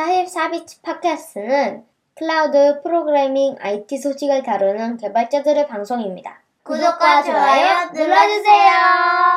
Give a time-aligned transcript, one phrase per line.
[0.00, 1.84] 44bits 팟캐스트는
[2.14, 6.40] 클라우드 프로그래밍 IT 소식을 다루는 개발자들의 방송입니다.
[6.62, 8.70] 구독과 좋아요 눌러주세요.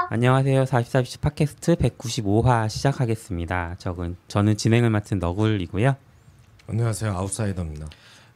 [0.09, 0.63] 안녕하세요.
[0.63, 3.75] 44bits 팟캐스트 195화 시작하겠습니다.
[3.77, 5.97] 저는, 저는 진행을 맡은 너굴이고요.
[6.69, 7.11] 안녕하세요.
[7.11, 7.87] 아웃사이더입니다.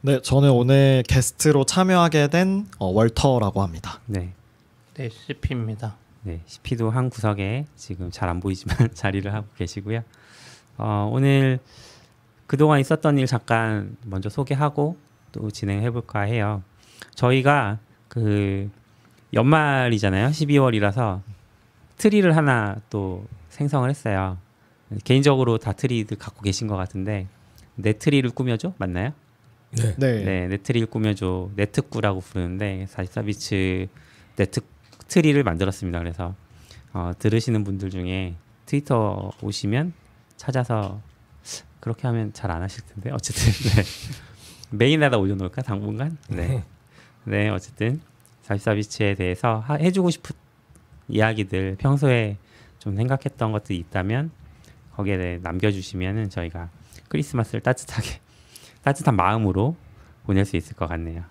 [0.02, 4.00] 네, 저는 오늘 게스트로 참여하게 된 어, 월터라고 합니다.
[4.04, 4.34] 네.
[4.94, 5.96] 네, CP입니다.
[6.22, 10.02] 네, CP도 한 구석에 지금 잘 안 보이지만 자리를 하고 계시고요.
[10.76, 11.58] 어, 오늘
[12.48, 14.96] 그동안 있었던 일 잠깐 먼저 소개하고
[15.32, 16.62] 또 진행해 볼까 해요.
[17.14, 17.78] 저희가
[18.08, 18.70] 그
[19.34, 20.28] 연말이잖아요.
[20.28, 21.20] 12월이라서
[21.98, 24.38] 트리를 하나 또 생성을 했어요.
[25.04, 27.26] 개인적으로 다 트리들 갖고 계신 것 같은데
[27.74, 29.12] 내 트리를 꾸며줘 맞나요?
[29.72, 29.94] 네.
[29.98, 30.24] 네.
[30.24, 33.88] 네, 내 트리를 꾸며줘 내트꾸라고 부르는데 44bits
[34.36, 34.60] 내 트
[35.08, 35.98] 트리를 만들었습니다.
[35.98, 36.34] 그래서
[36.94, 39.92] 어, 들으시는 분들 중에 트위터 오시면
[40.36, 41.02] 찾아서
[41.80, 43.44] 그렇게 하면 잘 안 하실 텐데 어쨌든.
[43.76, 43.82] 네.
[44.70, 46.18] 메인에다 올려놓을까 당분간?
[46.28, 46.64] 네,
[47.24, 47.48] 네.
[47.48, 48.00] 어쨌든.
[48.46, 50.34] 44비츠에 대해서 하, 해주고 싶은
[51.08, 52.36] 이야기들 평소에
[52.78, 54.30] 좀 생각했던 것들이 있다면
[54.94, 56.70] 거기에 대해 남겨주시면은 저희가
[57.08, 58.20] 크리스마스를 따뜻하게
[58.82, 59.76] 따뜻한 마음으로
[60.24, 61.24] 보낼 수 있을 것 같네요.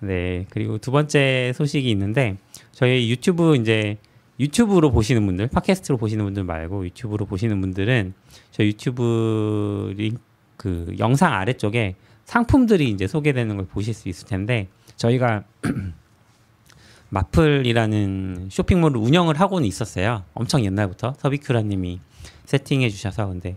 [0.00, 2.36] 네 그리고 두 번째 소식이 있는데
[2.72, 3.98] 저희 유튜브 이제
[4.42, 8.12] 유튜브로 보시는 분들, 팟캐스트로 보시는 분들 말고 유튜브로 보시는 분들은
[8.50, 15.44] 저희 유튜브 링그 영상 아래쪽에 상품들이 이제 소개되는 걸 보실 수 있을 텐데 저희가
[17.10, 20.24] 마플이라는 쇼핑몰을 운영을 하고는 있었어요.
[20.34, 22.00] 엄청 옛날부터 서비큐라님이
[22.46, 23.56] 세팅해 주셔서 근데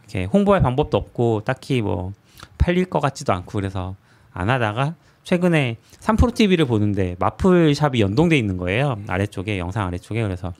[0.00, 2.12] 이렇게 홍보할 방법도 없고 딱히 뭐
[2.58, 3.94] 팔릴 것 같지도 않고 그래서
[4.32, 8.96] 안 하다가 최근에 3프로 TV를 보는데 마플 샵이 연동돼 있는 거예요.
[9.06, 10.52] 아래쪽에 영상 아래쪽에 그래서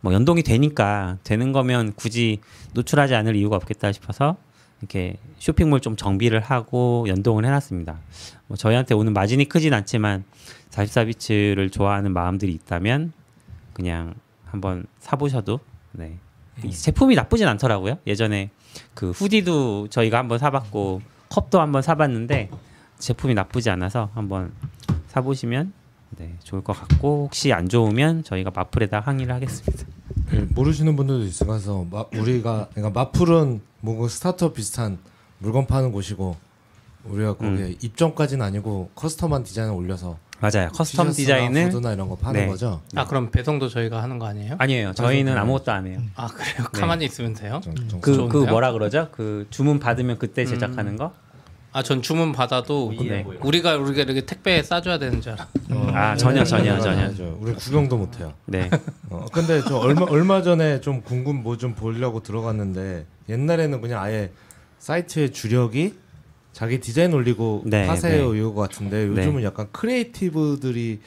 [0.00, 2.38] 뭐 연동이 되니까 되는 거면 굳이
[2.72, 4.36] 노출하지 않을 이유가 없겠다 싶어서
[4.80, 7.98] 이렇게 쇼핑몰 좀 정비를 하고 연동을 해놨습니다.
[8.46, 10.24] 뭐 저희한테 오는 마진이 크진 않지만
[10.70, 13.12] 44비츠를 좋아하는 마음들이 있다면
[13.74, 14.14] 그냥
[14.46, 15.60] 한번 사보셔도
[15.92, 16.18] 네.
[16.64, 17.98] 이 제품이 나쁘진 않더라고요.
[18.06, 18.50] 예전에
[18.94, 22.50] 그 hoodie도 저희가 한번 사봤고 컵도 한번 사봤는데
[23.00, 24.52] 제품이 나쁘지 않아서 한번
[25.08, 25.72] 사보시면
[26.18, 29.86] 네, 좋을 것 같고 혹시 안 좋으면 저희가 마플에다 항의를 하겠습니다.
[30.30, 34.98] 네, 모르시는 분들도 있어서 마, 우리가 그러니까 마플은 뭐 스타트업 비슷한
[35.38, 36.36] 물건 파는 곳이고
[37.04, 37.74] 우리가 거기에 음.
[37.80, 40.68] 입점까지는 아니고 custom한 디자인을 올려서 맞아요.
[40.68, 42.46] custom 디자인을 후드나 이런 거 파는 네.
[42.46, 42.80] 거죠.
[42.94, 44.56] 아, 그럼 배송도 저희가 하는 거 아니에요?
[44.58, 44.92] 아니에요.
[44.94, 46.00] 저희는 아무것도 안 해요.
[46.16, 46.66] 아, 그래요?
[46.72, 47.60] 가만히 있으면 돼요?
[47.62, 48.38] 좀- 좀 그, 그?
[48.38, 49.08] 뭐라 그러죠?
[49.12, 51.12] 그 주문 받으면 그때 제작하는 거?
[51.72, 53.24] 아, 전 주문 받아도 네.
[53.42, 55.46] 우리가 우리가 이렇게 택배에 싸줘야 되는 줄 알아.
[55.94, 56.96] 아 전혀 전혀 네, 전혀.
[57.02, 57.38] 맞아요.
[57.40, 58.32] 우리 구경도 못 해요.
[58.46, 58.68] 네.
[59.08, 64.32] 어, 근데 저 얼마 얼마 전에 좀 궁금 뭐 좀 보려고 들어갔는데 옛날에는 그냥 아예
[64.80, 65.94] 사이트의 주력이
[66.52, 68.38] 자기 디자인 올리고 네, 파세요 네.
[68.40, 71.00] 이거 같은데 요즘은 약간 크리에이터들이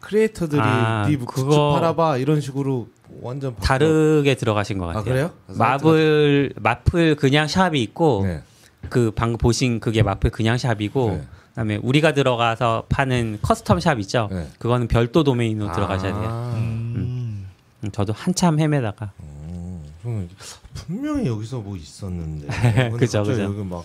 [0.00, 2.88] 크리에이터들이 아, 네 그거- 굿즈 팔아봐 이런 식으로
[3.20, 3.66] 완전 바꿔.
[3.66, 5.00] 다르게 들어가신 것 같아요.
[5.00, 5.30] 아 그래요?
[5.48, 8.42] 마플 마플 그냥 shop이 있고 네.
[8.88, 11.22] 그 방금 보신 그게 마플 그냥 shop이고 네.
[11.50, 14.28] 그다음에 우리가 들어가서 파는 custom shop 있죠.
[14.30, 14.46] 네.
[14.58, 16.28] 그거는 별도 도메인으로 들어가셔야 돼요.
[16.28, 17.46] 아, 음.
[17.84, 20.28] 음, 저도 한참 헤매다가 어, 저는
[20.74, 22.46] 분명히 여기서 뭐 있었는데.
[22.98, 23.42] 그죠, 그죠.
[23.42, 23.84] 여기 막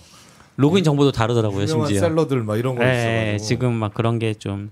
[0.56, 1.66] 로그인 정보도 다르더라고요.
[1.66, 1.98] 심지어.
[2.00, 3.48] seller들 막 이런 거 네, 있어가지고.
[3.48, 4.70] 지금 막 그런 게 좀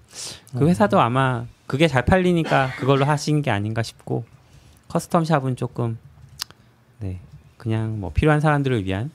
[0.58, 4.24] 그 회사도 아마 그게 잘 팔리니까 그걸로 하신 게 아닌가 싶고
[4.88, 5.96] custom shop은 조금
[6.98, 7.20] 네
[7.56, 9.10] 그냥 뭐 필요한 사람들을 위한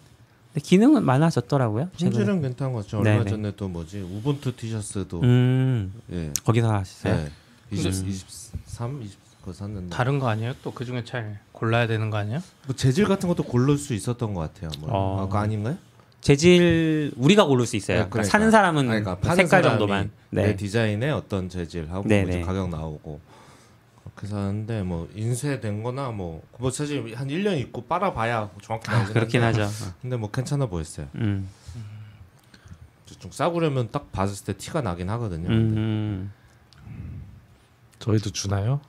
[0.61, 1.89] 기능은 많아졌더라고요.
[1.97, 2.97] 품질은 괜찮은 것 같죠.
[2.99, 3.25] 얼마 네네.
[3.29, 6.31] 전에 또 뭐지 Ubuntu 티셔츠도 음 예.
[6.43, 7.15] 거기서 하셨어요.
[7.15, 7.29] 네.
[7.71, 8.09] 20, 음.
[8.09, 10.53] 23, 20 그거 샀는데 다른 거 아니에요?
[10.63, 12.39] 또 그 중에 잘 골라야 되는 거 아니에요?
[12.67, 14.71] 뭐 재질 같은 것도 고를 수 있었던 것 같아요.
[14.79, 14.89] 뭐.
[14.91, 15.21] 어.
[15.21, 15.77] 아, 그거 아닌가요?
[16.21, 17.97] 재질 우리가 고를 수 있어요.
[17.97, 18.31] 네, 그러니까 그러니까.
[18.31, 20.09] 사는 사람은 아니, 그러니까 파는 색깔 정도만.
[20.31, 20.55] 내 네.
[20.55, 22.21] 디자인에 어떤 재질하고 네네.
[22.23, 23.19] 뭐 이제 가격 나오고
[24.25, 29.43] 그렇게 사는데 뭐 인쇄된거나 뭐, 뭐 사실 한 1년 입고 빨아봐야 정확히 아, 나오긴 그렇긴
[29.43, 29.85] 한데 하죠.
[29.85, 29.93] 어.
[30.01, 31.07] 근데 뭐 괜찮아 보였어요.
[31.15, 31.47] 음.
[33.19, 35.49] 좀 싸구려면 딱 봤을 때 티가 나긴 하거든요.
[35.49, 36.31] 음.
[37.99, 38.81] 저희도 주나요?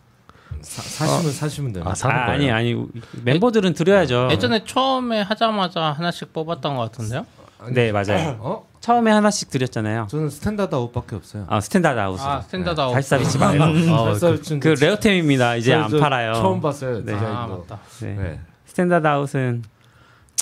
[0.61, 1.85] 사, 사시면 사시면 돼요.
[1.87, 2.31] 아, 아?
[2.31, 2.75] 아니 아니
[3.23, 4.29] 멤버들은 드려야죠.
[4.33, 7.27] 예전에 처음에 하자마자 하나씩 뽑았던 것 같은데요?
[7.73, 8.39] 네 맞아요.
[8.41, 8.66] 어?
[8.81, 10.07] 처음에 하나씩 드렸잖아요.
[10.11, 11.47] 저는 Standard Out밖에 없어요.
[11.49, 12.21] 아 Standard Out.
[12.21, 12.93] 아, Standard Out.
[12.93, 13.65] 44bits 말고.
[13.93, 15.57] 어, 그, 그, 그 레어템입니다.
[15.57, 16.35] 이제 안 팔아요.
[16.35, 17.05] 처음 봤어요.
[17.05, 17.15] 네.
[17.15, 17.81] 아, 맞다.
[18.01, 18.15] 네.
[18.15, 18.41] 네.
[18.67, 19.65] Standard Out은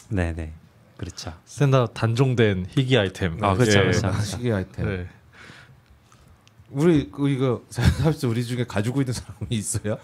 [0.08, 0.52] 네네
[0.96, 1.32] 그렇죠.
[1.44, 3.42] Standard 단종된 희귀 아이템.
[3.42, 3.82] 아, 그렇죠, 예.
[3.84, 4.12] 그렇죠.
[4.20, 4.86] 희귀 아이템.
[4.86, 5.08] 네.
[6.70, 9.96] 우리 그 이거 사실 우리 중에 가지고 있는 사람이 있어요?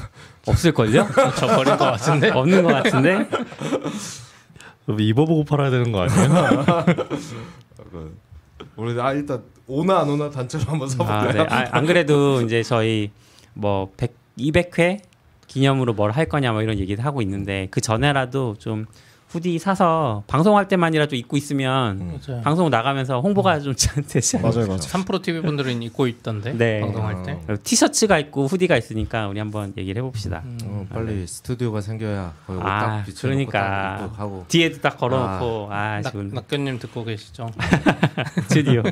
[0.46, 1.06] 없을 걸요?
[1.36, 2.30] 저 버릴 것 같은데?
[2.30, 3.28] 없는 것 같은데.
[4.98, 6.64] 입어보고 팔아야 되는 거 아니에요?
[7.90, 8.16] 그,
[8.76, 11.32] 우리 아 일단 오나 안 오나 단체로 한번 아, 써볼까요?
[11.32, 11.40] 네.
[11.48, 13.10] 아, 안 그래도 이제 저희
[13.54, 15.00] 뭐 100, 200회
[15.46, 18.86] 기념으로 뭘 할 거냐 뭐 이런 얘기를 하고 있는데 그 전에라도 좀
[19.28, 22.18] 후디 사서 방송할 때만이라도 입고 있으면 음.
[22.26, 22.42] 맞아요.
[22.42, 24.50] 방송 나가면서 홍보가 좀잘 되지 않아요?
[24.50, 24.80] 맞아요, 맞아요.
[24.80, 26.80] 3프로 TV 분들은 입고 있던데 네.
[26.80, 27.38] 방송할 때.
[27.46, 30.42] 아, 티셔츠가 있고 후디가 있으니까 우리 한번 얘기를 해봅시다.
[30.46, 30.58] 음.
[30.64, 34.10] 어, 빨리 스튜디오가 생겨야 거기 아, 그러니까.
[34.16, 37.50] 하고 뒤에도 딱 걸어놓고 아, 낙, 좋은 낙견님 듣고 계시죠?
[38.48, 38.82] 스튜디오.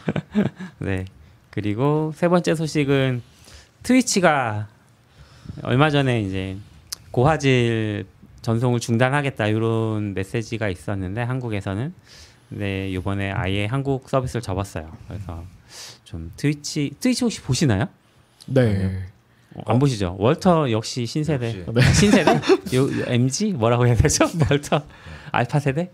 [0.78, 1.06] 네.
[1.48, 3.22] 그리고 세 번째 소식은
[3.82, 4.66] 트위치가
[5.62, 6.58] 얼마 전에 이제
[7.12, 8.06] 고화질
[8.44, 11.94] 전송을 중단하겠다 이런 메시지가 있었는데 한국에서는
[12.50, 14.92] 네 이번에 아예 한국 서비스를 접었어요.
[15.08, 15.42] 그래서
[16.04, 17.88] 좀 트위치 트위치 혹시 보시나요?
[18.46, 19.06] 네.
[19.54, 20.16] 어, 안 보시죠?
[20.18, 21.94] 월터 역시 신세대 역시.
[21.94, 22.32] 신세대
[22.76, 24.26] 요, 요 MG 뭐라고 해야 되죠?
[24.50, 24.82] 월터
[25.32, 25.90] 알파 세대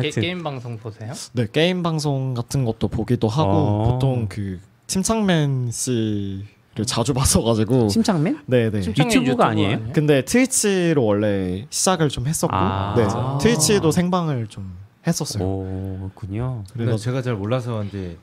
[0.00, 1.12] 게, 게임 방송 보세요?
[1.34, 3.92] 네 게임 방송 같은 것도 보기도 하고 어.
[3.92, 6.46] 보통 그 침착맨 씨
[6.76, 8.40] 를 자주 봤어가지고 침착맨?
[8.46, 8.80] 네네.
[8.80, 9.80] 침착맨 유튜브가 아니에요?
[9.92, 12.94] 근데 트위치로 원래 시작을 좀 했었고 아.
[12.96, 13.38] 네 아.
[13.40, 14.76] 트위치도 생방을 좀
[15.06, 15.44] 했었어요.
[15.44, 16.10] 오
[16.72, 18.18] 그래서 제가 잘 몰라서 이제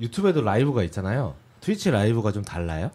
[0.00, 1.34] 유튜브에도 라이브가 있잖아요.
[1.60, 2.90] 트위치 라이브가 좀 달라요?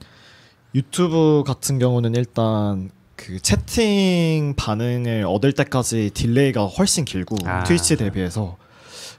[0.74, 7.64] 유튜브 같은 경우는 일단 그 채팅 반응을 얻을 때까지 delay가 훨씬 길고 아.
[7.64, 8.58] 트위치 대비해서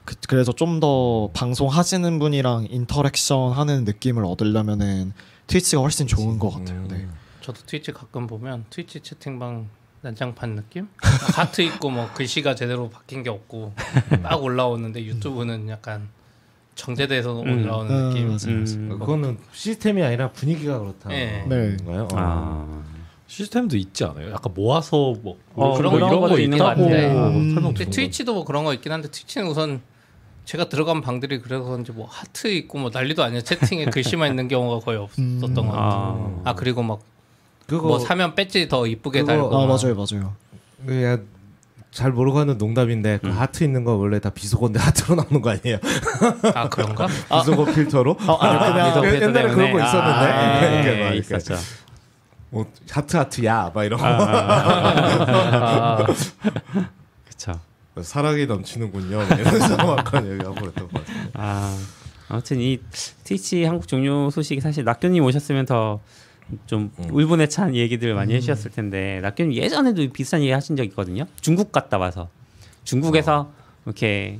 [0.03, 5.13] 그, 그래서 좀 더 방송 하시는 분이랑 interaction 하는 느낌을 얻으려면은
[5.47, 6.79] 트위치가 훨씬 좋은 것 같아요.
[6.81, 6.87] 음.
[6.89, 7.07] 네.
[7.41, 9.69] 저도 트위치 가끔 보면 트위치 채팅방
[10.01, 10.87] 난장판 느낌?
[11.35, 13.73] 하트 있고 뭐 글씨가 제대로 바뀐 게 없고
[14.21, 16.09] 딱 올라오는데 유튜브는 약간
[16.75, 17.63] 정제돼서 음.
[17.63, 18.27] 올라오는 음, 느낌.
[18.27, 18.63] 맞아요.
[18.63, 18.89] 음.
[18.99, 21.45] 그거는 시스템이 아니라 분위기가 그렇다는 네.
[21.47, 21.77] 네.
[21.77, 22.03] 건가요?
[22.03, 22.15] 어.
[22.15, 22.83] 아.
[23.27, 24.31] 시스템도 있지 않아요?
[24.31, 27.13] 약간 모아서 뭐 어, 그런, 그런 이런 거 있는 것 있다고 같은데.
[27.13, 27.73] 뭐 음.
[27.73, 29.81] 들은 트위치도 뭐 그런 거 있긴 한데 트위치는 우선
[30.47, 34.85] 제가 들어간 방들이 그래서 그런지 뭐 하트 있고 뭐 난리도 아니야 채팅에 글씨만 있는 경우가
[34.85, 36.41] 거의 없었던 것 같아요.
[36.45, 36.49] 아.
[36.51, 36.99] 아 그리고 막뭐
[37.67, 39.77] 그거 사면 배지 더 이쁘게 그거- 달고 아 막.
[39.81, 40.33] 맞아요, 맞아요.
[40.85, 41.25] 그냥
[41.91, 45.79] 잘 모르고 하는 농담인데 그 하트 있는 거 원래 다 비속어인데 하트로 나오는 거 아니에요?
[46.55, 47.07] 아 그런가?
[47.29, 48.15] 비속어 필터로?
[48.21, 51.17] 아, 그냥 그 옛날에 그런 거 있었는데 아, 막 이렇게.
[51.17, 51.55] 있었죠.
[52.51, 55.97] 뭐 하트 하트 야막 이런 거 아,
[57.25, 57.59] 그렇죠.
[58.03, 59.17] 사랑이 넘치는군요.
[59.17, 61.27] 막 이러면서 막 그런 얘기하고 그랬던 것 같아요.
[61.33, 61.77] 아
[62.29, 62.79] 아무튼 이
[63.23, 65.99] 트위치 한국 종료 소식이 사실 낙교님 오셨으면 더
[66.65, 67.09] 좀 음.
[67.11, 71.25] 울분에 찬 얘기들 많이 해주셨을 텐데 낙교님 예전에도 비슷한 얘기 하신 적 있거든요.
[71.41, 72.29] 중국 갔다 와서
[72.83, 73.51] 중국에서
[73.85, 74.39] 이렇게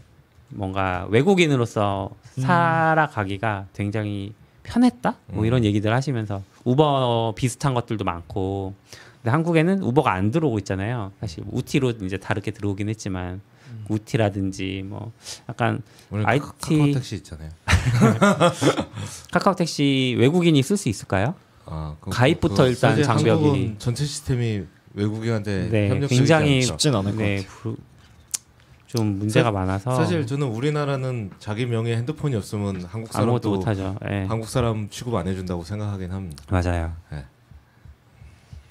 [0.49, 4.33] 뭔가 외국인으로서 살아가기가 굉장히
[4.63, 8.73] 편했다 뭐 이런 얘기들 하시면서 우버 비슷한 것들도 많고
[9.27, 11.11] 근데 한국에는 우버가 안 들어오고 있잖아요.
[11.19, 13.41] 사실 우티로 이제 다르게 들어오긴 했지만
[13.89, 15.11] 우티라든지 뭐
[15.49, 17.49] 약간 오늘 IT 카- 카카오 택시 있잖아요.
[19.33, 21.35] 카카오 택시 외국인이 쓸 수 있을까요?
[21.65, 24.63] 아, 그거- 가입부터 그거 일단 장벽이- 전체 시스템이
[24.93, 26.61] 외국인한테 네, 굉장히.
[26.61, 27.49] 쉽진 않을 것 네, 같아요.
[27.61, 27.77] 부-
[28.87, 33.97] 좀 문제가 많아서 사실 저는 우리나라는 자기 명의 핸드폰이 없으면 한국 아무것도 사람도 못하죠.
[34.09, 34.23] 예.
[34.29, 36.45] 한국 사람 취급 안 해준다고 생각하긴 합니다.
[36.49, 36.93] 맞아요.
[37.11, 37.25] 네.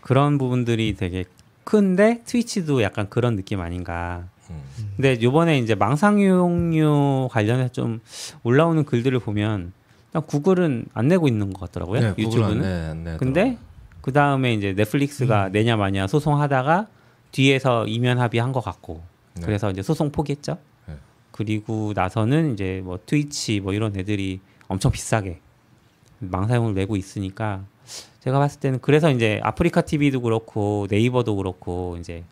[0.06, 1.24] 그런 부분들이 되게
[1.64, 4.28] 큰데 트위치도 약간 그런 느낌 아닌가.
[4.50, 4.62] 음.
[4.94, 8.00] 근데 요번에 이제 망상용료 관련해서 좀
[8.44, 9.72] 올라오는 글들을 보면
[10.28, 12.00] 구글은 안 내고 있는 것 같더라고요.
[12.00, 12.50] 네, 유튜브는.
[12.52, 13.16] 안 내, 안 내.
[13.16, 13.58] 근데
[14.00, 16.86] 그 다음에 이제 넷플릭스가 내냐 마냐 소송하다가
[17.32, 19.02] 뒤에서 이면 합의한 것 같고
[19.34, 19.42] 네.
[19.44, 20.56] 그래서 이제 소송 포기했죠.
[20.86, 20.94] 네.
[21.32, 25.40] 그리고 나서는 이제 뭐 트위치 뭐 이런 애들이 엄청 비싸게
[26.20, 27.64] 망사용을 내고 있으니까
[28.26, 32.24] 제가 봤을 때는 그래서 이제 아프리카 TV도 그렇고 네이버도 그렇고 이제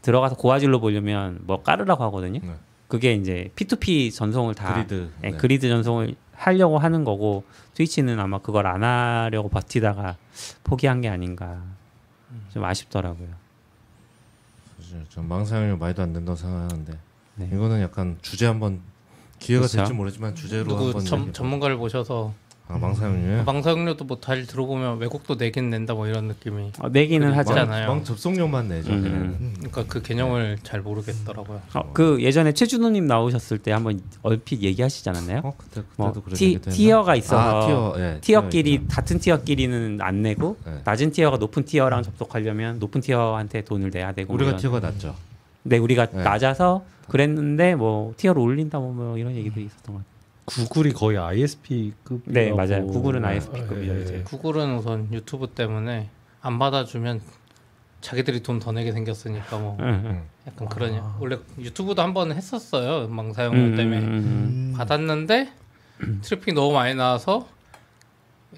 [0.00, 2.38] 들어가서 고화질로 보려면 뭐 깔으라고 하거든요.
[2.40, 2.54] 네.
[2.86, 5.10] 그게 이제 P2P 전송을 다 그리드.
[5.24, 5.36] 예, 네.
[5.36, 7.42] 그리드 전송을 하려고 하는 거고
[7.74, 10.16] 트위치는 아마 그걸 안 하려고 버티다가
[10.62, 11.64] 포기한 게 아닌가
[12.52, 13.30] 좀 아쉽더라고요.
[14.78, 16.96] 사실 전 망상용 말도 안 된다고 생각하는데
[17.34, 17.50] 네.
[17.52, 18.82] 이거는 약간 주제 한번
[19.40, 19.78] 기회가 그렇죠.
[19.78, 22.32] 될지 모르지만 주제로 누구 한번 전, 전문가를 모셔서
[22.74, 23.44] 아 망상용이요?
[23.44, 26.72] 방사용료도 뭐 잘 들어보면 외국도 내긴 낸다 뭐 이런 느낌이.
[26.80, 27.38] 어, 내기는.
[27.40, 27.86] 있잖아요.
[27.88, 28.92] 망 접속료만 내죠.
[28.92, 29.02] 음.
[29.02, 29.54] 걔네는.
[29.58, 31.60] 그러니까 그 개념을 잘 모르겠더라고요.
[31.74, 35.40] 어, 그 예전에 최준호님 나오셨을 때 한번 얼핏 얘기하시지 않았나요?
[35.44, 36.58] 어 그때 그때도 뭐 티?
[36.60, 38.88] tier가 있어서 아, tier, 예, tier끼리 tier.
[38.88, 40.80] 같은 tier끼리는 안 내고 네.
[40.84, 44.60] 낮은 tier가 높은 tier랑 접속하려면 높은 tier한테 돈을 내야 되고 우리가 뭐 이런.
[44.60, 45.14] tier가 낮죠.
[45.62, 46.22] 네 우리가 네.
[46.22, 50.13] 낮아서 그랬는데 뭐 tier를 올린다 뭐, 뭐 이런 얘기도 있었던 것 같아요.
[50.46, 52.86] 구글이 거의 ISP급 네 맞아요.
[52.86, 54.02] 구글은 ISP급이죠 예.
[54.02, 54.22] 이제.
[54.24, 56.10] 구글은 우선 유튜브 때문에
[56.42, 57.22] 안 받아주면
[58.02, 60.22] 자기들이 돈 더 내게 생겼으니까 뭐 응, 응.
[60.46, 65.50] 약간 그런 원래 유튜브도 한 번 했었어요 망 사용료 음, 때문에 음, 받았는데
[66.20, 67.48] 트래픽 너무 많이 나와서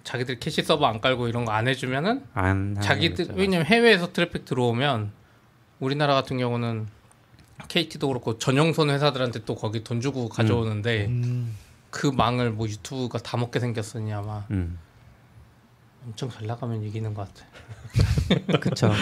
[0.03, 3.29] 자기들 캐시 서버 안 깔고 이런 거 안 해주면은 안 자기들.
[3.37, 5.13] 왜냐면 해외에서 트래픽 들어오면
[5.79, 6.89] 우리나라 같은 경우는
[7.69, 11.55] KT도 그렇고 전용선 회사들한테 또 거기 돈 주고 가져오는데 음.
[11.97, 14.79] 그 망을 뭐 유튜브가 다 먹게 생겼으니 아마 음.
[16.07, 17.47] 엄청 잘 나가면 이기는 것 같아.
[18.61, 18.93] 그쵸.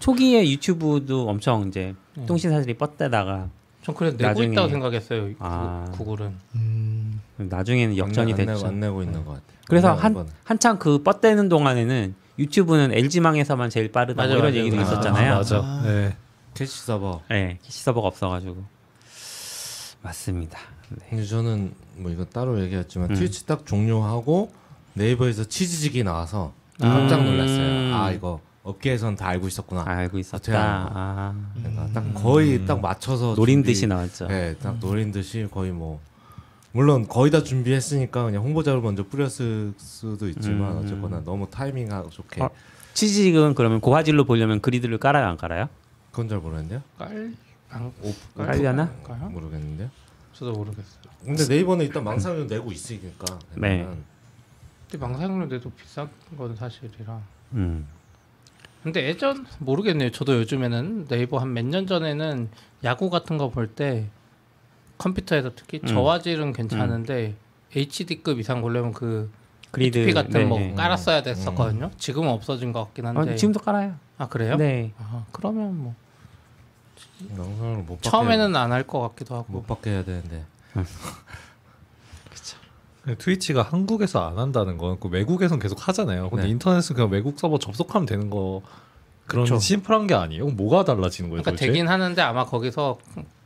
[0.00, 2.26] 초기에 유튜브도 엄청 이제 음.
[2.26, 3.48] 통신사들이 뻗대다가
[3.82, 5.28] 전 그래 내고 나중에- 있다고 생각했어요.
[5.28, 5.86] 구- 아.
[5.92, 6.34] 구글은.
[6.56, 7.20] 음.
[7.36, 8.66] 나중에는 역전이 안, 됐죠.
[8.66, 9.44] 안 내고 있는 것 같아.
[9.68, 10.28] 그래서 한 이번에.
[10.44, 14.56] 한창 그 뻗대는 동안에는 유튜브는 LG망에서만 제일 빠르다 뭐 맞아, 이런 맞아.
[14.58, 15.34] 얘기도 아, 있었잖아요.
[15.36, 15.56] 맞아.
[15.62, 15.82] 아.
[15.84, 16.16] 네.
[16.54, 17.22] 캐시 서버.
[17.30, 18.62] 네, 캐시 서버가 없어가지고
[20.02, 20.58] 맞습니다.
[20.90, 21.06] 네.
[21.10, 23.14] 근데 저는 뭐 이거 따로 얘기했지만 음.
[23.14, 24.50] 트위치 딱 종료하고
[24.94, 26.88] 네이버에서 치즈직이 나와서 음.
[26.88, 27.94] 깜짝 놀랐어요.
[27.94, 29.84] 아 이거 업계에선 다 알고 있었구나.
[29.86, 30.52] 알고 있었다.
[30.92, 34.26] 아, 그러니까 딱 거의 딱 맞춰서 노린 준비- 듯이 나왔죠.
[34.28, 36.00] 네, 딱 노린 듯이 거의 뭐
[36.72, 40.84] 물론 거의 다 준비했으니까 그냥 홍보자를 먼저 뿌렸을 수도 있지만 음.
[40.84, 42.50] 어쨌거나 너무 타이밍하고 좋게 어,
[42.94, 45.68] 치즈직은 그러면 고화질로 보려면 그리드를 깔아요, 안 깔아요?
[46.10, 46.82] 그건 잘 모르겠는데요.
[46.98, 47.32] 깔?
[47.70, 48.90] 안 오프 깔려나?
[49.04, 49.30] 깔까요?
[49.30, 49.88] 모르겠는데요.
[50.40, 51.02] 저도 모르겠어요.
[51.22, 53.38] 근데 네이버는 일단 망상료 내고 있으니까.
[53.56, 53.80] 네.
[53.80, 54.04] 일단
[54.90, 57.20] 근데 망사용료 내도 비싼 건 사실이라.
[57.52, 57.86] 음.
[58.82, 60.10] 근데 예전 모르겠네요.
[60.10, 62.48] 저도 요즘에는 네이버 한 몇 년 전에는
[62.84, 64.06] 야구 같은 거 볼 때
[64.96, 65.86] 컴퓨터에서 특히 음.
[65.86, 67.34] 저화질은 괜찮은데
[67.76, 69.30] HD급 이상 보려면 그
[69.72, 70.74] 그리드 HP 같은 네, 뭐 네.
[70.74, 71.90] 깔았어야 됐었거든요.
[71.98, 73.32] 지금은 없어진 것 같긴 한데.
[73.32, 73.94] 어, 지금도 깔아요.
[74.16, 74.56] 아 그래요?
[74.56, 74.92] 네.
[74.98, 75.94] 아, 그러면 뭐
[77.36, 79.46] 망상을 못 처음에는 안 할 것 같기도 하고.
[79.52, 80.44] 못 받게 해야 되는데.
[83.18, 86.28] 트위치가 한국에서 안 한다는 건 그 외국에선 계속 하잖아요.
[86.30, 86.50] 근데 네.
[86.50, 88.62] 인터넷은 그냥 외국 서버 접속하면 되는 거
[89.26, 89.58] 그런 그쵸.
[89.58, 90.48] 심플한 게 아니에요.
[90.48, 91.42] 뭐가 달라지는 거예요?
[91.42, 91.66] 그러니까 도대체?
[91.68, 92.98] 되긴 하는데 아마 거기서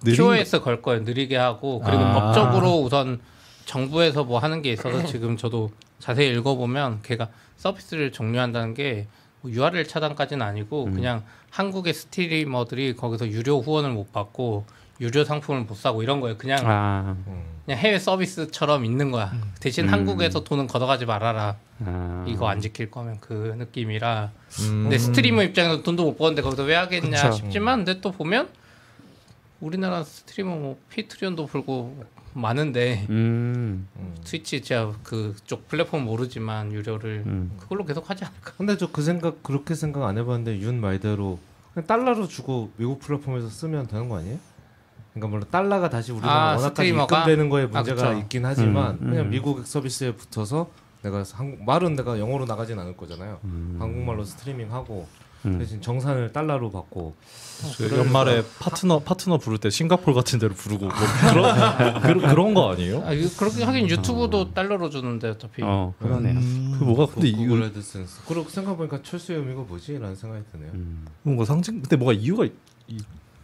[0.04, 1.02] QoS 걸 거예요.
[1.02, 2.14] 느리게 하고 그리고 아.
[2.32, 3.20] 법적으로 우선
[3.66, 9.06] 정부에서 뭐 하는 게 있어서 지금 저도 자세히 읽어보면 걔가 서비스를 종료한다는 게
[9.44, 10.94] 뭐 URL 차단까지는 아니고 음.
[10.94, 11.22] 그냥
[11.54, 14.64] 한국의 streamer들이 거기서 유료 후원을 못 받고
[15.00, 16.36] 유료 상품을 못 사고 이런 거예요.
[16.36, 17.44] 그냥 아, 음.
[17.64, 19.32] 그냥 해외 서비스처럼 있는 거야.
[19.60, 19.92] 대신 음.
[19.92, 21.56] 한국에서 돈은 걷어가지 말아라.
[21.84, 22.24] 아.
[22.26, 24.32] 이거 안 지킬 거면 그 느낌이라.
[24.62, 24.82] 음.
[24.82, 27.32] 근데 스트리머 입장에서 돈도 못 버는데 거기서 왜 하겠냐 그쵸.
[27.32, 28.48] 싶지만 근데 또 보면
[29.60, 32.04] 우리나라 스트리머 뭐 피트리온도 불고
[32.34, 33.88] 많은데 음.
[33.96, 34.14] 음.
[34.24, 37.52] 트위치 진짜 그쪽 플랫폼 모르지만 유료를 음.
[37.58, 38.52] 그걸로 계속 하지 않을까?
[38.56, 41.38] 근데 저 그 생각 그렇게 생각 안 해봤는데 윤 말대로
[41.72, 44.38] 그냥 달러로 주고 미국 플랫폼에서 쓰면 되는 거 아니에요?
[45.12, 47.18] 그러니까 물론 달러가 다시 우리나라 아, 워낙까지 스트리머가?
[47.20, 48.18] 입금되는 거에 아, 문제가 그쵸.
[48.20, 49.30] 있긴 하지만 음, 그냥 음.
[49.30, 50.70] 미국 서비스에 붙어서
[51.02, 53.38] 내가 한국 말은 내가 영어로 나가진 않을 거잖아요.
[53.44, 53.76] 음.
[53.78, 55.06] 한국말로 스트리밍하고
[55.46, 55.58] 음.
[55.58, 57.14] 대신 정산을 달러로 받고
[57.76, 60.94] 그 연말에 파트너 파트너 부를 때 싱가포르 같은 데로 부르고 뭐
[61.32, 62.98] 그런 그런, 그런 거 아니에요?
[63.04, 66.38] 아, 그렇게 하긴 유튜브도 달러로 주는데 어차피 어, 그러네요.
[66.38, 66.76] 음.
[66.78, 70.70] 그 뭐가 근데 구글 이거 애드센스 그러고 생각 보니까 철수의 의미가 뭐지라는 생각이 드네요.
[70.74, 71.06] 음.
[71.22, 72.52] 뭔가 상징 근데 뭐가 이유가 있-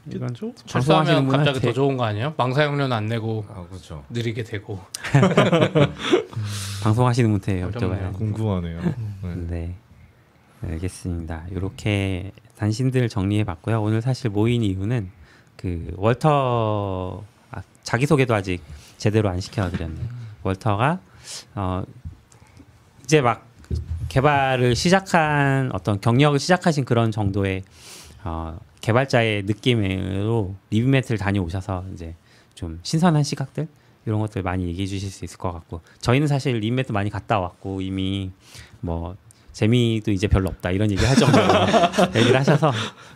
[0.07, 0.55] 이건 있겠죠?
[0.67, 2.33] 철수하면 갑자기 더 좋은 거 아니에요?
[2.39, 4.03] 망사용료는 안 내고 아 그렇죠.
[4.11, 4.81] 느리게 되고
[6.83, 7.63] 방송하시는 분한테.
[7.79, 8.13] 여쭤봐요.
[8.17, 8.81] 궁금하네요.
[9.23, 9.35] 네.
[9.49, 9.75] 네.
[10.63, 11.47] 알겠습니다.
[11.51, 13.83] 이렇게 단신들 정리해 봤고요.
[13.83, 15.11] 오늘 사실 모인 이유는
[15.57, 18.63] 그 월터 아, 자기 소개도 아직
[18.99, 20.07] 제대로 안 시켜드렸네요.
[20.43, 21.01] 월터가
[21.55, 21.83] 어
[23.05, 23.47] 이제 막
[24.09, 27.63] 개발을 시작한 어떤 경력을 시작하신 그런 정도의
[28.25, 32.15] 어 개발자의 느낌으로 리뷰매트를 다녀오셔서 이제
[32.55, 33.69] 좀 신선한 시각들
[34.07, 37.81] 이런 것들 많이 얘기해 주실 수 있을 것 같고 저희는 사실 리뷰매트 많이 갔다 왔고
[37.81, 38.31] 이미
[38.81, 39.17] 뭐
[39.53, 41.45] 재미도 이제 별로 없다 이런 얘기 할 정도로
[42.17, 42.73] 얘기를 하셔서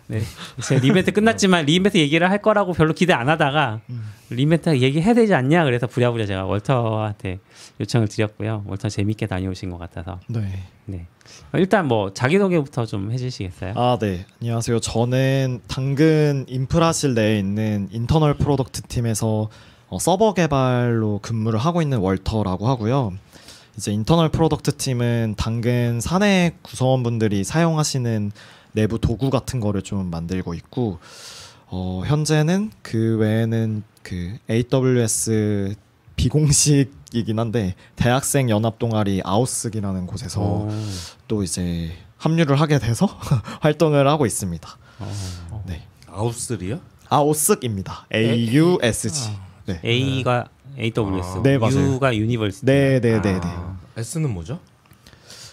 [0.06, 0.20] 네.
[0.62, 3.80] 제 re:Invent 끝났지만 re:Invent 얘기를 할 거라고 별로 기대 안 하다가
[4.30, 7.38] re:Invent 얘기해야 되지 않냐 그래서 부랴부랴 제가 월터한테
[7.80, 8.64] 요청을 드렸고요.
[8.66, 10.62] 월터 재밌게 다녀오신 것 같아서 네.
[10.86, 11.06] 네.
[11.54, 13.72] 일단 뭐 자기소개부터 좀 해주시겠어요?
[13.76, 14.26] 아, 네.
[14.42, 14.80] 안녕하세요.
[14.80, 19.48] 저는 당근 인프라실 내에 있는 Internal Product 팀에서
[19.88, 23.12] 어, 서버 개발로 근무를 하고 있는 월터라고 하고요.
[23.76, 28.30] 이제 Internal Product 팀은 당근 사내 구성원분들이 사용하시는
[28.72, 30.98] 내부 도구 같은 거를 좀 만들고 있고
[31.66, 35.74] 어, 현재는 그 외에는 그 AWS
[36.16, 40.70] 비공식이긴 한데 대학생 연합 동아리 AUSG라는 곳에서 오.
[41.26, 43.06] 또 이제 합류를 하게 돼서
[43.60, 44.78] 활동을 하고 있습니다.
[45.00, 45.64] 어.
[45.66, 45.82] 네.
[46.06, 46.80] AUSG요?
[47.08, 48.06] AUSG입니다.
[48.14, 49.30] A U S G.
[49.66, 49.80] 네.
[49.84, 51.42] A가 AWS, 아.
[51.42, 51.92] 네, 맞아요.
[51.94, 52.66] U가 University.
[52.66, 53.46] 네, 네, 네, 네.
[53.96, 54.58] S는 뭐죠?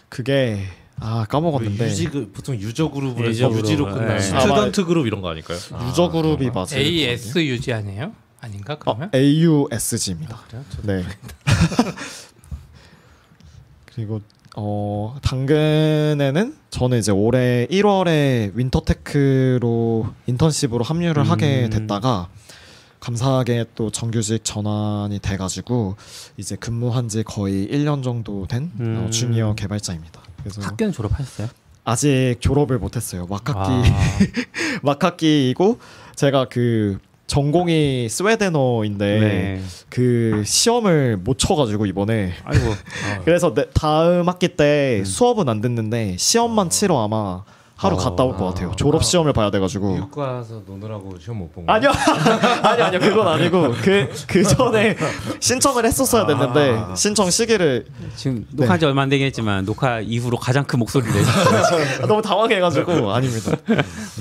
[0.10, 0.64] 그게
[1.00, 3.94] 아 까먹었는데 유지 그 보통 유저 유저 해서 유지로 그룹.
[3.98, 4.22] 끝나는 네.
[4.22, 5.58] Student Group 이런 거 아닐까요?
[5.88, 6.68] User Group이 맞아요.
[6.76, 8.14] AS UG 아니에요?
[8.40, 9.10] 아닌가 어, 그러면?
[9.14, 10.38] AUSG입니다.
[10.48, 10.64] 그래요?
[10.70, 11.04] 저- 네.
[13.94, 14.22] 그리고
[14.56, 21.70] 어 당근에는 저는 이제 올해 1월에 윈터테크로 인턴십으로 합류를 하게 음.
[21.70, 22.28] 됐다가
[23.02, 25.98] 감사하게 또 정규직 전환이 돼가지고
[26.38, 29.12] 이제 근무한 지 거의 1년 정도 된 어, 음.
[29.12, 30.22] 주니어 개발자입니다.
[30.38, 31.50] 그래서 학교는 졸업하셨어요?
[31.84, 33.26] 아직 졸업을 못했어요.
[33.26, 33.84] 막학기 아,
[34.84, 35.80] 막학기이고
[36.16, 39.62] 제가 그 전공이 스웨덴어인데 네.
[39.90, 42.66] 그 시험을 못 쳐가지고 이번에 아이고.
[43.26, 45.06] 그래서 내 다음 학기 때 음.
[45.06, 47.44] 수업은 안 듣는데 시험만 치러 아마
[47.82, 47.98] 하루 어.
[47.98, 48.72] 갔다 올 것 같아요.
[48.76, 50.10] 졸업 시험을 봐야 돼가지고.
[50.12, 51.74] 가서 노느라고 시험 못 본 거.
[51.74, 51.90] 아니요,
[52.62, 54.96] 아니 아니요 그건 아니고 그그 전에
[55.40, 56.96] 신청을 했었어야 됐는데 아.
[56.96, 57.86] 신청 시기를
[58.16, 61.14] 지금 녹화한 지 얼마 안 되긴 했지만 녹화 이후로 가장 큰 목소리를.
[62.08, 63.52] 너무 당황해가지고 아닙니다.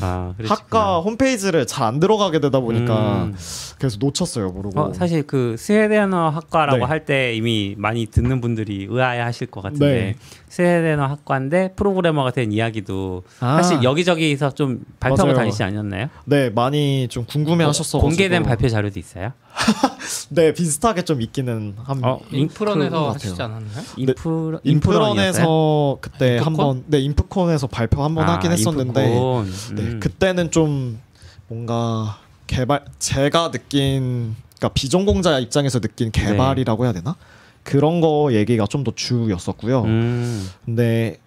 [0.00, 0.33] 아.
[0.47, 3.35] 학과 홈페이지를 잘 안 들어가게 되다 보니까 음.
[3.79, 4.81] 그래서 놓쳤어요 모르고.
[4.81, 6.85] 어, 사실 그 스웨덴어 학과라고 네.
[6.85, 10.17] 할때 이미 많이 듣는 분들이 의아해하실 것 같은데 네.
[10.50, 13.62] 스웨덴어 학과인데 프로그래머가 된 이야기도 아.
[13.62, 15.33] 사실 여기저기서 좀 발표하고.
[15.33, 16.09] 다니지 않았나요?
[16.25, 17.99] 네 많이 좀 궁금해 하셨어.
[18.00, 19.33] 공개된 발표 자료도 있어요?
[20.30, 22.09] 네 비슷하게 좀 있기는 합니다.
[22.11, 23.40] 어, 인프런에서 것 하시지.
[23.40, 23.85] 않았나요?
[23.97, 26.47] 인프 인프런에서 그때 인프콘?
[26.47, 29.09] 한번 네 인프콘에서 발표 한번 아, 하긴 했었는데.
[29.09, 30.00] 네 음.
[30.00, 31.00] 그때는 좀
[31.47, 37.14] 뭔가 개발 제가 느낀 그러니까 비전공자 입장에서 느낀 개발이라고 해야 되나
[37.62, 39.83] 그런 거 얘기가 좀 더 주였었고요.
[39.83, 40.49] 음.
[40.64, 41.19] 근데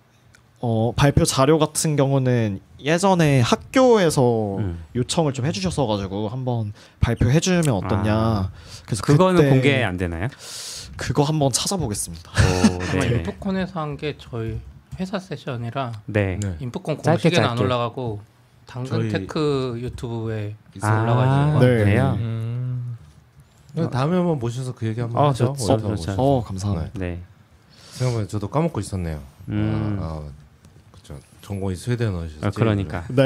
[0.60, 4.84] 어, 발표 자료 같은 경우는 예전에 학교에서 음.
[4.96, 8.14] 요청을 좀 해주셨어 가지고 한번 발표해 주면 어떠냐.
[8.16, 8.52] 아.
[8.86, 10.28] 그래서 그거는 그때 공개 안 되나요?
[10.98, 12.32] 그거 한번 찾아보겠습니다.
[12.32, 13.16] 오, 아마 네.
[13.18, 14.60] 인프콘에서 한 게 저희
[15.00, 16.38] 회사 session이라 네.
[16.42, 16.56] 네.
[16.60, 17.64] 인프콘 공식에는 안 짧게.
[17.64, 18.22] 올라가고
[18.68, 21.60] 당근 저희- tech 유튜브에 아, 올라가지고.
[21.66, 21.78] 네.
[21.84, 22.18] 그래요?
[22.20, 22.53] 음.
[23.74, 25.48] 네, 다음에 한번 모셔서 그 얘기 한번 어, 하죠.
[25.58, 25.90] 좋죠, 월터 좋죠.
[25.90, 26.22] 모셔서.
[26.22, 27.00] 어 감사합니다.
[27.00, 27.22] 네.
[27.92, 29.22] 생각보다 저도 까먹고 있었네요.
[29.50, 29.98] 음.
[30.00, 30.24] 아, 아,
[30.92, 31.18] 그죠.
[31.42, 32.40] 전공이 스웨덴어셨지.
[32.46, 33.04] 아, 그러니까.
[33.10, 33.26] 네.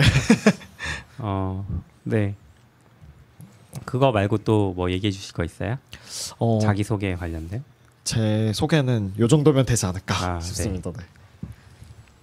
[1.19, 1.65] 어,
[2.03, 2.35] 네.
[3.85, 5.77] 그거 말고 또 뭐 얘기해 주실 거 있어요?
[6.39, 7.63] 어, 자기 소개 관련된?
[8.03, 10.91] 제 소개는 요 정도면 되지 않을까 아, 싶습니다.
[10.91, 11.03] 네.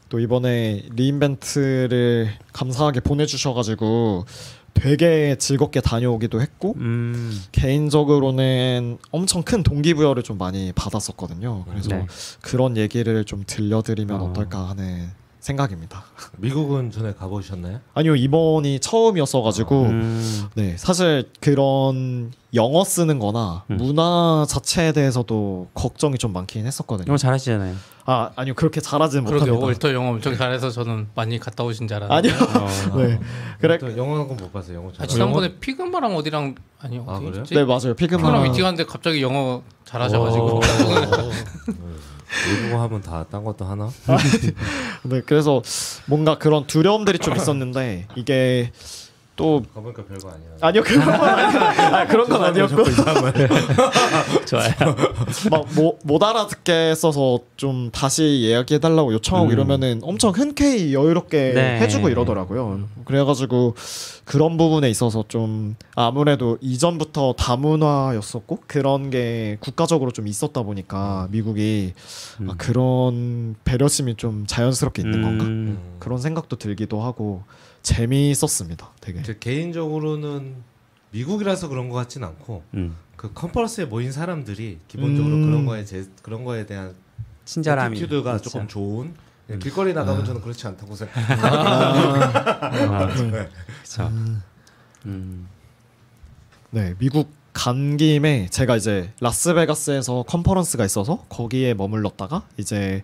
[0.08, 4.24] 또 이번에 리인벤트를 감사하게 보내주셔가지고
[4.74, 7.40] 되게 즐겁게 다녀오기도 했고 음.
[7.52, 11.64] 개인적으로는 엄청 큰 동기부여를 좀 많이 받았었거든요.
[11.68, 12.06] 그래서 네.
[12.42, 14.24] 그런 얘기를 좀 들려드리면 어.
[14.24, 14.32] 어.
[14.32, 15.08] 떨까 하는
[15.44, 16.04] 생각입니다.
[16.38, 17.80] 미국은 전에 가보셨나요?
[17.92, 20.48] 아니요 이번이 처음이었어가지고 음.
[20.54, 23.76] 네 사실 그런 영어 쓰는거나 음.
[23.76, 27.08] 문화 자체에 대해서도 걱정이 좀 많긴 했었거든요.
[27.08, 27.74] 영어 잘하시잖아요.
[28.06, 29.66] 아 아니요 그렇게 잘하지는 그러게 못합니다.
[29.66, 32.30] 월터 영어 엄청 잘해서 저는 많이 갔다 오신 줄 알았는데.
[32.30, 32.48] 아니요.
[32.92, 32.96] 어.
[32.96, 33.20] 네
[33.60, 34.78] 그래 또 영어 학원 못 봤어요.
[34.78, 35.08] 영어 아, 잘.
[35.08, 37.30] 지난번에 피그마랑 어디랑 아니 아, 그래요?
[37.32, 37.54] 어디였지?
[37.54, 40.60] 네 맞아요 피그마랑 피그마 미팅 하는데 갑자기 영어 잘하셔가지고
[42.62, 43.90] 외국어 하면 다 딴 것도 하나?
[45.04, 45.62] 네 그래서
[46.06, 48.70] 뭔가 그런 두려움들이 좀 있었는데 이게
[49.36, 50.48] 또 가보니까 별거 아니야.
[50.60, 52.84] 아니요 그런 건 아니고 아, 그런 건 아니었고
[54.46, 54.72] 좋아요.
[55.50, 59.52] 막못 알아듣게 써서 좀 다시 이야기해 달라고 요청하고 음.
[59.52, 61.80] 이러면은 엄청 흔쾌히 여유롭게 네.
[61.80, 62.88] 해주고 이러더라고요.
[63.04, 63.74] 그래가지고
[64.24, 71.92] 그런 부분에 있어서 좀 아무래도 이전부터 다문화였었고 그런 게 국가적으로 좀 있었다 보니까 미국이
[72.40, 72.50] 음.
[72.50, 75.78] 아, 그런 배려심이 좀 자연스럽게 있는 건가 음.
[75.98, 77.42] 그런 생각도 들기도 하고
[77.84, 78.90] 재미있었습니다.
[79.00, 79.22] 되게.
[79.22, 80.56] 제 개인적으로는
[81.12, 82.96] 미국이라서 그런 것 같진 않고 음.
[83.14, 85.46] 그 컨퍼런스에 모인 사람들이 기본적으로 음.
[85.46, 86.94] 그런 거에 제 그런 거에 대한
[87.44, 88.40] 친절함이 그렇죠.
[88.50, 89.14] 조금 좋은
[89.50, 91.38] 예, 길거리 나가면 저는 그렇지 않다고 생각해요.
[92.90, 94.10] 아, 그렇죠.
[95.06, 95.48] 음.
[96.70, 103.02] 네, 미국 간 김에 제가 이제 라스베가스에서 컨퍼런스가 있어서 거기에 머물렀다가 이제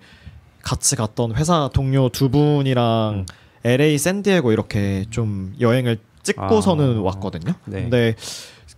[0.63, 3.27] 같이 갔던 회사 동료 두 분이랑 음.
[3.65, 7.03] LA 샌디에고 이렇게 좀 여행을 찍고서는 아.
[7.03, 7.55] 왔거든요.
[7.65, 7.83] 네.
[7.83, 8.15] 근데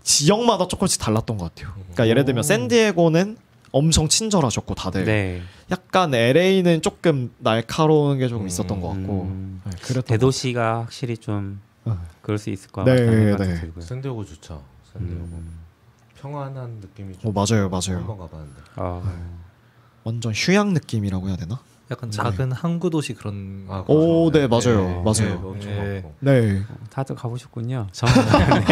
[0.03, 1.75] 지역마다 조금씩 달랐던 것 같아요.
[1.75, 3.37] 그러니까 예를 들면 샌디에고는
[3.71, 5.43] 엄청 친절하셨고 다들 네.
[5.71, 9.63] 약간 LA는 조금 날카로운 게 조금 있었던 것 같고 음.
[9.65, 11.99] 네, 대도시가 확실히 좀 어.
[12.21, 13.61] 그럴 수 있을 것 네, 같다는 생각이 네.
[13.61, 13.85] 들고요.
[13.85, 14.63] 샌디에고 좋죠.
[14.93, 15.59] 샌디에고 음.
[16.21, 17.99] 평안한 느낌이 어, 좀 맞아요, 맞아요.
[18.01, 18.61] 한번 가봤는데.
[18.77, 19.03] 어.
[20.05, 21.61] 완전 휴양 느낌이라고 해야 되나?
[21.93, 24.39] 약간 작은 항구 도시 그런 아, 오, 그렇죠.
[24.41, 24.87] 네, 맞아요.
[24.89, 25.57] 네, 맞아요.
[25.61, 26.41] 네, 네.
[26.41, 26.63] 네.
[26.91, 27.87] 다들 가보셨군요.
[27.93, 28.07] 저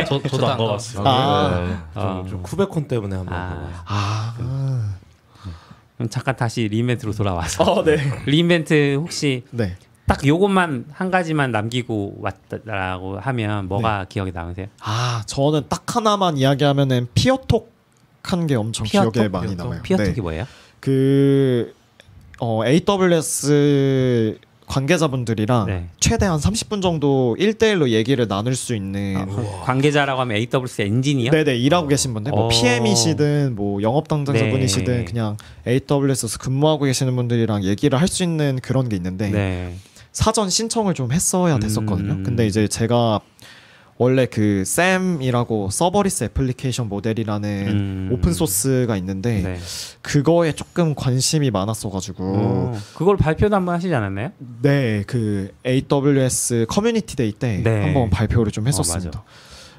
[0.08, 1.06] 저, 저도 안 가봤어요.
[1.06, 1.64] 아.
[1.94, 2.00] 네.
[2.00, 3.48] 좀, 좀 쿠베콘 때문에 한번 아.
[3.48, 3.74] 가봤어요.
[3.86, 4.94] 아,
[5.96, 7.98] 그럼 잠깐 다시 리인벤트로 돌아와서 어, 네.
[8.26, 9.76] 리인벤트 혹시 네.
[10.06, 14.66] 딱 요것만 한 가지만 남기고 왔다라고 하면 뭐가 기억에 남으세요?
[14.80, 17.70] 아, 저는 딱 하나만 이야기하면은 피어톡
[18.22, 19.12] 한 게 엄청 피어톡?
[19.12, 19.64] 기억에 많이 피어톡?
[19.66, 19.82] 남아요.
[19.82, 20.20] 피어톡이 네.
[20.20, 20.46] 뭐예요?
[20.80, 21.74] 그
[22.40, 25.88] 어, AWS 관계자분들이랑 네.
[25.98, 29.26] 최대한 30분 정도 1대1로 얘기를 나눌 수 있는 아,
[29.64, 31.32] 관계자라고 하면 AWS 엔지니어?
[31.32, 32.48] 네네 일하고 계신 분들 뭐 어.
[32.48, 35.04] PM이시든 뭐 영업 담당자분이시든 네.
[35.04, 39.74] 그냥 AWS에서 근무하고 계시는 분들이랑 얘기를 할 수 있는 그런 게 있는데 네.
[40.12, 42.12] 사전 신청을 좀 했어야 됐었거든요.
[42.14, 42.22] 음.
[42.24, 43.20] 근데 이제 제가
[44.00, 48.08] 원래 그 SAM이라고 Serverless Application Model이라는 음.
[48.10, 49.58] 오픈 소스가 있는데 네.
[50.00, 54.32] 그거에 조금 관심이 많았어가지고 어, 그걸 발표도 한번 하시지 않았나요?
[54.62, 57.82] 네 그 AWS Community Day 때 네.
[57.82, 59.22] 한번 발표를 좀 했었습니다.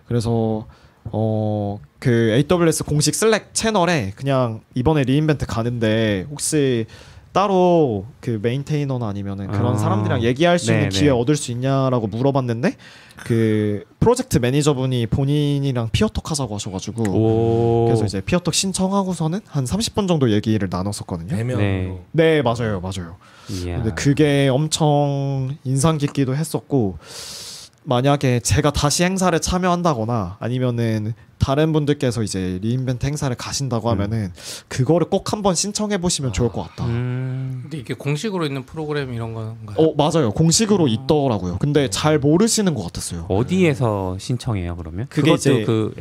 [0.05, 0.67] 그래서
[1.11, 6.87] 어 그 AWS 공식 슬랙 채널에 그냥 이번에 re:Invent 가는데 혹시
[7.33, 9.77] 따로 그 maintainer나 아니면은 그런 아.
[9.77, 11.09] 사람들이랑 얘기할 수 있는 네, 기회 네.
[11.11, 12.75] 얻을 수 있냐라고 물어봤는데
[13.23, 17.85] 그 프로젝트 매니저분이 본인이랑 peer talk 하자고 하셔가지고 오.
[17.85, 21.35] 그래서 이제 peer talk 신청하고서는 한 30분 정도 얘기를 나눴었거든요.
[21.57, 21.97] 네.
[22.11, 23.17] 네 맞아요 맞아요.
[23.49, 23.77] 이야.
[23.77, 26.97] 근데 그게 엄청 인상 깊기도 했었고
[27.83, 34.31] 만약에 제가 다시 행사를 참여한다거나 아니면은 다른 분들께서 이제 re:Invent 행사를 가신다고 하면은
[34.67, 36.85] 그거를 꼭 한번 신청해 보시면 좋을 것 같다.
[36.85, 37.61] 음.
[37.63, 39.75] 근데 이게 공식으로 있는 프로그램 이런 건가요?
[39.77, 41.57] 어 맞아요 공식으로 있더라고요.
[41.57, 43.25] 근데 잘 모르시는 것 같았어요.
[43.27, 45.07] 어디에서 신청해요 그러면?
[45.09, 45.95] 그게 이제- 그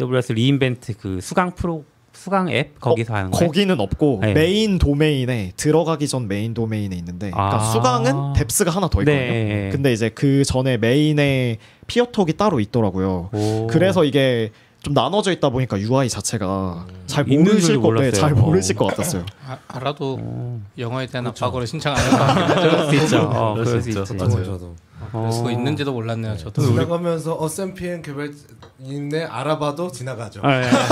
[0.00, 1.84] AWS re:Invent 그 수강 프로
[2.20, 3.46] 수강 앱 거기서 하는 거예요?
[3.46, 4.34] 거기는 없고 네.
[4.34, 7.72] 메인 도메인에 들어가기 전 메인 도메인에 있는데 그러니까 아.
[7.72, 9.16] 수강은 depth가 하나 더 있거든요.
[9.18, 9.70] 네.
[9.72, 13.30] 근데 이제 그 전에 메인에 peer talk이 따로 있더라고요.
[13.32, 13.66] 오.
[13.68, 14.50] 그래서 이게
[14.82, 18.10] 좀 나눠져 있다 보니까 UI 자체가 잘 모르실 것, 네.
[18.10, 18.36] 잘 어.
[18.36, 19.24] 모르실 것 같았어요.
[19.48, 20.60] 아, 알아도 오.
[20.76, 22.60] 영어에 대한 압박으로 신청 안 하죠.
[22.60, 23.18] 그럴 수 있죠.
[23.32, 24.14] 어, 그럴 수수 있죠.
[24.14, 24.44] 맞아요.
[24.44, 24.76] 저도
[25.10, 25.52] 그럴 수가 어.
[25.52, 26.36] 있는지도 몰랐네요.
[26.36, 26.62] 저도.
[26.62, 30.40] 지나가면서 어 샘피엔 개발인네 알아봐도 지나가죠.
[30.44, 30.66] 아, 예.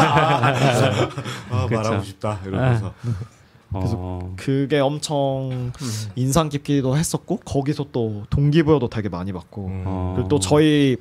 [1.50, 1.74] 아, 그쵸.
[1.74, 2.92] 말하고 싶다 이러면서
[3.70, 4.35] 어.
[4.37, 5.72] 그게 엄청 음.
[6.16, 9.83] 인상 깊기도 했었고 거기서 또 동기부여도 되게 많이 받고 음.
[9.87, 10.12] 어.
[10.16, 10.96] 그리고 또 저희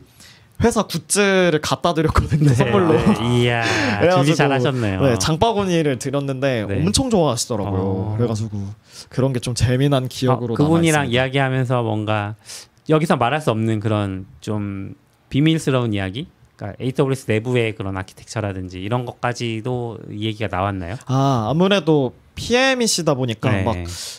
[0.63, 2.93] 회사 굿즈를 갖다 드렸거든요 선물로.
[2.93, 3.05] 네.
[3.43, 3.63] 이야
[4.11, 5.01] 준비 잘하셨네요.
[5.01, 6.81] 네, 장바구니를 드렸는데 네.
[6.83, 7.79] 엄청 좋아하시더라고요.
[7.81, 8.15] 어.
[8.17, 8.63] 그래가지고
[9.09, 11.05] 그런 게 좀 재미난 기억으로 어, 그분이랑 남아있습니다.
[11.23, 12.33] 이야기하면서 뭔가
[12.89, 14.95] 여기서 말할 수 없는 그런 좀
[15.29, 20.95] 비밀스러운 이야기, 그러니까 AWS 내부의 그런 아키텍처라든지 이런 것까지도 이 얘기가 나왔나요?
[21.05, 23.63] 아 아무래도 PM이시다 보니까 네.
[23.63, 23.75] 막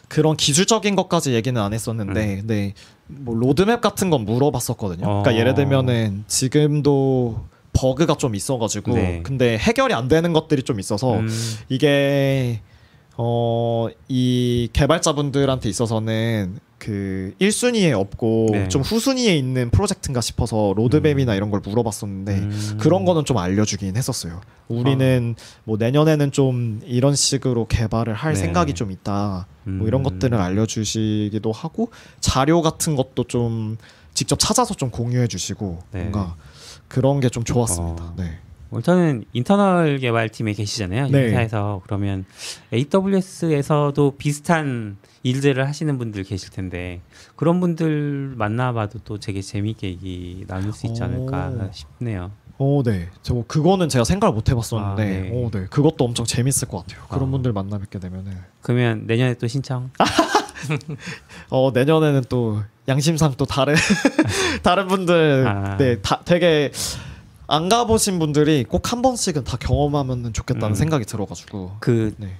[0.08, 2.74] 그런 기술적인 것까지 얘기는 안 했었는데 근데
[3.06, 5.06] 뭐 로드맵 같은 건 물어봤었거든요.
[5.06, 5.22] 어.
[5.22, 9.20] 그러니까 예를 들면은 지금도 버그가 좀 있어가지고 네.
[9.22, 11.28] 근데 해결이 안 되는 것들이 좀 있어서 음,
[11.68, 12.60] 이게
[13.16, 18.68] 어 이 개발자분들한테 있어서는 그 1순위에 없고 네.
[18.68, 22.78] 좀 후순위에 있는 프로젝트인가 싶어서 로드맵이나 이런 걸 물어봤었는데 음.
[22.80, 24.40] 그런 거는 좀 알려주긴 했었어요.
[24.68, 28.40] 우리는 뭐 내년에는 좀 이런 식으로 개발을 할 네.
[28.40, 29.46] 생각이 좀 있다.
[29.64, 30.04] 뭐 이런 음.
[30.04, 33.76] 것들을 알려주시기도 하고 자료 같은 것도 좀
[34.14, 36.00] 직접 찾아서 좀 공유해주시고 네.
[36.02, 36.36] 뭔가
[36.86, 38.04] 그런 게 좀 좋았습니다.
[38.04, 38.14] 어.
[38.16, 38.38] 네.
[38.70, 41.06] 뭐 저는 인터널 개발팀에 계시잖아요.
[41.06, 41.18] 이 네.
[41.28, 42.24] 회사에서 그러면
[42.72, 47.00] AWS에서도 비슷한 일들을 하시는 분들 계실 텐데
[47.36, 51.70] 그런 분들 만나봐도 또 되게 재미있게 얘기 나눌 수 있지 않을까 오.
[51.72, 52.30] 싶네요.
[52.60, 53.08] 어, 네.
[53.22, 55.30] 저 그거는 제가 생각을 못 해봤었는데, 아, 네.
[55.32, 55.66] 어, 네.
[55.70, 57.04] 그것도 엄청 재밌을 것 같아요.
[57.08, 57.30] 그런 아.
[57.30, 59.90] 분들 만나 뵙게 되면은, 그러면 내년에 또 신청?
[61.50, 63.74] 어, 내년에는 또 양심상 또 다른
[64.64, 65.76] 다른 분들, 아.
[65.76, 66.72] 네, 다 되게
[67.46, 70.74] 안 가보신 분들이 꼭 한 번씩은 다 경험하면 좋겠다는 음.
[70.74, 72.36] 생각이 들어가지고, 그 네.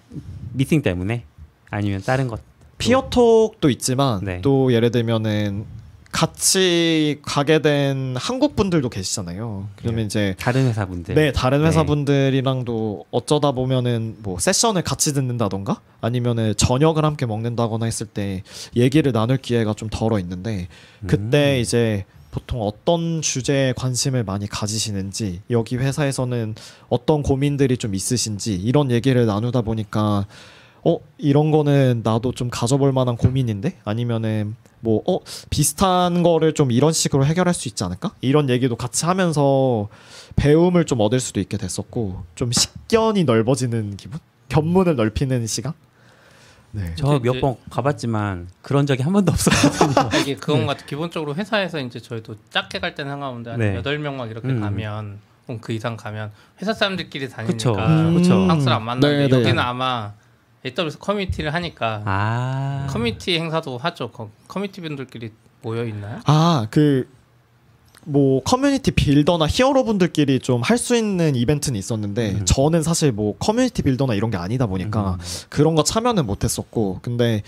[0.53, 1.25] 미팅 때문에
[1.71, 2.41] 아니면 다른 것?
[2.79, 4.41] 피어톡도 있지만 네.
[4.41, 5.67] 또 예를 들면은
[6.11, 9.69] 같이 가게 된 한국 분들도 계시잖아요.
[9.77, 11.15] 그러면 이제 다른 회사 분들?
[11.15, 11.87] 네, 다른 회사 네.
[11.87, 18.43] 분들이랑도 어쩌다 보면은 뭐 세션을 같이 듣는다던가 아니면은 저녁을 함께 먹는다거나 했을 때
[18.75, 20.69] 얘기를 나눌 기회가 좀 덜어 있는데
[21.07, 21.61] 그때 음.
[21.61, 26.55] 이제 보통 어떤 주제에 관심을 많이 가지시는지 여기 회사에서는
[26.89, 30.27] 어떤 고민들이 좀 있으신지 이런 얘기를 나누다 보니까
[30.85, 35.19] 어 이런 거는 나도 좀 가져볼 만한 고민인데 아니면은 뭐 어
[35.51, 39.89] 비슷한 거를 좀 이런 식으로 해결할 수 있지 않을까 이런 얘기도 같이 하면서
[40.37, 45.73] 배움을 좀 얻을 수도 있게 됐었고 좀 식견이 넓어지는 기분 견문을 넓히는 시간
[46.71, 50.11] 네 저 몇 번 가봤지만 그런 적이 한 번도 없었거든요.
[50.21, 50.85] 이게 그건 같아.
[50.87, 53.75] 기본적으로 회사에서 이제 저희도 작게 갈 때는 상관없는데 한 네.
[53.75, 54.61] 여덟 명막 이렇게 음.
[54.61, 57.73] 가면 혹은 그 이상 가면 회사 사람들끼리 그쵸.
[57.73, 58.43] 다니니까 그쵸.
[58.45, 58.49] 음.
[58.49, 59.35] 상스를 안 만나는데 네, 네.
[59.35, 60.13] 여기는 아마
[60.77, 62.87] AWS 커뮤니티를 하니까 아.
[62.91, 64.11] 커뮤니티 행사도 하죠.
[64.11, 65.31] 거- 커뮤니티 분들끼리
[65.63, 66.21] 모여 있나요?
[66.27, 67.09] 아, 그,
[68.05, 72.45] 뭐, community builder나 hero 분들끼리 좀 할 수 있는 이벤트는 있었는데, 음.
[72.47, 75.19] 저는 사실 뭐, community builder나 이런 게 아니다 보니까, 음.
[75.49, 77.43] 그런 거 참여는 못 했었고, 근데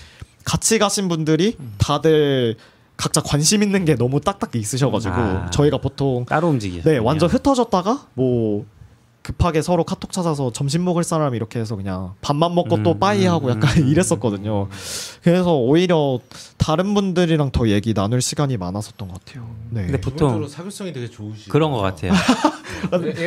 [0.44, 2.56] 같이 가신 분들이 다들
[2.96, 5.50] 각자 관심 있는 게 너무 딱딱 있으셔가지고, 아.
[5.50, 6.82] 저희가 보통, 따로 움직이.
[6.82, 8.66] 네, 완전 흩어졌다가, 뭐,
[9.22, 13.26] 급하게 서로 카톡 찾아서 점심 먹을 사람 이렇게 해서 그냥 밥만 먹고 또 음, 빠이
[13.26, 14.68] 하고 약간 음, 이랬었거든요.
[15.22, 16.18] 그래서 오히려
[16.56, 19.46] 다른 분들이랑 더 얘기 나눌 시간이 많았었던 것 같아요.
[19.70, 19.82] 네.
[19.82, 22.12] 근데 보통 사교성이 되게 좋으시고 그런 것 같아요.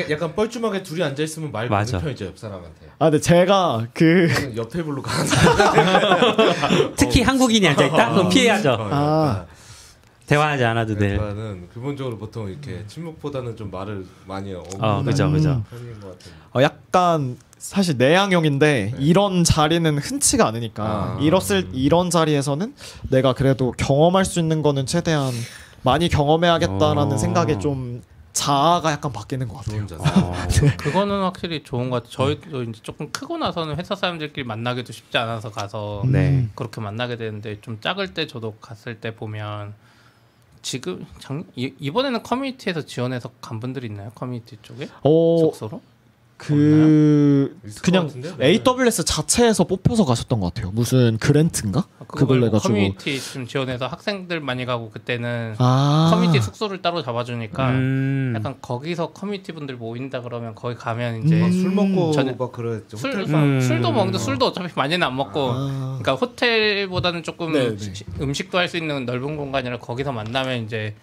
[0.10, 1.98] 약간 뻘쭘하게 둘이 앉아 있으면 말 맞아.
[1.98, 2.88] 많은 편이죠 옆 사람한테.
[2.98, 5.30] 아, 근데 제가 그 옆 테이블로 가는
[6.98, 8.12] 특히 한국인이 앉아 있다?
[8.14, 8.78] 그럼 피해야죠.
[8.92, 9.46] 아.
[10.34, 11.15] 대화하지 않아도 될.
[11.15, 15.63] 약간은 기본적으로 보통 이렇게 침묵보다는 좀 말을 많이 어, 그죠, 그죠.
[15.69, 16.34] 편인 것 같아요.
[16.56, 18.98] 어, 약간 사실 내향형인데 네.
[19.00, 21.17] 이런 자리는 흔치가 않으니까 아.
[21.22, 22.74] 이렇을 이런 자리에서는
[23.10, 25.32] 내가 그래도 경험할 수 있는 거는 최대한
[25.82, 27.17] 많이 경험해야겠다라는 어.
[27.17, 28.02] 생각에 좀
[28.34, 29.86] 자아가 약간 바뀌는 것 같아요.
[30.00, 30.34] 어.
[30.78, 32.36] 그거는 확실히 좋은 것 같아요.
[32.36, 36.50] 저희도 이제 조금 크고 나서는 회사 사람들끼리 만나기도 쉽지 않아서 가서 네.
[36.56, 39.74] 그렇게 만나게 되는데 좀 작을 때 저도 갔을 때 보면
[40.63, 44.12] 지금 작, 이, 이번에는 커뮤니티에서 지원해서 간 분들이 있나요?
[44.15, 45.82] 커뮤니티 쪽에 어, 숙소로?
[46.38, 48.36] 그 그냥 같은데요?
[48.41, 50.72] AWS 자체에서 뽑혀서 가셨던 것 같아요.
[50.72, 51.86] 무슨 grant인가?
[52.00, 57.02] 아, 그걸 뭐 해가지고 커뮤니티 좀 지원해서 학생들 많이 가고 그때는 아 커뮤니티 숙소를 따로
[57.04, 58.34] 잡아주니까 음.
[58.36, 61.43] 약간 거기서 커뮤니티 분들 모인다 그러면 거기 가면 이제 음.
[61.43, 62.98] 아, 술 먹고 저는 막 그랬죠.
[62.98, 63.62] 술, 음.
[63.62, 65.98] 술도 먹는데 술도 어차피 많이는 안 먹고 아.
[66.02, 67.93] 그러니까 호텔보다는 조금 네, 네.
[67.93, 70.96] 시- 음식도 할 수 있는 넓은 공간이라 거기서 만나면 이제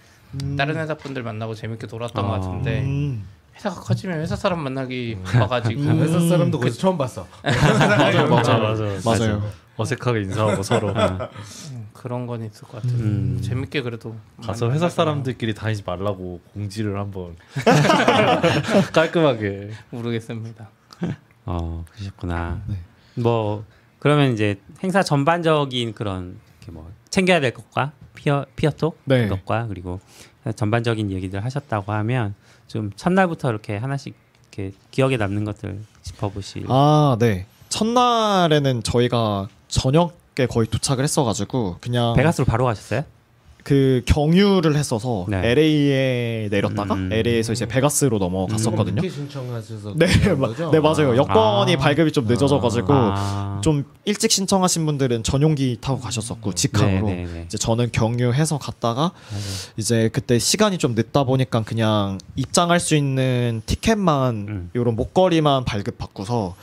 [0.42, 0.56] 음.
[0.56, 2.28] 다른 회사 분들 만나고 재밌게 놀았던 아.
[2.28, 3.24] 것 같은데 음.
[3.60, 6.28] 회사가 커지면 회사 사람 만나기 바빠가지고 아, 회사 음.
[6.28, 7.26] 사람도 거기서 처음 봤어.
[7.42, 9.50] 맞아요, 맞아 맞아요, 맞아 맞아요.
[9.76, 12.98] 어색하게 인사하고 서로 음, 그런 건 있을 것 같아요.
[12.98, 13.40] 음.
[13.42, 17.36] 재밌게 그래도 가서 회사 사람들끼리 다니지 말라고 공지를 한번
[18.92, 20.70] 깔끔하게 모르겠습니다.
[21.46, 22.62] 어, 그러셨구나.
[22.66, 22.76] 네.
[23.14, 23.64] 뭐
[23.98, 29.28] 그러면 이제 행사 전반적인 그런 이렇게 뭐 챙겨야 될 것과 피어 피어톡 네.
[29.28, 30.00] 것과 그리고
[30.54, 32.34] 전반적인 얘기들 하셨다고 하면
[32.70, 34.14] 좀 첫날부터 이렇게 하나씩
[34.52, 36.66] 이렇게 기억에 남는 것들 짚어보실.
[36.68, 37.46] 아, 네.
[37.68, 43.02] 첫날에는 저희가 저녁에 거의 도착을 했어가지고 그냥 베가스로 바로 가셨어요?
[43.64, 45.50] 그 경유를 했었어서 네.
[45.50, 47.12] LA에 내렸다가 음.
[47.12, 48.96] LA에서 이제 베가스로 넘어갔었거든요.
[48.96, 50.06] 늦게 신청하셔서 네?
[50.06, 51.16] 네 맞아요.
[51.16, 51.78] 여권이 아.
[51.78, 53.60] 발급이 좀 늦어져가지고 아.
[53.62, 57.42] 좀 일찍 신청하신 분들은 전용기 타고 가셨었고 직항으로 네, 네, 네.
[57.46, 59.42] 이제 저는 경유해서 갔다가 맞아요.
[59.76, 64.70] 이제 그때 시간이 좀 늦다 보니까 그냥 입장할 수 있는 티켓만 음.
[64.74, 66.54] 요런 목걸이만 발급 받고서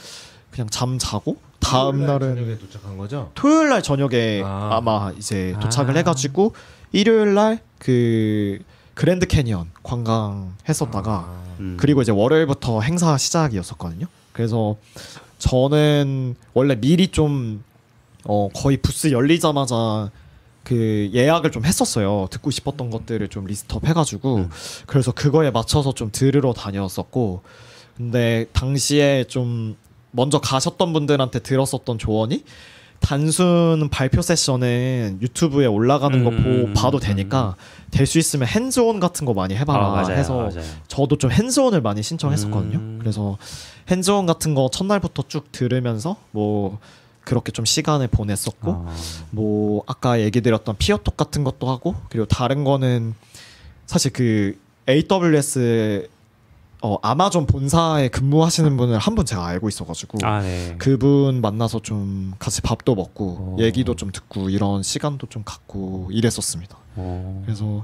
[0.51, 3.31] 그냥 잠 자고 다음 토요일 날 날은 저녁에 도착한 거죠?
[3.35, 4.69] 토요일 날 저녁에 아.
[4.73, 4.81] 아.
[4.81, 5.59] 마 이제 아.
[5.59, 6.53] 도착을 해가지고
[6.91, 8.59] 일요일 날그
[8.93, 11.43] 그랜드 캐니언 관광했었다가 아.
[11.59, 11.77] 음.
[11.79, 14.07] 그리고 이제 월요일부터 행사 시작이었었거든요.
[14.33, 14.75] 그래서
[15.37, 17.63] 저는 원래 미리 좀
[18.25, 20.11] 어, 거의 부스 열리자마자
[20.63, 22.27] 그 예약을 좀 했었어요.
[22.29, 24.49] 듣고 싶었던 것들을 좀 list up 해가지고 음.
[24.85, 27.41] 그래서 그거에 맞춰서 좀 들으러 다녔었고
[27.95, 29.77] 근데 당시에 좀
[30.11, 32.43] 먼저 가셨던 분들한테 들었었던 조언이
[32.99, 37.55] 단순 발표 세션은 유튜브에 올라가는 거 음, 보, 봐도 되니까
[37.91, 40.61] 될수 있으면 핸즈온 같은 거 많이 해봐라 아, 맞아요, 해서 맞아요.
[40.87, 42.77] 저도 좀 핸즈온을 많이 신청했었거든요.
[42.77, 42.97] 음.
[42.99, 43.37] 그래서
[43.89, 46.79] 핸즈온 같은 거 첫날부터 쭉 들으면서 뭐
[47.21, 48.95] 그렇게 좀 시간을 보냈었고 어.
[49.31, 53.15] 뭐 아까 얘기 드렸던 피어톡 같은 것도 하고 그리고 다른 거는
[53.85, 54.57] 사실 그
[54.87, 56.09] AWS
[56.81, 60.75] 어 아마존 본사에 근무하시는 분을 한 분 제가 알고 있어가지고 아, 네.
[60.77, 63.57] 그분 만나서 좀 같이 밥도 먹고 오.
[63.59, 66.77] 얘기도 좀 듣고 이런 시간도 좀 갖고 이랬었습니다.
[66.97, 67.41] 어.
[67.45, 67.83] 그래서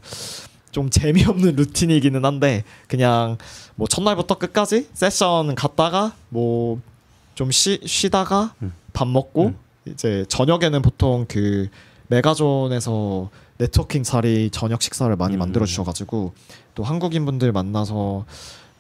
[0.71, 3.37] 좀 재미없는 루틴이기는 한데 그냥
[3.75, 6.79] 뭐 첫날부터 끝까지 세션 갔다가 뭐
[7.35, 8.73] 좀 쉬다가 음.
[8.93, 9.57] 밥 먹고 음.
[9.87, 11.67] 이제 저녁에는 보통 그
[12.07, 15.39] 메가존에서 네트워킹 자리 저녁 식사를 많이 음.
[15.39, 16.33] 만들어 주셔가지고
[16.75, 18.25] 또 한국인 분들 만나서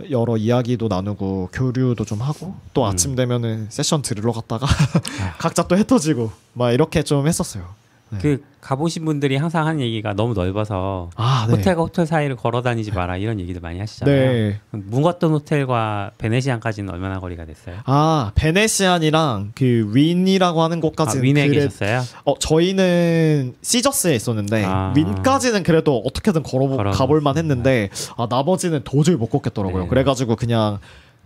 [0.09, 2.87] 여러 이야기도 나누고 교류도 좀 하고 또 음.
[2.87, 4.65] 아침 되면은 세션 들으러 갔다가
[5.37, 7.82] 각자 또 흩어지고 막 이렇게 좀 했었어요.
[8.21, 11.53] 그 가보신 분들이 항상 하는 얘기가 너무 넓어서 아, 네.
[11.55, 14.31] 호텔과 호텔 사이를 걸어 다니지 마라 이런 얘기들 많이 하시잖아요.
[14.31, 14.59] 네.
[14.71, 17.75] 묵었던 호텔과 베네시안까지는 얼마나 거리가 됐어요?
[17.85, 22.03] 아 베네시안이랑 그 윈이라고 하는 아, 곳까지는 윈에 그래- 계셨어요?
[22.23, 24.93] 어 저희는 시저스에 있었는데 아.
[24.95, 29.83] 윈까지는 그래도 어떻게든 걸어 가볼만 했는데 아 나머지는 도저히 못 걷겠더라고요.
[29.83, 29.89] 네.
[29.89, 30.79] 그래가지고 그냥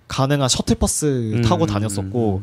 [0.07, 2.41] 가능한 셔틀버스 음, 타고 음, 다녔었고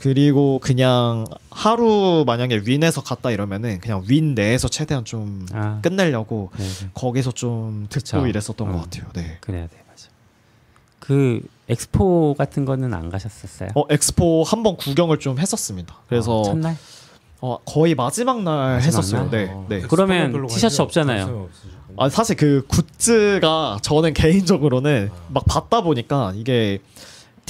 [0.00, 6.64] 그리고 그냥 하루 만약에 윈에서 갔다 이러면은 그냥 윈 내에서 최대한 좀 아, 끝내려고 네,
[6.64, 6.88] 네.
[6.94, 8.26] 거기서 좀 듣고 그쵸.
[8.26, 8.72] 이랬었던 어.
[8.72, 9.10] 것 같아요.
[9.12, 9.36] 네.
[9.42, 10.08] 그래야 돼 맞아.
[11.00, 13.72] 그 엑스포 같은 거는 안 가셨었어요?
[13.74, 15.94] 어 엑스포 한번 구경을 좀 했었습니다.
[16.08, 16.78] 그래서 어, 첫날?
[17.42, 19.20] 어, 거의 마지막 날 마지막 했었어요.
[19.24, 19.30] 날?
[19.30, 19.80] 네, 어, 네.
[19.82, 21.50] 그러면 티셔츠 없잖아요.
[21.98, 26.80] 아 사실 그 굿즈가 저는 개인적으로는 막 봤다 보니까 이게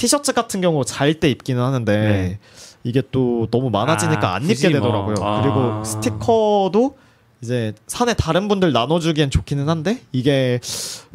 [0.01, 2.39] 티셔츠 같은 경우 잘 때 입기는 하는데 네.
[2.83, 4.79] 이게 또 너무 많아지니까 아, 안 입게 뭐.
[4.79, 5.15] 되더라고요.
[5.21, 5.41] 아.
[5.43, 6.97] 그리고 스티커도
[7.43, 10.59] 이제 사내 다른 분들 나눠주기엔 좋기는 한데 이게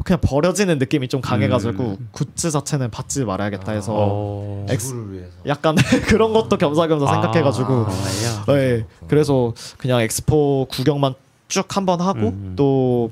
[0.05, 2.09] 그냥 버려지는 느낌이 좀 강해가지고 음.
[2.13, 4.65] 굿즈 자체는 받지 말아야겠다 해서 어.
[4.69, 4.95] 엑스-.
[5.47, 5.75] 약간
[6.07, 8.53] 그런 것도 겸사겸사 생각해가지고 아?
[8.53, 11.13] 네, 그래서 그냥 엑스포 구경만
[11.49, 12.53] 쭉 한번 하고 음.
[12.55, 13.11] 또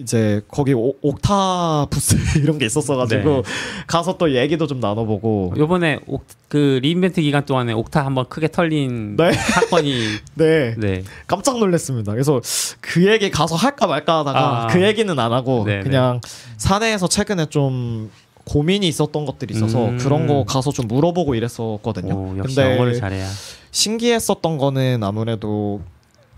[0.00, 3.42] 이제 거기 오, 옥타 부스 이런 게 있었어가지고 네.
[3.86, 9.16] 가서 또 얘기도 좀 나눠보고 요번에 옥, 그 리인벤트 기간 동안에 옥타 한번 크게 털린
[9.16, 9.32] 네.
[9.32, 10.00] 사건이
[10.36, 11.02] 네 네.
[11.26, 12.12] 깜짝 놀랐습니다.
[12.12, 12.40] 그래서
[12.80, 14.66] 그 얘기 가서 할까 말까 하다가 아.
[14.68, 15.82] 그 얘기는 안 하고 네네.
[15.82, 16.20] 그냥
[16.56, 18.10] 사내에서 최근에 좀
[18.44, 19.98] 고민이 있었던 것들이 있어서 음.
[19.98, 22.14] 그런 거 가서 좀 물어보고 이랬었거든요.
[22.14, 23.26] 오, 근데.
[23.70, 25.82] 신기했었던 거는 아무래도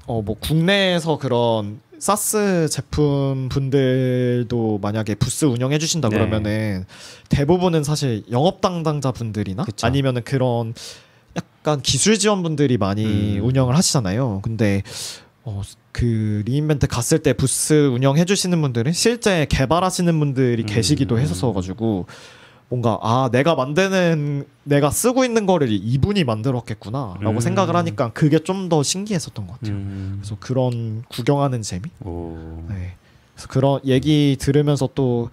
[0.06, 6.16] 어 뭐 국내에서 그런 사스 제품 분들도 만약에 부스 운영해 주신다 네.
[6.16, 6.86] 그러면은
[7.28, 9.86] 대부분은 사실 영업 담당자 분들이나 그쵸.
[9.86, 10.74] 아니면은 그런
[11.36, 13.44] 약간 기술 지원 분들이 많이 음.
[13.44, 14.40] 운영을 하시잖아요.
[14.42, 14.82] 근데
[15.44, 20.66] 어, 그 리인벤트 갔을 때 부스 운영해 주시는 분들은 실제 개발하시는 분들이 음.
[20.66, 22.06] 계시기도 했었어 가지고
[22.70, 27.40] 뭔가 아 내가 만드는 내가 쓰고 있는 거를 이분이 만들었겠구나라고 음.
[27.40, 29.74] 생각을 하니까 그게 좀 더 신기했었던 것 같아요.
[29.74, 30.18] 음.
[30.20, 31.90] 그래서 그런 구경하는 재미.
[32.04, 32.64] 오.
[32.68, 32.94] 네.
[33.34, 35.28] 그래서 그런 얘기 들으면서 또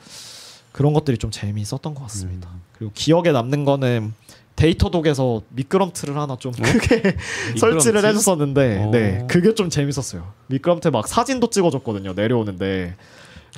[0.72, 2.50] 그런 것들이 좀 재미있었던 것 같습니다.
[2.52, 2.62] 음.
[2.74, 4.14] 그리고 기억에 남는 거는
[4.56, 7.16] 데이터 독에서 미끄럼틀을 하나 좀 크게
[7.60, 8.10] 설치를 미끄럼틀?
[8.10, 8.92] 해줬었는데, 오.
[8.92, 10.28] 네 그게 좀 재밌었어요.
[10.48, 12.96] 미끄럼틀 막 사진도 찍어줬거든요 내려오는데.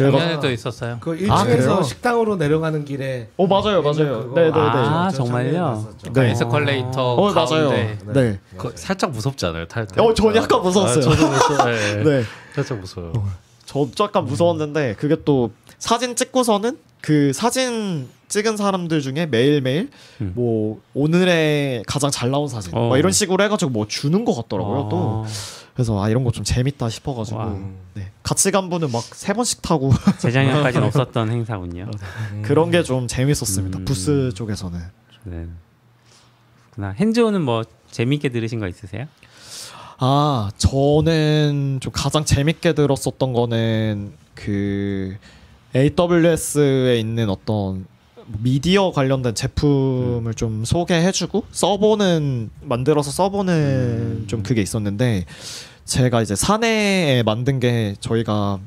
[0.05, 0.97] 작년에도 있었어요.
[0.99, 1.83] 그 아, 1층에서 그래요?
[1.83, 4.31] 식당으로 내려가는 길에 어 맞아요 맞아요.
[4.33, 4.53] 네네네.
[4.55, 5.51] 아, 저 정말요?
[5.51, 6.13] 작년에 봤었죠.
[6.13, 6.31] 네.
[6.31, 7.69] 에스컬레이터 어 맞아요.
[7.69, 8.39] 가운데 네.
[8.57, 10.01] 그 살짝 무섭지 않아요 탈 때?
[10.01, 10.97] 어, 전 약간 무서웠어요.
[10.97, 11.65] 아, 저도 무서.
[11.65, 12.03] 네.
[12.03, 12.23] 네.
[12.55, 13.13] 살짝 무서워요.
[13.65, 19.89] 저 약간 무서웠는데 그게 또 사진 찍고서는 그 사진 찍은 사람들 중에 매일매일
[20.21, 20.33] 음.
[20.35, 22.88] 뭐 오늘의 가장 잘 나온 사진 어.
[22.88, 25.25] 뭐 이런 식으로 해가지고 뭐 주는 것 같더라고요 또 어,
[25.79, 27.57] 그래서 아 이런 거 좀 재밌다 싶어가지고 와.
[27.93, 28.11] 네.
[28.21, 31.89] 같이 간 분은 막 세 번씩 타고 재작년까지는 없었던 행사군요.
[32.41, 33.85] 그런 게 좀 재밌었습니다 음.
[33.85, 34.77] 부스 쪽에서는
[35.23, 35.47] 네.
[36.73, 39.05] 그나 핸즈온은 뭐 재밌게 들으신 거 있으세요?
[39.99, 45.15] 아 저는 좀 가장 재밌게 들었었던 거는 그
[45.75, 47.85] AWS에 있는 어떤
[48.43, 54.25] 미디어 관련된 제품을 좀 소개해주고 써보는 만들어서 써보는 음.
[54.27, 55.25] 좀 그게 있었는데
[55.89, 58.60] 제가 이제 사내에 만든 게 저희가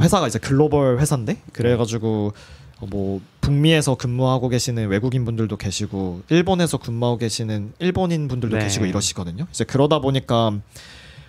[0.00, 2.32] 회사가 이제 글로벌 회사인데 그래가지고
[2.80, 8.64] 어, 뭐 북미에서 근무하고 계시는 외국인 분들도 계시고 일본에서 근무하고 계시는 일본인 분들도 네.
[8.64, 9.46] 계시고 이러시거든요.
[9.50, 10.58] 이제 그러다 보니까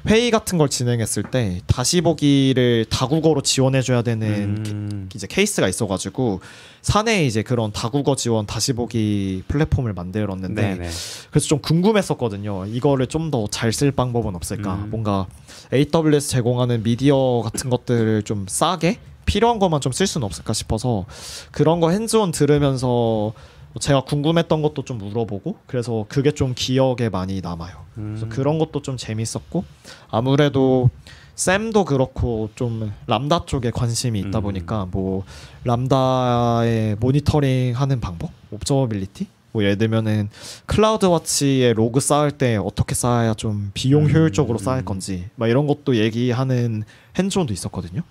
[0.07, 5.09] 회의 같은 걸 진행했을 때 다시 보기를 다국어로 지원해줘야 되는 음.
[5.15, 6.41] 이제 케이스가 있어가지고
[6.81, 10.89] 사내에 이제 그런 다국어 지원 다시 보기 플랫폼을 만들었는데 네네.
[11.29, 12.65] 그래서 좀 궁금했었거든요.
[12.65, 14.75] 이거를 좀 더 잘 쓸 방법은 없을까?
[14.75, 14.89] 음.
[14.89, 15.27] 뭔가
[15.71, 21.05] AWS 제공하는 미디어 같은 것들을 좀 싸게 필요한 것만 좀 쓸 수는 없을까 싶어서
[21.51, 23.33] 그런 거 핸즈온 들으면서
[23.79, 27.73] 제가 궁금했던 것도 좀 물어보고 그래서 그게 좀 기억에 많이 남아요.
[27.95, 28.29] 그래서 음.
[28.29, 29.63] 그런 것도 좀 재밌었고
[30.09, 30.89] 아무래도
[31.35, 34.43] 쌤도 그렇고 좀 람다 쪽에 관심이 있다 음.
[34.43, 35.23] 보니까 뭐
[35.63, 40.29] 람다의 모니터링 하는 방법, 옵저버빌리티 뭐 예를 들면은
[40.65, 44.11] CloudWatch에 로그 쌓을 때 어떻게 쌓아야 좀 비용 음.
[44.11, 46.83] 효율적으로 쌓을 건지 막 이런 것도 얘기하는
[47.17, 48.01] hands-on도 있었거든요.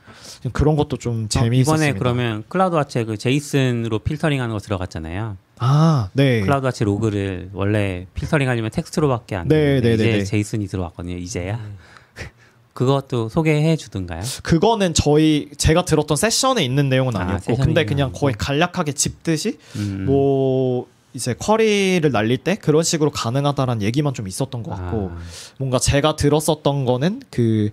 [0.53, 1.87] 그런 것도 좀 어, 재미있었습니다.
[1.87, 5.37] 이번에 그러면 CloudWatch에 그 JSON으로 필터링하는 거 들어갔잖아요.
[5.63, 6.41] 아, 네.
[6.41, 10.25] CloudWatch 로그를 원래 필터링 하려면 텍스트로밖에 안 네, 되는데 네, 이제 네, 네.
[10.25, 11.17] JSON이 들어왔거든요.
[11.19, 11.61] 이제야.
[12.73, 14.23] 그것도 소개해 주던가요?
[14.43, 18.19] 그거는 저희 제가 들었던 세션에 있는 내용은 아, 아니었고 세션에 근데 그냥 아니고.
[18.21, 20.07] 거의 간략하게 짚듯이 음.
[20.07, 25.19] 뭐 이제 query를 날릴 때 그런 식으로 가능하다라는 얘기만 좀 있었던 것 같고 아,
[25.59, 27.69] 뭔가 제가 들었었던 거는 그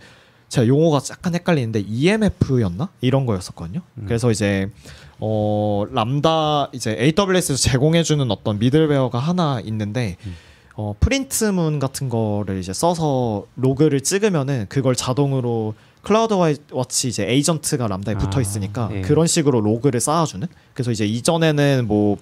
[0.49, 3.81] 제가 용어가 약간 헷갈리는데 EMF였나 이런 거였었거든요.
[3.95, 4.03] 음.
[4.05, 4.69] 그래서 이제
[5.19, 10.35] 어 람다 이제 AWS에서 제공해주는 어떤 미들웨어가 하나 있는데 음.
[10.75, 15.73] 어 print문 같은 거를 이제 써서 로그를 찍으면은 그걸 자동으로
[16.07, 19.01] CloudWatch 이제 에이전트가 Lambda에 아, 붙어 있으니까 예.
[19.01, 20.47] 그런 식으로 로그를 쌓아주는.
[20.73, 22.17] 그래서 이제 이전에는 뭐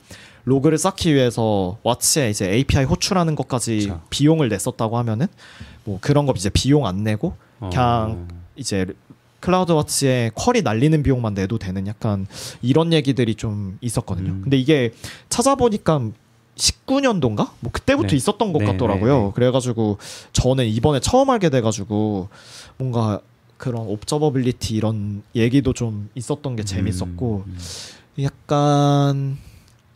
[0.45, 4.01] 로그를 쌓기 위해서 와치에 이제 API 호출하는 것까지 그쵸.
[4.09, 5.27] 비용을 냈었다고 하면은
[5.83, 8.35] 뭐 그런 거 이제 비용 안 내고 그냥 어.
[8.55, 8.85] 이제
[9.39, 12.25] 클라우드 워치에 쿼리 날리는 비용만 내도 되는 약간
[12.61, 14.31] 이런 얘기들이 좀 있었거든요.
[14.31, 14.41] 음.
[14.41, 14.91] 근데 이게
[15.29, 16.01] 찾아보니까
[16.55, 17.49] 19년도인가?
[17.59, 18.15] 뭐 그때부터 네.
[18.15, 19.17] 있었던 것 네, 같더라고요.
[19.17, 19.31] 네, 네.
[19.35, 19.97] 그래가지고
[20.33, 22.29] 저는 이번에 처음 알게 돼가지고
[22.77, 23.19] 뭔가
[23.57, 27.57] 그런 옵저버빌리티 이런 얘기도 좀 있었던 게 재밌었고 음,
[28.21, 29.37] 약간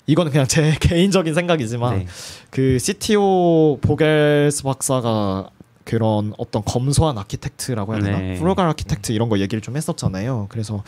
[0.05, 2.07] 이거는 그냥 제 개인적인 생각이지만 네.
[2.49, 5.49] 그 CTO 보겔스 박사가
[5.89, 8.35] 그런 어떤 검소한 아키텍트라고 해야 되나 네.
[8.35, 10.45] 프로갈 아키텍트 이런 거 얘기를 좀 했었잖아요.
[10.49, 10.83] 그래서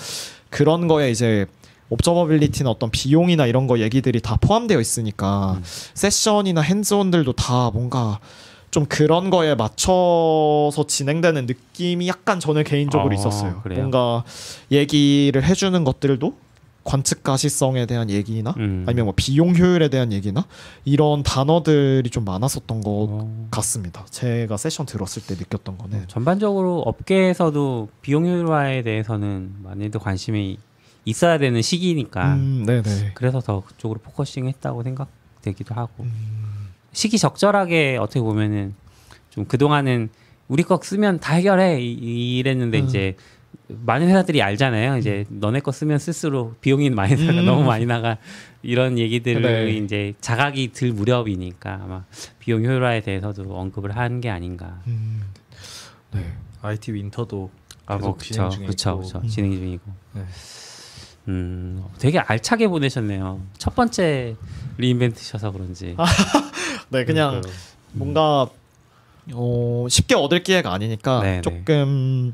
[0.52, 1.48] 그런 거에 이제
[1.90, 5.62] 옵저버빌리티나 어떤 비용이나 이런 거 얘기들이 다 포함되어 있으니까 음.
[5.64, 8.20] 세션이나 핸즈온들도 다 뭔가
[8.70, 13.62] 좀 그런 거에 맞춰서 진행되는 느낌이 약간 저는 개인적으로 어, 있었어요.
[13.64, 13.80] 그래요?
[13.80, 14.24] 뭔가
[14.72, 16.38] 얘기를 해주는 것들도
[16.84, 18.84] 관측 가시성에 대한 얘기나 음.
[18.88, 20.46] 아니면 뭐 비용 효율에 대한 얘기나
[20.84, 23.48] 이런 단어들이 좀 많았었던 것 어.
[23.52, 24.04] 같습니다.
[24.10, 30.58] 제가 세션 들었을 때 느꼈던 거는 전반적으로 업계에서도 비용 효율화에 대해서는 많이들 관심이
[31.06, 33.12] 있어야 되는 시기니까 음, 네네.
[33.14, 36.06] 그래서 더 그쪽으로 포커싱했다고 생각되기도 하고
[36.94, 38.74] 시기 적절하게 어떻게 보면은
[39.30, 40.10] 좀 그동안은
[40.48, 42.86] 우리 거 쓰면 다 해결해 이- 이랬는데 음.
[42.88, 43.16] 이제
[43.68, 44.98] 많은 회사들이 알잖아요.
[44.98, 47.46] 이제 너네 거 쓰면 쓸수록 비용이 많이 나가 음.
[47.46, 48.18] 너무 많이 나가
[48.64, 49.72] 이런 얘기들을 네.
[49.78, 52.04] 이제 자각이 들 무렵이니까 아마
[52.40, 54.82] 비용 효율화에 대해서도 언급을 한 게 아닌가.
[54.88, 55.24] 음,
[56.12, 56.34] 네.
[56.62, 57.50] IT 윈터도
[57.86, 59.00] 아, 계속 뭐 진행 그쵸, 중에 그쵸.
[59.00, 59.22] 그쵸.
[59.24, 59.28] 음.
[59.28, 59.84] 진행 중이고.
[60.14, 60.22] 네.
[61.28, 63.42] 음, 되게 알차게 보내셨네요.
[63.58, 64.36] 첫 번째
[64.78, 65.96] 리인벤트셔서 그런지.
[66.90, 67.54] 네, 그냥 그러니까요.
[67.94, 68.50] 뭔가
[69.34, 71.42] 어, 쉽게 얻을 기회가 아니니까 네, 네.
[71.42, 72.34] 조금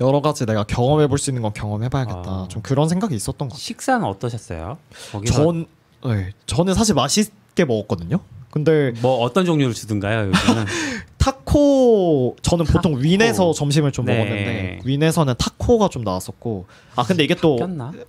[0.00, 2.22] 여러 가지 내가 경험해 볼 수 있는 건 경험해 봐야겠다.
[2.26, 2.46] 아.
[2.50, 3.58] 좀 그런 생각이 있었던 것 같아요.
[3.62, 4.78] 식사는 어떠셨어요?
[5.12, 5.66] 거기서 전,
[6.04, 8.18] 네, 저는 사실 맛있게 먹었거든요.
[8.50, 10.28] 근데 뭐 어떤 종류를 주든가요?
[10.28, 10.64] 요즘은
[11.18, 14.14] 타코 저는 보통 윈에서 점심을 좀 네.
[14.16, 16.66] 먹었는데 윈에서는 타코가 좀 나왔었고
[16.96, 17.56] 아 근데 이게 또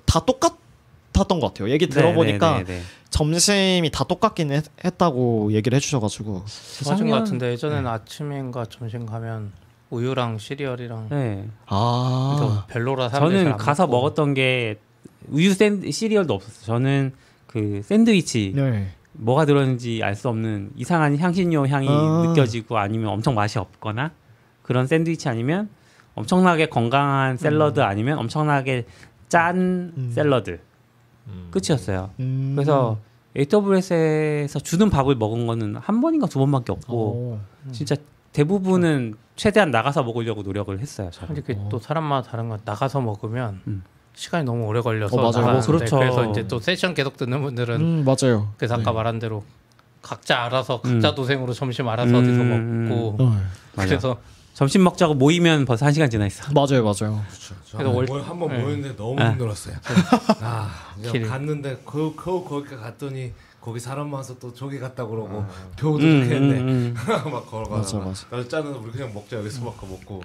[0.05, 0.19] 다?
[0.25, 1.69] 똑같았던 것 같아요.
[1.71, 2.83] 얘기 들어보니까 네, 네, 네, 네.
[3.09, 6.47] 점심이 다 똑같긴 했, 했다고 얘기를 해주셔가지고 맞은 것
[6.83, 9.51] 재작년- 같은데 예전에는 아침인가 점심 가면
[9.89, 11.47] 우유랑 시리얼이랑 네.
[11.67, 13.97] 아 별로라 저는 가서 먹고.
[13.97, 14.79] 먹었던 게
[15.29, 16.65] 우유 샌 시리얼도 없었어요.
[16.65, 17.13] 저는
[17.47, 18.89] 그 샌드위치 네.
[19.13, 22.25] 뭐가 들었는지 알 수 없는 이상한 향신료 향이 아.
[22.27, 24.11] 느껴지고 아니면 엄청 맛이 없거나
[24.61, 25.69] 그런 샌드위치 아니면
[26.15, 28.85] 엄청나게 건강한 샐러드 아니면 엄청나게
[29.29, 30.11] 짠 음.
[30.13, 30.59] 샐러드
[31.27, 31.47] 음.
[31.51, 32.11] 끝이었어요.
[32.19, 32.53] 음.
[32.55, 32.97] 그래서
[33.37, 37.39] AWS에서 주는 밥을 먹은 거는 한 번인가 두 번밖에 없고 오.
[37.71, 37.95] 진짜
[38.31, 41.09] 대부분은 최대한 나가서 먹으려고 노력을 했어요.
[41.11, 41.27] 저는.
[41.35, 43.83] 근데 그게 또 사람마다 다른 건 나가서 먹으면 음.
[44.15, 45.51] 시간이 너무 오래 걸려서 어, 맞아요.
[45.53, 45.97] 뭐 그렇죠.
[45.99, 48.53] 그래서 이제 또 세션 계속 듣는 분들은 음 맞아요.
[48.57, 49.43] 그래서 아까 말한 대로
[50.01, 51.15] 각자 알아서 각자 음.
[51.15, 53.41] 도생으로 점심 알아서 음, 어디서 음, 먹고 어.
[53.75, 53.87] 맞아.
[53.89, 54.17] 그래서
[54.53, 56.49] 점심 먹자고 모이면 벌써 한 시간 지나 있어.
[56.53, 57.21] 맞아요, 맞아요.
[57.73, 58.59] 그래서 월- 한번 네.
[58.59, 59.31] 모였는데 너무 아.
[59.31, 59.75] 힘들었어요.
[60.41, 61.27] 아, 그냥 길.
[61.27, 63.33] 갔는데 그, 그 거기 갔더니
[63.65, 65.47] 거기 사람 많아서 또 저기 갔다 그러고 아.
[65.75, 66.59] 겨우도 음, 좋겠네.
[66.59, 66.93] 음, 음.
[67.31, 68.27] 막 걸어가다가 맞아, 맞아.
[68.29, 70.21] 나도 짜는 우리 그냥 먹자 여기서 먹고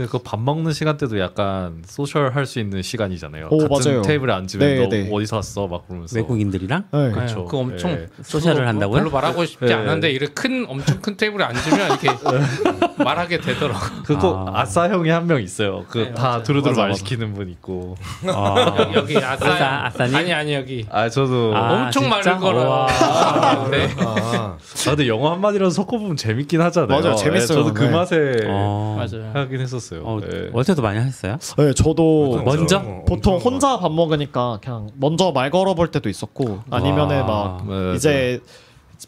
[0.00, 3.48] 먹고 그밥 먹는 시간 때도 약간 소셜 할 수 있는 시간이잖아요.
[3.50, 4.02] 오, 같은 맞아요.
[4.02, 5.08] 테이블에 앉으면 네, 너 네.
[5.12, 5.66] 어디서 왔어?
[5.68, 7.10] 막 그러면서 외국인들이랑 네.
[7.12, 7.44] 그렇죠.
[7.44, 8.08] 그거 엄청 예.
[8.22, 8.98] 소셜을 한다고요?
[8.98, 9.74] 별로 말하고 싶지 네.
[9.74, 12.08] 않은데 이렇게 큰 엄청 큰 테이블에 앉으면 이렇게
[13.04, 13.80] 말하게 되더라고.
[14.04, 14.60] 그거 아.
[14.62, 14.64] 아.
[14.64, 15.84] 싸 형이 한 명 있어요.
[15.88, 16.42] 그 네, 다.
[16.42, 16.98] 두루두루 맞아, 말 맞아.
[16.98, 17.94] 시키는 분 있고.
[18.26, 20.16] 아, 여기 아싸 아싸, 아싸 님?
[20.16, 22.08] 아니 아니 여기 아 저도 아, 아, 엄청?
[22.08, 22.58] 많은 거라.
[22.64, 23.68] 우와.
[23.70, 23.88] 네.
[24.00, 27.00] 아, 근데 영어 한 마디라도 섞어 보면 재밌긴 하잖아요.
[27.00, 27.58] 맞아요, 재밌어요.
[27.58, 27.90] 예, 저도 그 네.
[27.90, 28.96] 맛에 어.
[28.98, 29.30] 맞아요.
[29.32, 30.02] 하긴 했었어요.
[30.04, 30.50] 어, 예.
[30.52, 31.38] 월태도 많이 하셨어요?
[31.58, 32.76] 네, 저도 먼저?
[32.78, 37.26] 엄청 보통 혼자 밥 먹으니까 그냥 먼저 말 걸어볼 때도 있었고 아니면은 와.
[37.26, 38.40] 막 네, 이제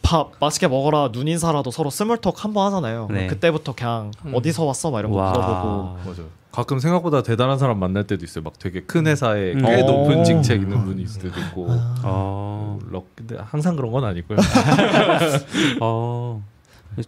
[0.03, 3.09] 밥 맛있게 먹어라 눈 인사라도 서로 스몰톡 한번 하잖아요.
[3.11, 3.27] 네.
[3.29, 4.35] 그때부터 그냥 음.
[4.35, 5.31] 어디서 왔어 막 이런 거 와.
[5.33, 6.45] 물어보고 맞아요.
[6.51, 8.45] 가끔 생각보다 대단한 사람 만날 때도 있어요.
[8.45, 9.63] 막 되게 큰 회사에 음.
[9.63, 9.87] 꽤 어.
[9.87, 11.67] 높은 직책 있는 분이 있을 때도 있고.
[12.05, 14.39] 어, 럭 근데 항상 그런 건 아니고요.
[15.81, 16.45] 어.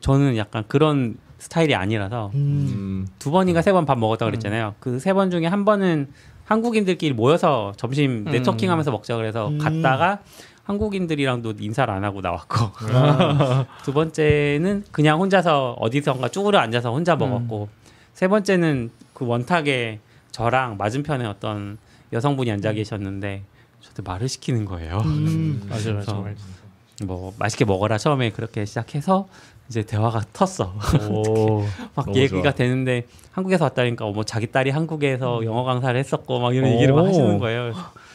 [0.00, 2.36] 저는 약간 그런 스타일이 아니라서 음.
[2.38, 4.74] 음, 두 번인가 세 번 밥 먹었다 그랬잖아요.
[4.80, 6.08] 그 세 번 중에 한 번은
[6.44, 8.32] 한국인들끼리 모여서 점심 음.
[8.32, 9.58] 네트워킹하면서 먹자 그래서 음.
[9.58, 10.20] 갔다가
[10.64, 12.56] 한국인들이랑도 인사를 안 하고 나왔고
[13.84, 17.68] 두 번째는 그냥 혼자서 어디선가 쭈그려 앉아서 혼자 먹었고
[18.14, 20.00] 세 번째는 그 원탁에
[20.32, 21.78] 저랑 맞은편에 어떤
[22.12, 23.42] 여성분이 앉아 계셨는데
[23.80, 25.02] 저한테 말을 시키는 거예요.
[25.04, 25.62] 음.
[25.68, 26.34] 맞아요, 정말.
[27.04, 29.28] 뭐 맛있게 먹어라 처음에 그렇게 시작해서
[29.68, 31.10] 이제 대화가 텄어.
[31.10, 31.64] 오,
[31.94, 32.52] 막 얘기가 좋아.
[32.52, 37.06] 되는데 한국에서 왔다니까 뭐 자기 딸이 한국에서 영어 강사를 했었고 막 이런 얘기를 막 오.
[37.06, 37.72] 하시는 거예요.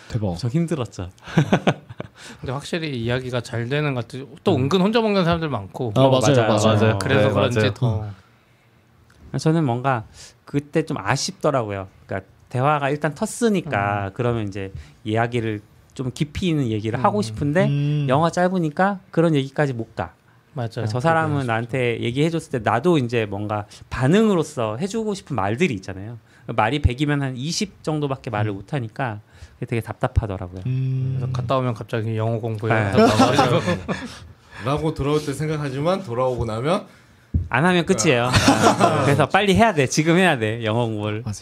[0.10, 0.38] 대박.
[0.38, 1.10] 저 힘들었죠.
[2.40, 4.28] 근데 확실히 이야기가 잘 되는 것 같아요.
[4.44, 5.94] 또 은근 혼자 먹는 사람들 많고.
[5.96, 6.48] 아 맞아요, 맞아요.
[6.48, 6.76] 맞아요.
[6.80, 7.00] 맞아요.
[7.00, 7.74] 그래서 네, 그런지 맞아요.
[7.74, 8.06] 더
[9.38, 10.06] 저는 뭔가
[10.46, 11.88] 그때 좀 아쉽더라고요.
[12.06, 14.74] 그러니까 대화가 일단 텄으니까 그러면 이제
[15.06, 15.62] 이야기를
[15.94, 18.06] 좀 깊이 있는 얘기를 하고 싶은데 음.
[18.10, 20.14] 영화 짧으니까 그런 얘기까지 못 가.
[20.54, 20.86] 맞아요.
[20.88, 26.18] 저 사람은 나한테 얘기해줬을 때 나도 이제 뭔가 반응으로서 해주고 싶은 말들이 있잖아요.
[26.48, 29.22] 말이 100이면 한 20 정도밖에 말을 못 하니까
[29.56, 30.62] 그게 되게 답답하더라고요.
[30.66, 31.16] 음.
[31.20, 32.74] 그래서 갔다 오면 갑자기 영어 공부해.
[32.92, 32.92] 네.
[34.66, 36.86] 라고 돌아올 때 생각하지만 돌아오고 나면
[37.50, 38.30] 안 하면 끝이에요.
[39.06, 39.88] 그래서 빨리 해야 돼.
[39.88, 40.64] 지금 해야 돼.
[40.64, 41.36] 영어 공부를 맞아요.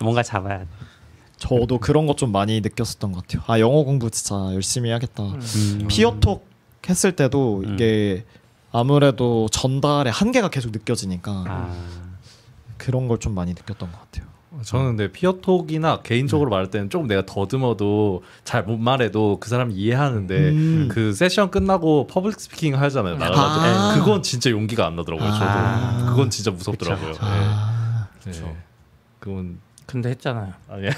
[0.00, 0.66] 뭔가 잡아야 돼.
[1.38, 3.42] 저도 그런 것 좀 많이 느꼈었던 것 같아요.
[3.46, 5.22] 아 영어 공부 진짜 열심히 해야겠다.
[5.22, 5.86] 음.
[5.88, 6.46] 피어톡
[6.88, 7.74] 했을 때도 음.
[7.74, 8.24] 이게
[8.72, 11.74] 아무래도 전달의 한계가 계속 느껴지니까 아,
[12.78, 14.26] 그런 걸 좀 많이 느꼈던 것 같아요.
[14.64, 19.74] 저는 근데 peer talk이나 개인적으로 말할 때는 조금 내가 더듬어도 잘 못 말해도 그 사람이
[19.74, 20.88] 이해하는데 음.
[20.90, 23.16] 그 세션 끝나고 public speaking 하잖아요.
[23.16, 23.94] 나가가지고 아.
[23.94, 25.30] 그건 진짜 용기가 안 나더라고요.
[25.30, 26.06] 저도 아.
[26.10, 27.14] 그건 진짜 무섭더라고요.
[27.20, 28.32] 아, 네.
[28.32, 28.56] 네.
[29.20, 29.60] 그건
[29.90, 30.52] 근데 했잖아요.
[30.68, 30.90] 아니야.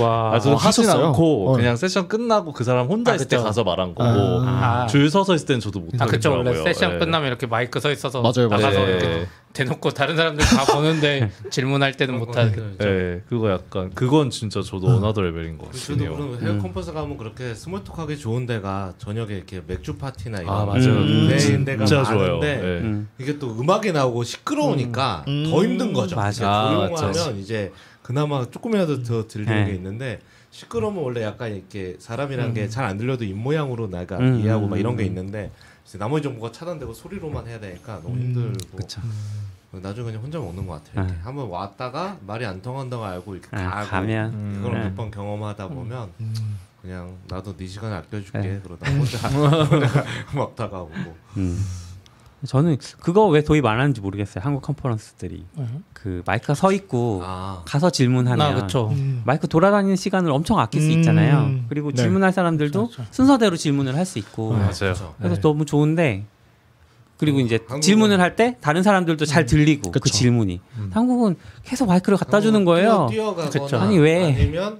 [0.00, 0.32] 와.
[0.34, 1.06] 아, 저는 어, 하진 하셨어요?
[1.06, 1.56] 않고 어.
[1.56, 3.46] 그냥 세션 끝나고 그 사람 혼자 아, 있을 때 그쵸.
[3.46, 4.10] 가서 말한 거고
[4.44, 4.86] 아.
[4.88, 6.62] 줄 서서 있을 때는 저도 못아 그쵸 하겠더라고요.
[6.62, 6.98] 원래 세션 예.
[6.98, 8.62] 끝나면 이렇게 마이크 서 있어서 맞아요, 맞아요.
[8.62, 8.90] 나가서 네.
[8.90, 14.88] 이렇게 대놓고 다른 사람들 다 보는데 질문할 때는 못하게 네, 그거 약간 그건 진짜 저도
[14.88, 16.16] another level인 것 저도 같네요.
[16.16, 20.64] 그런 해외 컨퍼런스 가면 그렇게 small talk하기 좋은 데가 저녁에 이렇게 맥주 파티나 이런 아
[20.64, 20.88] 맞아요.
[20.88, 21.28] 음.
[21.28, 22.02] 데인 데가 진짜.
[22.02, 22.62] 많은데 네.
[22.80, 23.08] 음.
[23.18, 25.46] 이게 또 음악이 나오고 시끄러우니까 음.
[25.50, 26.16] 더 힘든 거죠.
[26.16, 26.48] 맞아.
[26.48, 27.38] 아, 조용하면.
[27.38, 27.72] 이제
[28.08, 29.70] 그나마 조금이라도 더 들리는 네.
[29.70, 30.18] 게 있는데
[30.50, 34.40] 시끄러우면 원래 약간 이렇게 사람이란 게잘 안 들려도 입 모양으로 내가 음.
[34.40, 35.52] 이해하고 막 이런 게 있는데
[35.84, 39.02] 이제 나머지 정보가 차단되고 소리로만 해야 되니까 너무 힘들고 그쵸.
[39.72, 41.04] 나중에 그냥 혼자 먹는 것 같아요.
[41.04, 41.20] 이렇게 네.
[41.22, 44.60] 한번 왔다가 말이 안 통한다고 알고 이렇게 아, 가고 가면 음.
[44.62, 44.84] 그걸 네.
[44.84, 46.10] 몇번 경험하다 보면
[46.80, 48.60] 그냥 나도 네 시간 아껴줄게 네.
[48.64, 49.18] 그러다 혼자
[50.34, 51.62] 먹다가 오고 음.
[52.46, 54.44] 저는 그거 왜 도입 안 하는지 모르겠어요.
[54.44, 55.82] 한국 컨퍼런스들이 음.
[55.92, 60.86] 그 마이크가 서 있고 아 가서 질문하면 아 그쵸 마이크 돌아다니는 시간을 엄청 아낄 수
[60.88, 60.98] 음.
[60.98, 61.60] 있잖아요.
[61.68, 61.96] 그리고 네.
[62.02, 63.02] 질문할 사람들도 그쵸.
[63.10, 64.70] 순서대로 질문을 할 수 있고 맞아요.
[64.70, 65.14] 그렇죠.
[65.18, 65.40] 그래서 네.
[65.40, 66.24] 너무 좋은데
[67.18, 70.14] 그리고 이제 한국은- 질문을 할 때 다른 사람들도 잘 들리고 그 그쵸.
[70.14, 70.60] 질문이
[70.92, 71.34] 한국은
[71.64, 73.08] 계속 마이크를 갖다 주는 거예요.
[73.10, 73.34] 뛰어.
[73.80, 74.32] 아니, 왜?
[74.34, 74.78] 아니면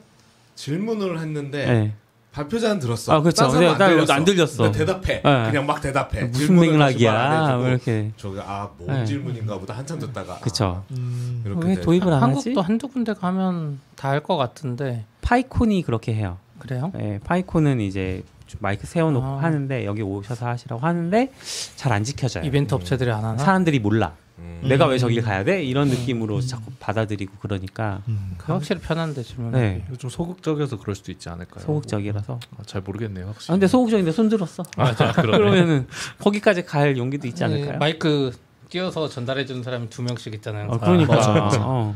[0.54, 1.94] 질문을 했는데 네.
[2.39, 3.12] 발표자는 들었어.
[3.14, 3.43] 아, 그쵸.
[3.43, 4.62] 딴 사람은 근데 나안 들렸어.
[4.64, 5.22] 근데 대답해.
[5.24, 5.51] 네.
[5.51, 6.24] 그냥 막 대답해.
[6.24, 7.57] 무슨 맥락이야?
[7.57, 9.05] 뭐 이렇게 저기 아뭔 네.
[9.05, 10.84] 질문인가 보다 한참 듣다가 그쵸.
[10.93, 11.43] 음.
[11.45, 11.80] 아, 이렇게 왜 돼.
[11.80, 12.22] 도입을 안 하지?
[12.22, 16.39] 한국도 한두 군데 가면 다 할 것 같은데 파이콘이 그렇게 해요.
[16.61, 16.93] 그래요?
[17.01, 18.22] 예, 파이콘은 이제
[18.61, 19.43] 마이크 세워놓고 아.
[19.43, 21.30] 하는데 여기 오셔서 하시라고 하는데
[21.76, 22.45] 잘 안 지켜져요.
[22.45, 23.36] 이벤트 업체들이 안 하나?
[23.39, 24.12] 사람들이 몰라.
[24.39, 24.61] 음.
[24.62, 25.64] 내가 왜 저길 가야 돼?
[25.64, 28.03] 이런 느낌으로 자꾸 받아들이고 그러니까
[28.36, 29.53] 그 확실히 편한데 질문.
[29.53, 29.84] 네.
[29.99, 31.64] 좀 소극적이어서 그럴 수도 있지 않을까요?
[31.64, 32.41] 소극적이라서.
[32.59, 33.26] 아, 잘 모르겠네요.
[33.26, 33.53] 확실히.
[33.53, 34.62] 아, 근데 소극적인데 손 들었어.
[34.62, 35.12] 그러네.
[35.22, 35.86] 그러면은
[36.18, 37.78] 거기까지 갈 용기도 있지 않을까요?
[37.78, 38.32] 마이크
[38.70, 40.68] 띄어서 전달해 주는 사람이 두 명씩 있잖아요.
[40.68, 41.16] 어, 그러니까.
[41.16, 41.59] 맞아, 맞아.
[41.62, 41.95] 어.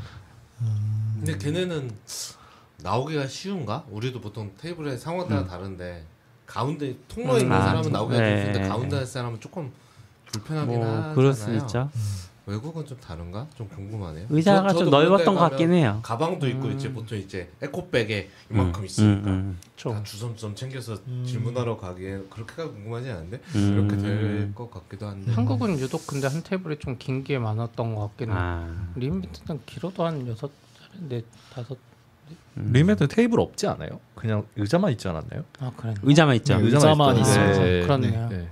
[1.16, 1.90] 근데 걔네는
[2.82, 3.84] 나오기가 쉬운가?
[3.90, 5.47] 우리도 보통 테이블에 상황 따라 음.
[5.47, 6.05] 다른데
[6.47, 8.28] 가운데 통로에 있는 아, 사람은 나오기가 네.
[8.28, 9.70] 좀 쉬운데 가운데 있는 사람은 조금
[10.32, 11.14] 불편하긴 뭐 하잖아요.
[11.14, 11.90] 그럴 수 있죠.
[12.47, 13.47] 외국은 좀 다른가?
[13.55, 14.26] 좀 궁금하네요.
[14.28, 16.01] 의자가 저- 좀 넓었던 것 같긴 해요.
[16.03, 16.72] 가방도 있고 음.
[16.72, 21.24] 이제 보통 이제 에코백에 이만큼 음, 있으니까 음, 다 주섬주섬 챙겨서 음.
[21.24, 23.72] 질문하러 가기에 그렇게가 궁금하지 않은데 음.
[23.74, 24.53] 이렇게 될 음.
[24.57, 28.38] 것 같기도 한데 한국은 유독 근데 한 테이블에 좀 긴 게 많았던 것 같긴 해요.
[28.40, 28.88] 아.
[28.97, 30.51] 리미트는 길어도 한 여섯
[30.99, 31.22] 네
[31.55, 31.78] 다섯
[32.57, 34.01] re:Invent 테이블 없지 않아요?
[34.14, 35.45] 그냥 의자만 있지 않았나요?
[35.61, 35.95] 아 그래.
[36.03, 36.57] 의자만 있죠.
[36.59, 37.30] 네, 의자만 있죠.
[37.30, 37.59] 있어요.
[37.61, 37.80] 네.
[37.82, 38.28] 그렇네요.
[38.28, 38.49] 네.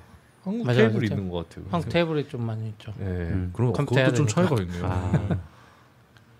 [0.50, 1.14] 한국 맞아요, 테이블 진짜.
[1.14, 1.64] 있는 것 같아요.
[1.70, 2.92] 한국 테이블이 좀 많이 있죠.
[2.98, 3.04] 네.
[3.04, 3.50] 음.
[3.54, 4.84] 그럼 그것도 좀 해야 차이가 있네요.
[4.84, 5.38] 아.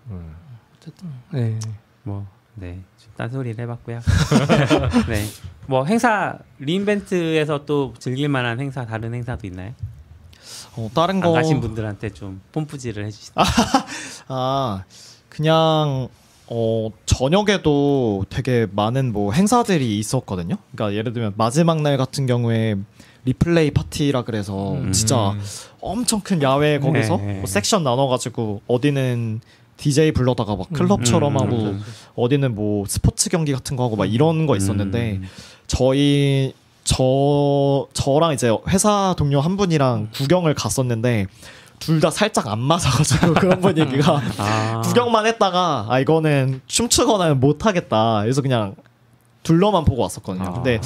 [0.09, 0.35] 음.
[0.75, 1.57] 어쨌든 네.
[2.03, 2.81] 뭐, 네.
[2.97, 4.01] 좀 딴소리를 해봤고요.
[5.07, 5.25] 네.
[5.67, 9.73] 뭐 행사 re:Invent에서 또 즐길 만한 행사 다른 행사도 있나요?
[10.75, 13.43] 어, 다른 안거 가신 분들한테 좀 뽐뿌지를 해주시다.
[14.27, 14.83] 아
[15.29, 16.09] 그냥
[16.53, 20.57] 어 저녁에도 되게 많은 뭐 행사들이 있었거든요.
[20.75, 22.75] 그러니까 예를 들면 마지막 날 같은 경우에
[23.23, 24.91] 리플레이 파티라 그래서 음.
[24.91, 25.33] 진짜
[25.79, 27.33] 엄청 큰 야외 거기서 네.
[27.35, 29.39] 뭐 섹션 나눠가지고 어디는
[29.77, 31.81] DJ 불러다가 막 클럽처럼 음, 하고 음.
[32.15, 35.23] 어디는 뭐 스포츠 경기 같은 거 하고 막 이런 거 있었는데 음.
[35.67, 41.27] 저희 저 저랑 이제 회사 동료 한 분이랑 구경을 갔었는데
[41.81, 44.81] 둘 다 살짝 안 맞아가지고 그런 분위기가 아.
[44.85, 48.21] 구경만 했다가 아 이거는 춤추거나 못 하겠다.
[48.21, 48.75] 그래서 그냥
[49.43, 50.45] 둘러만 보고 왔었거든요.
[50.47, 50.53] 아.
[50.53, 50.79] 근데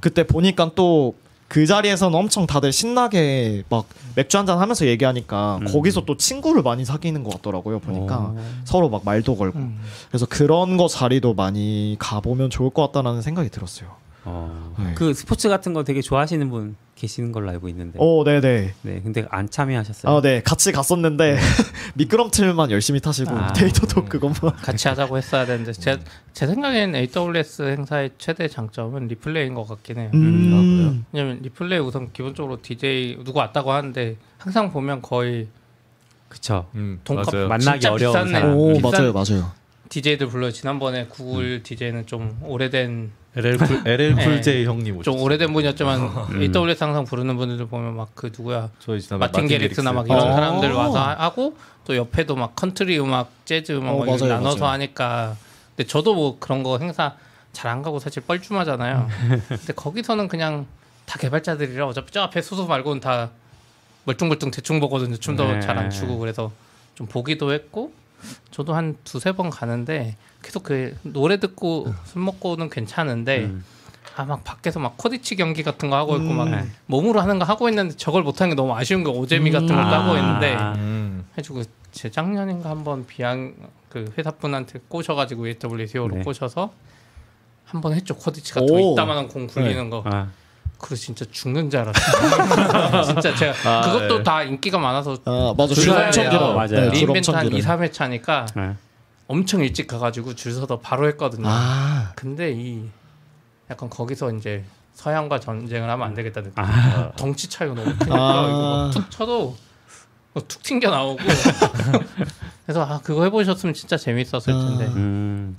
[0.00, 1.14] 그때 보니까 또
[1.52, 3.84] 그 자리에서는 엄청 다들 신나게 막
[4.14, 5.66] 맥주 한잔 하면서 얘기하니까 음.
[5.66, 8.38] 거기서 또 친구를 많이 사귀는 것 같더라고요 보니까 오.
[8.64, 9.78] 서로 막 말도 걸고 음.
[10.08, 13.90] 그래서 그런 거 자리도 많이 가보면 좋을 것 같다라는 생각이 들었어요.
[14.24, 14.74] 어.
[14.78, 14.94] 네.
[14.94, 17.98] 그 스포츠 같은 거 되게 좋아하시는 분 계시는 걸로 알고 있는데.
[18.00, 18.72] 어, 네 네.
[18.82, 20.12] 네, 근데 안 참여하셨어요.
[20.16, 21.36] 아, 네, 같이 갔었는데
[21.94, 23.52] 미끄럼틀만 열심히 타시고 아.
[23.52, 24.54] 데이터도 그것만.
[24.62, 25.98] 같이 하자고 했어야 되는데 제,
[26.32, 30.10] 제 생각엔 AWS 행사의 최대 장점은 re:Play인 것 같긴 해요.
[30.14, 31.04] 음.
[31.12, 35.48] 왜냐면 re:Play 우선 기본적으로 DJ 누구 왔다고 하는데 항상 보면 거의
[36.28, 36.66] 그쵸.
[36.76, 37.48] 음, 돈값 맞아요.
[37.48, 38.56] 만나기 어려운 비싼 사람.
[38.56, 39.52] 오, 비싼- 맞아요, 맞아요.
[39.92, 40.50] DJ들 불러요.
[40.52, 44.24] 지난번에 구글 DJ는 좀 오래된 LL Cool LL 네.
[44.24, 45.22] Cool J 형님 좀 오셨어요.
[45.22, 46.40] 오래된 분이었지만 음.
[46.42, 50.06] AWS 항상 부르는 분들 보면 막 그 누구야 지난번에 마틴 게릭스나 막.
[50.06, 50.32] 이런 어.
[50.32, 54.72] 사람들 와서 하- 하고 또 옆에도 막 컨트리 음악, 재즈 음악 어, 맞아요, 나눠서 맞아요.
[54.74, 55.36] 하니까
[55.76, 57.14] 근데 저도 뭐 그런 거 행사
[57.52, 59.08] 잘 안 가고 사실 뻘쭘하잖아요.
[59.46, 60.64] 근데 거기서는 그냥
[61.04, 63.28] 다 개발자들이라 어차피 저 앞에 소수 말고는 다
[64.04, 65.16] 멀뚱멀뚱 대충 보거든요.
[65.18, 65.60] 춤도 네.
[65.60, 66.50] 잘안 추고 그래서
[66.94, 67.92] 좀 보기도 했고
[68.50, 73.64] 저도 한 두세 번 가는데 계속 그 노래 듣고 술 먹고는 괜찮은데 음.
[74.16, 76.66] 아막 밖에서 막 코디치 경기 같은 거 하고 있고 막 네.
[76.86, 80.02] 몸으로 하는 거 하고 있는데 저걸 못하는 게 너무 아쉬운 거 오재미 같은 것도 아.
[80.02, 81.24] 하고 있는데 음.
[81.38, 81.62] 해주고
[81.92, 83.54] 재작년인가 한번 비양
[83.88, 86.22] 그 회사분한테 꼬셔가지고 AWSO로 네.
[86.22, 86.72] 꼬셔서
[87.64, 88.92] 한번 했죠 코디치 같은 거 오.
[88.92, 90.28] 이따만한 공 굴리는 거 아,
[90.82, 94.22] 그래 진짜 죽는 줄 알았어요 진짜 제가 아, 그것도 네.
[94.24, 95.74] 다 인기가 많아서 아, 맞아.
[95.74, 96.30] 줄줄 서야 엄청 돼요.
[96.32, 96.52] 길어.
[96.54, 96.66] 맞아요.
[96.68, 97.78] 네, 줄 리인벤트 엄청 한 2, 길어요.
[97.78, 98.76] 3회 차니까 네.
[99.28, 102.82] 엄청 일찍 가가지고 줄 서서 바로 했거든요 아, 근데 이
[103.70, 104.64] 약간 거기서 이제
[104.94, 106.52] 서양과 전쟁을 하면 안 되겠다 느낌.
[106.62, 107.12] 아.
[107.16, 108.46] 덩치 차이가 너무 크니까 아.
[108.48, 109.56] 이거 막툭 쳐도
[110.34, 111.18] 뭐툭 튕겨 나오고.
[112.66, 114.86] 그래서 아 그거 해보셨으면 진짜 재밌었을 텐데.
[114.96, 115.56] 음.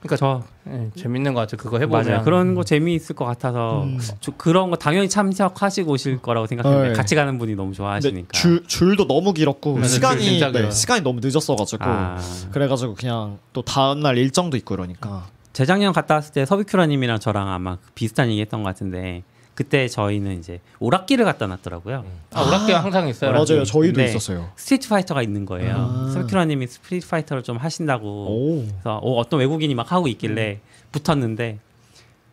[0.00, 1.56] 그러니까 저 예, 재밌는 것 같아요.
[1.56, 2.06] 그거 해보면.
[2.06, 2.22] 맞아요.
[2.22, 3.98] 그런 거 재미있을 것 같아서 음.
[4.20, 6.94] 저 그런 거 당연히 참석하시고 오실 거라고 생각했는데 네.
[6.94, 8.28] 같이 가는 분이 너무 좋아하시니까.
[8.32, 9.74] 줄 줄도 너무 길었고.
[9.80, 10.70] 줄 시간이 네.
[10.70, 12.18] 시간이 너무 늦었어가지고 아.
[12.52, 15.26] 그래가지고 그냥 또 다음 날 일정도 있고 이러니까.
[15.52, 19.24] 재작년 갔다 왔을 때 서비큐라님이랑 저랑 아마 비슷한 얘기했던 것 같은데
[19.58, 22.04] 그때 저희는 이제 오락기를 갖다 놨더라고요.
[22.32, 23.32] 아, 오락기가 항상 있어요.
[23.32, 24.04] 맞아요, 저희도 네.
[24.06, 24.52] 있었어요.
[24.54, 25.74] Street Fighter가 있는 거예요.
[25.76, 26.10] 아.
[26.14, 28.64] 서비큐라님이 Street Fighter를 좀 하신다고 오.
[28.68, 30.60] 그래서 어, 어떤 외국인이 막 하고 있길래
[30.92, 31.58] 붙었는데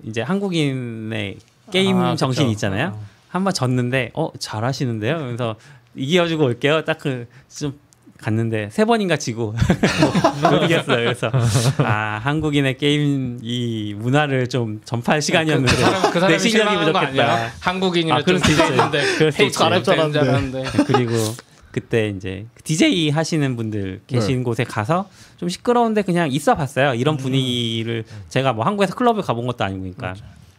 [0.03, 1.38] 이제 한국인의
[1.71, 2.43] 게임 아, 그쵸.
[2.43, 2.89] 있잖아요.
[2.95, 3.05] 어.
[3.30, 5.17] 한번 졌는데 어 잘하시는데요.
[5.17, 5.55] 그래서
[5.95, 6.86] 이겨주고 올게요.
[6.86, 7.80] 딱 그 좀
[8.20, 9.53] 갔는데 세 번인가 지고
[10.41, 10.97] 못 이겼어요.
[10.97, 11.32] 그래서
[11.80, 16.78] 아 한국인의 게임 이 문화를 좀 전파할 시간이었는데 그, 그 사람 그내 사람이 실력이?
[16.78, 17.51] 부족했다.
[17.59, 18.39] 한국인이라 아, 좀.
[18.39, 19.01] 기대했는데.
[19.43, 20.63] 안 잘할 줄 했는데.
[20.88, 21.13] 그리고
[21.72, 26.93] 그때 이제 DJ 하시는 분들 계신 곳에 가서 좀 시끄러운데 그냥 있어 봤어요.
[26.93, 30.16] 이런 분위기를 제가 뭐 한국에서 클럽을 가본 것도 아니고 그러니까.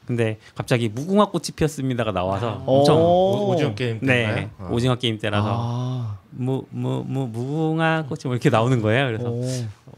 [0.07, 3.51] 근데 갑자기 무궁화 꽃이 피었습니다가 나와서 엄청 오.
[3.53, 4.51] 오징어 게임 네 때인가요?
[4.59, 4.69] 어.
[4.71, 6.19] 오징어 게임 때라서 아.
[6.31, 9.07] 무무무 무궁화 꽃이 뭐 이렇게 나오는 거예요.
[9.09, 9.43] 그래서 오.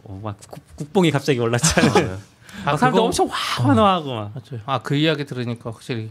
[0.05, 2.19] 어, 막 국, 국뽕이 갑자기 올랐잖아요.
[2.65, 4.33] 아, 사람들 그거- 엄청 와 환호하고 막.
[4.65, 6.11] 아그 이야기 들으니까 확실히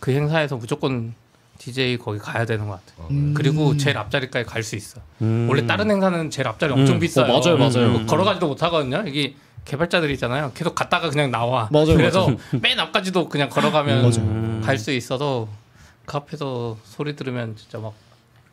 [0.00, 1.14] 그 행사에서 무조건
[1.58, 3.02] DJ 거기 가야 되는 것 같아.
[3.02, 3.34] 요 음.
[3.36, 5.00] 그리고 제일 앞자리까지 갈 수 있어.
[5.20, 5.46] 음.
[5.50, 7.00] 원래 다른 행사는 제일 앞자리 엄청 음.
[7.00, 7.26] 비싸요.
[7.30, 7.90] 어, 맞아요, 맞아요.
[7.90, 9.04] 뭐 걸어가지도 못 하거든요.
[9.06, 9.34] 이게
[9.64, 10.52] 개발자들이잖아요.
[10.54, 11.68] 계속 갔다가 그냥 나와.
[11.72, 12.28] 맞아요, 그래서
[12.60, 14.62] 맨 앞까지도 그냥 걸어가면 음.
[14.64, 15.48] 갈수 있어서
[16.06, 17.92] 그 앞에서 소리 들으면 진짜 막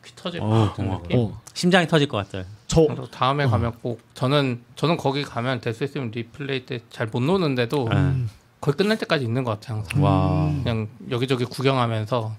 [0.04, 1.00] 귀 터질 것 어, 같은 어.
[1.00, 1.18] 느낌.
[1.18, 1.40] 어.
[1.54, 2.44] 심장이 터질 것 같아요.
[2.66, 7.20] 저 그래서 다음에 가면 꼭 저는 저는 거기 가면 될수 있으면 리플레이 때 잘 못
[7.22, 8.28] 노는데도 음.
[8.60, 9.78] 거의 끝날 때까지 있는 것 같아요.
[9.78, 10.02] 항상.
[10.02, 10.52] 와.
[10.64, 12.34] 그냥 여기저기 구경하면서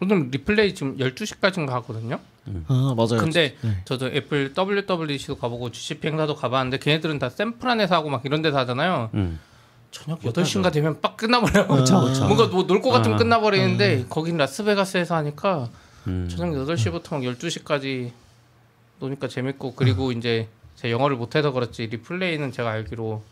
[0.00, 2.20] 오늘 re:Play 지금 12시까지인가 하거든요.
[2.66, 3.20] 아, 맞아요.
[3.20, 3.82] 근데 네.
[3.84, 9.10] 저도 애플 WWDC도 가보고 GCP 행사도 가봤는데 걔네들은 다 샌프란에서 하고 막 이런 데서 하잖아요.
[9.14, 9.38] 음.
[9.92, 11.68] 저녁 8시인가 되면 빡 끝나버려요.
[11.68, 12.24] 그쵸, 그쵸.
[12.26, 13.18] 뭔가 뭐 놀 것 같으면 아.
[13.18, 15.68] 끝나버리는데 거긴 라스베가스에서 하니까
[16.08, 16.28] 음.
[16.28, 18.10] 저녁 8시부터 막 12시까지
[18.98, 23.22] 노니까 재밌고 그리고 이제 제 영어를 못해서 그렇지 리플레이는 제가 알기로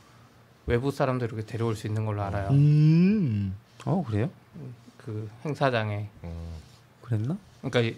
[0.66, 2.50] 외부 사람들 이렇게 데려올 수 있는 걸로 알아요.
[2.50, 3.56] 음.
[3.86, 4.30] 어 그래요?
[4.98, 6.08] 그 행사장에.
[7.02, 7.36] 그랬나?
[7.62, 7.96] 그러니까 이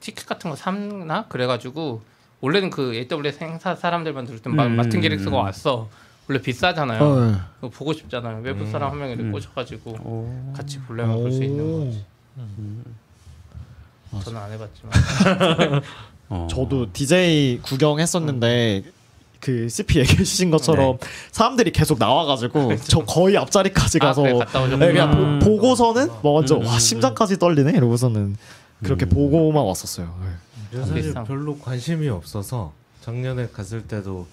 [0.00, 2.02] 티켓 같은 거 샀나 그래가지고
[2.40, 5.44] 원래는 그 AWS 행사 사람들만 들을 마- 음, 마틴 음, 게릭스가 음.
[5.44, 5.88] 왔어.
[6.28, 7.02] 원래 비싸잖아요.
[7.02, 7.36] 어, 네.
[7.56, 8.40] 그거 보고 싶잖아요.
[8.42, 9.32] 외부 사람 한 명이 음.
[9.32, 10.52] 꽂혀가지고 오.
[10.56, 11.84] 같이 보려면 볼 수 있는 오.
[11.84, 12.04] 거지.
[14.24, 15.82] 저는 안 해봤지만.
[16.28, 16.46] 어.
[16.50, 18.84] 저도 DJ 구경했었는데
[19.40, 20.98] 그 CP 얘기해 주신 것처럼
[21.32, 24.76] 사람들이 계속 나와가지고 저 거의 앞자리까지 아, 가서 그래, 갔다 네.
[24.92, 25.38] 그냥 음.
[25.40, 26.66] 보, 보고서는 뭐 완전 음.
[26.66, 28.36] 와 심장까지 떨리네 이러고서는
[28.82, 29.10] 그렇게 음.
[29.10, 30.14] 보고만 왔었어요.
[30.72, 30.84] 네.
[30.84, 31.14] 사실.
[31.26, 32.72] 별로 관심이 없어서
[33.02, 34.26] 작년에 갔을 때도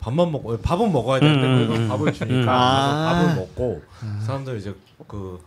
[0.00, 2.44] 밥만 먹고 밥은 먹어야 되는데 음, 음, 밥을 주니까 음.
[2.46, 3.14] 가서 아.
[3.14, 3.82] 밥을 먹고
[4.26, 4.74] 사람들 이제
[5.08, 5.40] 그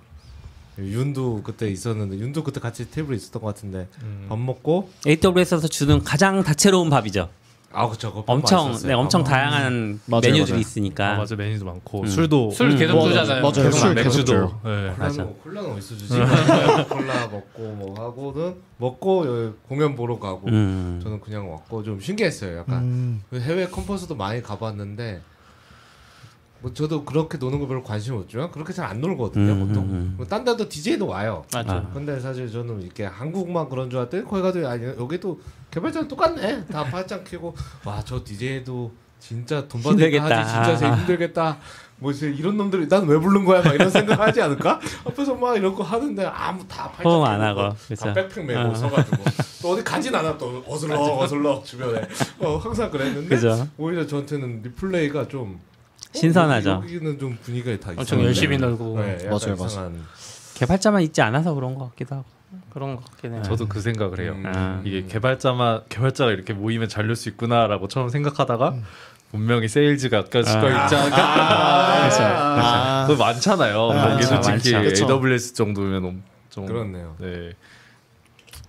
[0.80, 4.26] 윤도 그때 있었는데 윤도 그때 같이 테이블에 있었던 것 같은데 음.
[4.30, 7.30] 밥 먹고 AWS에서 주는 가장 다채로운 밥이죠.
[7.74, 8.76] 아 그쵸 그거 엄청.
[8.84, 10.60] 네, 엄청 아, 다양한 맞아요, 메뉴들이 맞아요.
[10.62, 11.14] 있으니까.
[11.14, 12.08] 아, 맞아 메뉴도 많고 음.
[12.08, 13.10] 술도 술 계속 맞아요.
[13.10, 13.42] 주잖아요.
[13.42, 13.52] 맞아요.
[13.54, 14.60] 계속 술 계속 맥주도 줘요.
[14.64, 14.94] 네.
[14.98, 15.24] 맞아.
[15.26, 16.14] 콜라는 어디서 주지?
[16.90, 21.00] 콜라 먹고 뭐 하고는 먹고 공연 보러 가고 음.
[21.04, 22.58] 저는 그냥 왔고 좀 신기했어요.
[22.60, 23.24] 약간 음.
[23.34, 25.22] 해외 컴퍼스도 많이 가봤는데
[26.62, 29.84] 뭐 저도 그렇게 노는 거 별로 관심 없지만 그렇게 잘 안 놀거든요 음, 보통.
[29.84, 30.14] 음, 음.
[30.18, 31.44] 뭐딴 데도 DJ도 와요.
[31.54, 31.74] 맞아.
[31.74, 31.90] 아.
[31.94, 35.40] 근데 사실 저는 이렇게 한국만 그런 줄 알았더니 거기 가도 아니 여기도
[35.72, 36.66] 개발자는 똑같네.
[36.68, 37.54] 다 팔짱 끼고
[37.86, 40.24] 와 저 DJ도 진짜 돈 받으니까.
[40.24, 41.58] 하지 진짜 제일 힘들겠다.
[42.00, 44.80] 뭐 이제 이런 놈들이 난 왜 부른 거야 막 이런 생각 하지 않을까?
[45.06, 48.14] 앞에서 막 이런 거 하는데 아무 다 팔짱 안 하고, 다.
[48.14, 48.76] 백팩 메고 어.
[48.76, 49.18] 서가지고
[49.64, 52.08] 또 어디 가진 않아 또 어슬렁 어슬렁 주변에
[52.40, 53.68] 어, 항상 그랬는데 그죠.
[53.80, 55.67] 오히려 저한테는 리플레이가 좀 어,
[56.14, 56.70] 신선하죠.
[56.84, 58.22] 여기는 좀 분위기가 다 엄청.
[58.24, 59.92] 열심히 놀고 네, 맞아요, 맞아요.
[60.56, 62.26] 개발자만 있지 않아서 그런 것 같기도 하고.
[62.70, 63.42] 그런 것 같긴 해요.
[63.44, 64.34] 저도 그 생각을 해요.
[64.36, 64.44] 음.
[64.56, 64.82] 아.
[64.86, 68.76] 이게 개발자만 개발자가 이렇게 모이면 잘 놀 수 있구나라고 처음 생각하다가
[69.32, 71.98] 분명히 세일즈가 아까 시가 있지 않을까?
[72.00, 72.24] 그렇죠.
[72.24, 73.06] 아.
[73.08, 73.92] 그 많잖아요.
[73.92, 74.90] 아, 많죠, 솔직히 많죠.
[74.90, 75.06] 그쵸.
[75.12, 77.16] AWS 정도면 엄청 그렇네요.
[77.20, 77.52] 네.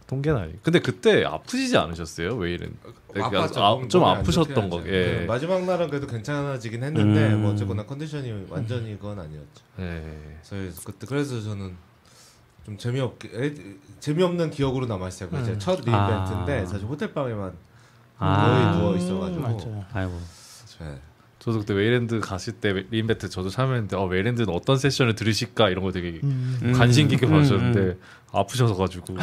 [0.09, 0.63] 통계는 아니.
[0.63, 2.35] 근데 그때 아프시지 않으셨어요?
[2.37, 2.75] 왜 이런?
[3.15, 3.59] 아팠죠.
[3.59, 4.83] 아, 몸- 좀안 아프셨던 거.
[4.87, 5.19] 예.
[5.21, 7.43] 네, 마지막 날은 그래도 괜찮아지긴 했는데 음.
[7.43, 9.63] 뭐 어쨌거나 컨디션이 완전히 그건 아니었죠.
[9.81, 10.39] 예.
[10.49, 11.77] 그래서 그때 그래서 저는
[12.65, 13.55] 좀 재미없게 에,
[14.01, 15.29] 재미없는 기억으로 남아 있어요.
[15.29, 16.67] 그제첫 re:Invent인데 아.
[16.67, 17.53] 사실 호텔 방에만
[18.19, 18.49] 아.
[18.49, 19.41] 거의 누워 있어가지고.
[19.43, 19.85] 맞아요.
[19.93, 20.19] 아이고.
[20.81, 20.99] 네.
[21.39, 25.93] 저도 그때 웨이랜드 갔을 때 re:Invent 저도 참여했는데 어, 웨이랜드는 어떤 세션을 들으실까 이런 거
[25.93, 26.73] 되게 음.
[26.77, 28.01] 관심 깊게 음, 봐주셨는데 음.
[28.33, 29.17] 아프셔서 가지고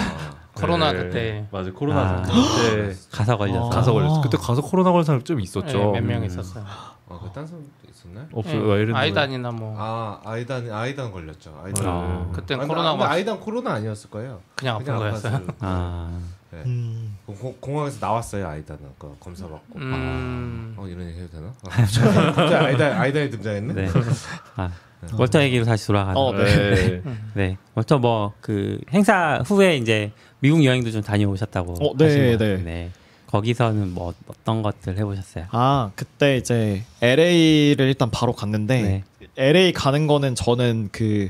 [0.54, 1.46] 코로나 그때.
[1.52, 2.22] 맞아 코로나 아.
[2.22, 3.70] 그때 가서 걸려서.
[3.70, 3.94] 가서 아.
[3.94, 6.26] 걸렸어 그때 가서 코로나 걸린 사람 좀 있었죠 네, 몇명 음.
[6.26, 6.64] 있었어요.
[7.08, 8.28] 아, 그딴 사람도 있었나요?
[8.34, 11.60] 없어요 네, 웨이랜드 아이단이나 뭐 아 아이단 아이단 걸렸죠.
[11.64, 11.86] 아이단.
[11.86, 12.32] 아.
[12.34, 14.42] 근데 코로나가 근데 아이단 코로나 아니었을 거예요.
[14.56, 15.34] 그냥 아픈 그냥 거였어요.
[15.46, 15.56] 아팠어요.
[15.60, 16.20] 아.
[16.56, 16.62] 네.
[16.66, 17.18] 음.
[17.26, 19.78] 공- 공항에서 나왔어요 아이단은 그 검사 받고.
[19.80, 20.74] 음.
[20.78, 21.54] 어 이런 얘기 해도 되나?
[21.70, 23.74] 아, 갑자기 아이단 아이단이 등장했네.
[23.74, 23.88] 네.
[24.56, 24.72] 아.
[25.14, 26.18] 월터 얘기로 다시 돌아가는.
[26.20, 27.02] 어, 네.
[27.36, 27.58] 네.
[27.76, 31.74] 월터 뭐 그 행사 후에 이제 미국 여행도 좀 다녀오셨다고.
[31.74, 32.32] 어, 네, 네.
[32.38, 32.92] 같은데
[33.28, 35.46] 거기서는 뭐 어떤 것들 해보셨어요?
[35.52, 39.04] 아 그때 이제 LA를 일단 바로 갔는데 네.
[39.38, 41.30] LA 가는 거는 저는 그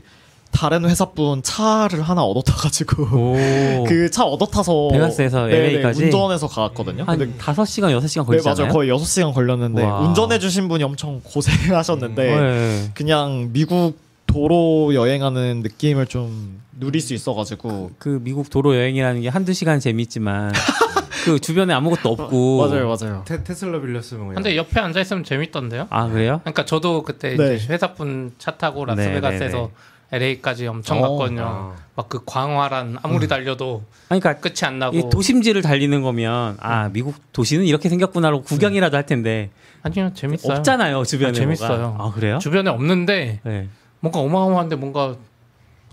[0.51, 3.83] 다른 회사분 차를 하나 얻어 타가지고 오.
[3.87, 6.05] 그차 얻어 타서 베가스에서 네네, LA까지?
[6.05, 7.05] 운전해서 갔거든요.
[7.05, 8.57] 근데 한 5시간, 6시간 네 걸리잖아요.
[8.67, 9.99] 맞아요 거의 6시간 걸렸는데 와.
[9.99, 12.91] 운전해 주신 분이 엄청 고생하셨는데 네.
[12.93, 19.29] 그냥 미국 도로 여행하는 느낌을 좀 누릴 수 있어 가지고 그 미국 도로 여행이라는 게
[19.29, 20.51] 한두 시간 재밌지만
[21.25, 24.35] 그 주변에 아무것도 없고 맞아요 맞아요 테, 테슬라 빌렸으면 그냥.
[24.35, 25.87] 근데 옆에 앉아 있으면 재밌던데요?
[25.89, 26.39] 아 그래요?
[26.43, 27.57] 그러니까 저도 그때 네.
[27.67, 29.69] 회사분 차 타고 네, 라스베가스에서 네,
[30.15, 31.01] LA까지 엄청 어.
[31.09, 31.43] 갔거든요.
[31.45, 31.75] 아.
[31.95, 37.15] 막그 광활한 아무리 달려도 아니, 그러니까 끝이 안 나고 이 도심지를 달리는 거면 아 미국
[37.31, 39.49] 도시는 이렇게 생겼구나로 구경이라도 할 텐데
[39.83, 40.57] 아니요 재밌어요.
[40.57, 41.89] 없잖아요 주변에 아, 재밌어요.
[41.89, 42.03] 뭐가.
[42.03, 42.37] 아 그래요?
[42.39, 43.67] 주변에 없는데 네.
[44.01, 45.15] 뭔가 어마어마한데 뭔가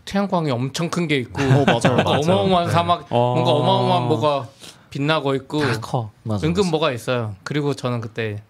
[0.04, 3.34] 태양광이 엄청 큰 게 있고 어 맞아요 뭔가 맞아요 어마어마한 사막 어.
[3.34, 4.48] 뭔가 어마어마한 뭐가
[4.90, 6.10] 빛나고 있고 다 커.
[6.24, 7.34] 맞아요 은근 뭐가 있어요.
[7.44, 8.42] 그리고 저는 그때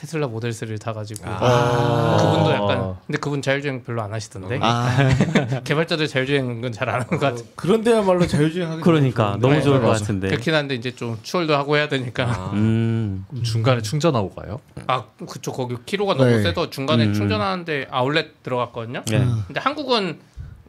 [0.00, 2.16] 테슬라 모델 3를 타가지고 아.
[2.18, 2.54] 그분도 아.
[2.54, 4.96] 약간 근데 그분 자율주행 별로 안 하시던데 아
[5.64, 7.42] 개발자들 자율주행 은근 잘안 하는 것 같아.
[7.54, 9.36] 그런 데야말로 자율주행하기 그러니까.
[9.38, 9.88] 너무 네, 좋을 것.
[9.88, 10.28] 같은데.
[10.28, 12.50] 그렇긴 한데 이제 좀 추월도 하고 해야 되니까 아.
[12.54, 13.26] 음.
[13.42, 14.60] 중간에 충전하고 가요?
[14.86, 16.42] 아 그쪽 거기 키로가 너무 네.
[16.44, 17.12] 세서 중간에 음.
[17.12, 19.02] 충전하는데 아울렛 들어갔거든요.
[19.06, 19.26] 네.
[19.48, 20.18] 근데 한국은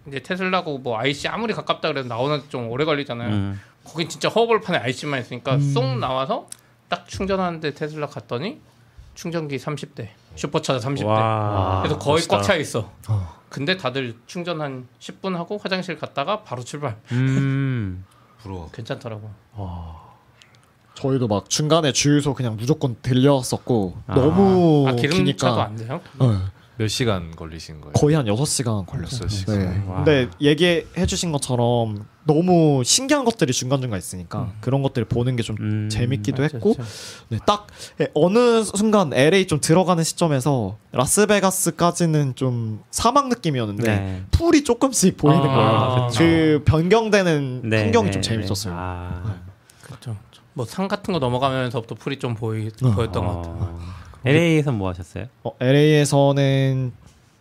[0.09, 3.29] 이제 테슬라고 뭐 IC 아무리 가깝다 그래도 나오는 좀 오래 걸리잖아요.
[3.29, 3.61] 음.
[3.85, 6.49] 거긴 진짜 허벌판에 IC만 있으니까 쏙 나와서
[6.89, 8.59] 딱 충전하는데 테슬라 갔더니
[9.15, 11.81] 충전기 30대 슈퍼차저 30대 와.
[11.83, 12.37] 그래서 거의 멋있다.
[12.37, 12.89] 꽉차 있어.
[13.49, 16.97] 근데 다들 충전 한 10분 하고 화장실 갔다가 바로 출발.
[17.11, 18.05] 음.
[18.41, 18.69] 부러워.
[18.71, 19.29] 괜찮더라고.
[20.95, 24.15] 저희도 막 중간에 주유소 그냥 무조건 들렸었고 아.
[24.15, 26.01] 너무 아 기름차도 안 돼요?
[26.19, 26.27] 네.
[26.77, 27.93] 몇 시간 걸리신 거예요?
[27.93, 29.27] 거의 한 6시간 걸렸어요.
[29.27, 29.59] 시간.
[29.59, 29.83] 네.
[29.87, 30.03] 와.
[30.03, 35.89] 근데 얘기해 주신 것처럼 너무 신기한 것들이 중간중간 있으니까 그런 것들을 보는 게좀 음.
[35.89, 36.75] 재밌기도 맞죠, 했고.
[37.29, 37.67] 네, 딱
[37.99, 44.21] 예, 어느 순간 LA 좀 들어가는 시점에서 라스베가스까지는 좀 사막 느낌이었는데 네.
[44.31, 46.07] 풀이 조금씩 보이는 아, 거예요.
[46.07, 46.19] 그쵸.
[46.19, 48.27] 그 변경되는 네, 풍경이 네, 좀 네.
[48.29, 48.73] 재밌었어요.
[48.77, 49.35] 아.
[49.81, 50.15] 그렇죠.
[50.53, 52.91] 뭐 산 같은 거 넘어가면서부터 풀이 좀 보이 어.
[52.91, 53.57] 보였던 것 같아요.
[53.59, 53.79] 어.
[54.25, 55.25] LA에서 뭐 하셨어요?
[55.43, 56.91] 어, LA에서는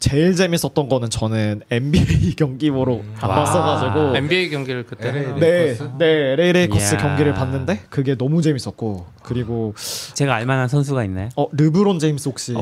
[0.00, 3.14] 제일 재밌었던 거는 저는 NBA 경기 보러 음.
[3.20, 5.34] 봤어가지고 NBA 경기를 그때 LA.
[5.38, 5.90] 네, 레이커스?
[5.98, 7.00] 네 LA 레이커스 이야.
[7.02, 9.74] 경기를 봤는데 그게 너무 재밌었고 그리고
[10.14, 11.28] 제가 알만한 선수가 있나요?
[11.36, 12.58] 어 르브론 제임스 혹시 오.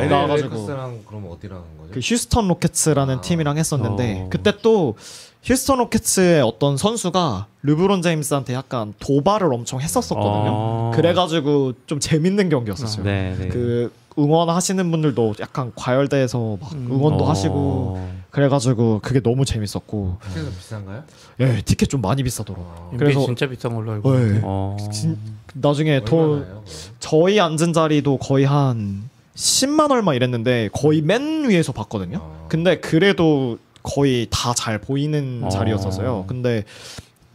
[0.00, 1.92] LA 나와가지고 레이커스랑 그럼 어디랑 한 거죠?
[1.92, 3.20] 그 휴스턴 로켓츠라는 아.
[3.20, 4.28] 팀이랑 했었는데 어.
[4.28, 4.96] 그때 또
[5.44, 10.50] 휴스턴 로켓츠의 어떤 선수가 르브론 제임스한테 약간 도발을 엄청 했었었거든요.
[10.52, 10.92] 어.
[10.96, 13.04] 그래가지고 좀 재밌는 경기였었어요.
[13.04, 13.48] 네, 네.
[13.48, 17.28] 그 응원하시는 분들도 약간 과열돼서 막 응원도 어.
[17.30, 21.02] 하시고 그래가지고 그게 너무 재밌었고 티켓은 비싼가요?
[21.40, 22.62] 예 티켓 좀 많이 비싸더라고.
[22.64, 22.90] 요 어.
[22.92, 24.20] NBA 그래서- 진짜 비싼 걸로 알고 예.
[24.20, 24.40] 있는데.
[24.44, 24.76] 어.
[24.92, 25.16] 진,
[25.54, 26.62] 나중에 돈 얼마나요?
[27.00, 32.18] 저희 앉은 자리도 거의 한 10만 얼마 이랬는데 거의 맨 위에서 봤거든요.
[32.20, 32.46] 어.
[32.48, 35.48] 근데 그래도 거의 다 잘 보이는 어.
[35.48, 36.24] 자리였어서요.
[36.26, 36.64] 근데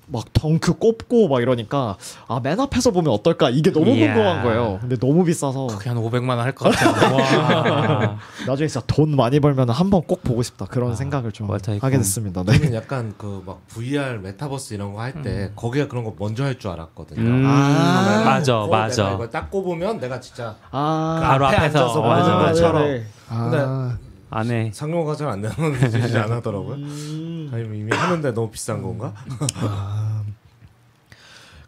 [0.08, 1.98] 막 덩크 꼽고 막 이러니까
[2.28, 4.14] 아 맨 앞에서 보면 어떨까 이게 너무 이야.
[4.14, 4.78] 궁금한 거예요.
[4.82, 7.16] 근데 너무 비싸서 그게 한 500만 원 할 것 같아요.
[7.16, 8.18] 와.
[8.46, 11.78] 나중에 진짜 돈 많이 벌면 한 번 꼭 보고 싶다 그런 아, 생각을 좀 월터
[11.80, 11.98] 하게.
[11.98, 12.44] 됐습니다.
[12.44, 12.58] 네.
[12.60, 16.72] 저는 약간 그 막 VR 메타버스 이런 거 할때 거기가 그런 거 먼저 할 줄
[16.72, 17.22] 알았거든요.
[17.22, 18.24] 음, 아.
[18.26, 19.14] 맞아, 어, 맞아.
[19.14, 22.52] 이걸 딱 꼽으면 내가 진짜 아, 바로 앞에 앞에서 앉아서 맞아, 보는 맞아.
[22.52, 22.84] 것처럼.
[22.84, 23.04] 네네.
[23.30, 23.98] 아.
[24.38, 26.76] 안에 상용화 가 잘 안 되는 안 하더라고요.
[26.76, 27.50] 음.
[27.54, 29.14] 아니면 이미 하는데 너무 비싼 건가?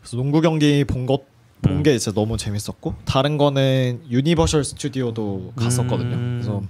[0.01, 1.27] 그래서 농구 경기 본 것본
[1.67, 1.83] 음.
[1.83, 6.15] 게 이제 너무 재밌었고 다른 거는 Universal Studio도 갔었거든요.
[6.15, 6.39] 음.
[6.41, 6.63] 그래서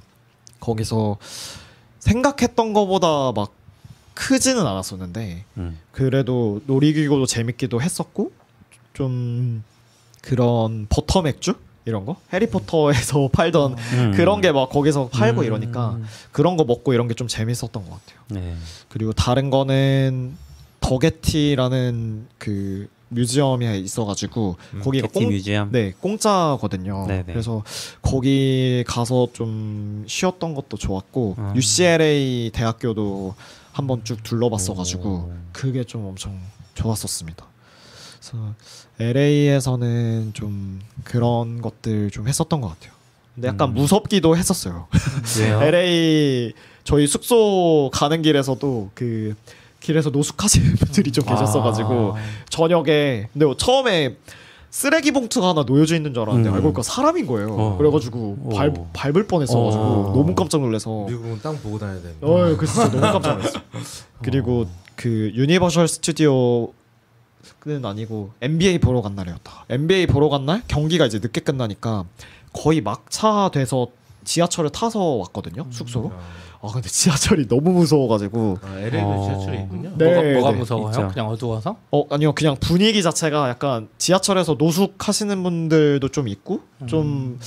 [0.60, 1.18] 거기서
[2.00, 3.54] 생각했던 거보다 막
[4.14, 5.80] 크지는 않았었는데 음.
[5.92, 8.32] 그래도 놀이기구도 재밌기도 했었고
[8.94, 9.64] 좀
[10.22, 11.56] 그런 버터 맥주
[11.88, 14.12] 이런 거 해리포터에서 팔던 음.
[14.16, 15.46] 그런 게 막 거기서 팔고 음.
[15.46, 15.98] 이러니까
[16.32, 18.20] 그런 거 먹고 이런 게 좀 재밌었던 것 같아요.
[18.30, 18.54] 네.
[18.90, 20.36] 그리고 다른 거는
[20.82, 25.72] 더게티라는 그 뮤지엄이 있어가지고 거기가 게티 공, 뮤지엄.
[25.72, 27.06] 네 공짜거든요.
[27.08, 27.24] 네네.
[27.28, 27.64] 그래서
[28.02, 31.54] 거기 가서 좀 쉬었던 것도 좋았고 아.
[31.56, 33.34] UCLA 대학교도
[33.72, 35.34] 한번 쭉 둘러봤어가지고 오.
[35.54, 36.38] 그게 좀 엄청
[36.74, 37.46] 좋았었습니다.
[38.28, 38.54] 그래서
[39.00, 42.92] LA에서는 좀 그런 것들 좀 했었던 것 같아요.
[43.36, 43.76] 근데 약간 음.
[43.76, 44.88] 무섭기도 했었어요.
[45.40, 45.62] 왜요?
[45.64, 46.54] LA
[46.84, 49.36] 저희 숙소 가는 길에서도 그
[49.80, 52.20] 길에서 노숙하시는 분들이 좀 계셨어가지고 아.
[52.50, 54.18] 저녁에 근데 처음에
[54.70, 56.54] 쓰레기 봉투가 하나 놓여져 있는 줄 알았는데 음.
[56.56, 57.56] 알고 보니까 사람인 거예요.
[57.56, 57.78] 어.
[57.78, 58.56] 그래가지고 어.
[58.56, 60.12] 발 밟을 뻔했어가지고 어.
[60.14, 62.26] 너무 깜짝 놀라서 미국은 땅 보고 다녀야 되는데.
[62.26, 63.60] 어, 그 진짜 너무 깜짝 놀랐어.
[64.22, 66.74] 그리고 그 Universal Studio
[67.66, 69.66] 는 아니고 NBA 보러 간 날이었다.
[69.70, 72.06] NBA 보러 간 날 경기가 이제 늦게 끝나니까
[72.54, 73.88] 거의 막차 돼서
[74.24, 76.12] 지하철을 타서 왔거든요 숙소로.
[76.62, 79.24] 아 근데 지하철이 너무 무서워가지고 아, LA는 어.
[79.26, 79.92] 지하철이 있군요.
[79.98, 80.06] 네.
[80.06, 80.58] 뭐가, 뭐가 네.
[80.58, 80.90] 무서워요?
[80.90, 81.08] 있죠.
[81.10, 81.78] 그냥 어두워서?
[81.92, 87.38] 어 아니요 그냥 분위기 자체가 약간 지하철에서 노숙하시는 분들도 좀 있고 좀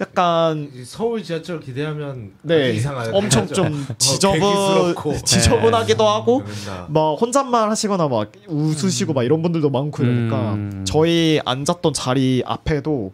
[0.00, 3.46] 약간 이 서울 지하철 기대하면 네 아주 이상하게 엄청.
[3.46, 5.16] 좀 어, 지저분 괴기스럽고.
[5.24, 6.86] 지저분하기도 하고 그런다.
[6.88, 10.84] 막 혼잣말 하시거나 막 웃으시고 막 이런 분들도 많고 이러니까 음.
[10.86, 13.12] 저희 앉았던 자리 앞에도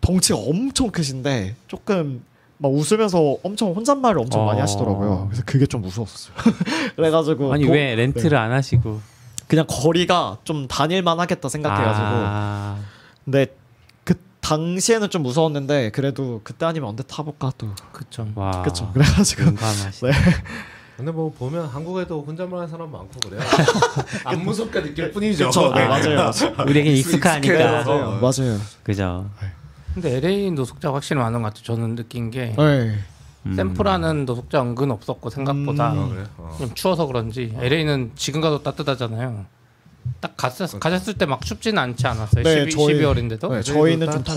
[0.00, 2.22] 덩치가 엄청 크신데 조금
[2.56, 4.46] 막 웃으면서 엄청 혼잣말을 엄청 어.
[4.46, 5.26] 많이 하시더라고요.
[5.28, 6.34] 그래서 그게 좀 무서웠었어요.
[6.96, 9.00] 그래가지고 아니 도- 왜 렌트를 안 하시고
[9.46, 12.78] 그냥 거리가 좀 다닐만 하겠다 생각해가지고 아,
[13.26, 13.52] 근데 그
[14.44, 18.28] 당시에는 좀 무서웠는데 그래도 그때 아니면 언제 타볼까 또 그쵸.
[18.34, 18.62] 와.
[18.62, 19.44] 그쵸 그래가지고.
[19.50, 20.12] 네.
[20.96, 23.40] 근데 뭐 보면 한국에도 혼잣말 하는 사람 많고 그래요.
[24.24, 25.46] 안 무섭게 느낄 뿐이죠.
[25.46, 27.38] 그쵸 네, 맞아요 맞아요 우리에게 익숙해서.
[27.38, 27.84] 익숙하니까.
[27.84, 29.28] 맞아요 맞아요 그죠.
[29.94, 31.64] 근데 LA 노숙자 확실히 많은 것 같아요.
[31.64, 32.94] 저는 느낀 게 네.
[33.46, 33.54] 음.
[33.56, 36.26] 샘플하는 노숙자 은근 없었고 생각보다 아, 그래요?
[36.38, 36.54] 어.
[36.58, 39.46] 좀 추워서 그런지 LA는 지금 가도 따뜻하잖아요.
[40.20, 42.44] 딱 갔을, 가셨을 때 막 춥지는 않지 않았어요.
[42.44, 43.50] 네, 12, 저희- 12월인데도.
[43.52, 44.34] 네, 저희는 좀 더.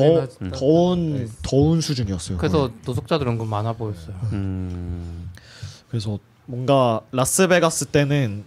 [0.52, 2.38] 더운 더운 수준이었어요.
[2.38, 2.72] 그래서 거의.
[2.86, 4.16] 노숙자들 은근 많아 보였어요.
[4.34, 5.30] 음.
[5.90, 8.44] 그래서 뭔가 라스베가스 때는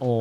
[0.00, 0.20] 어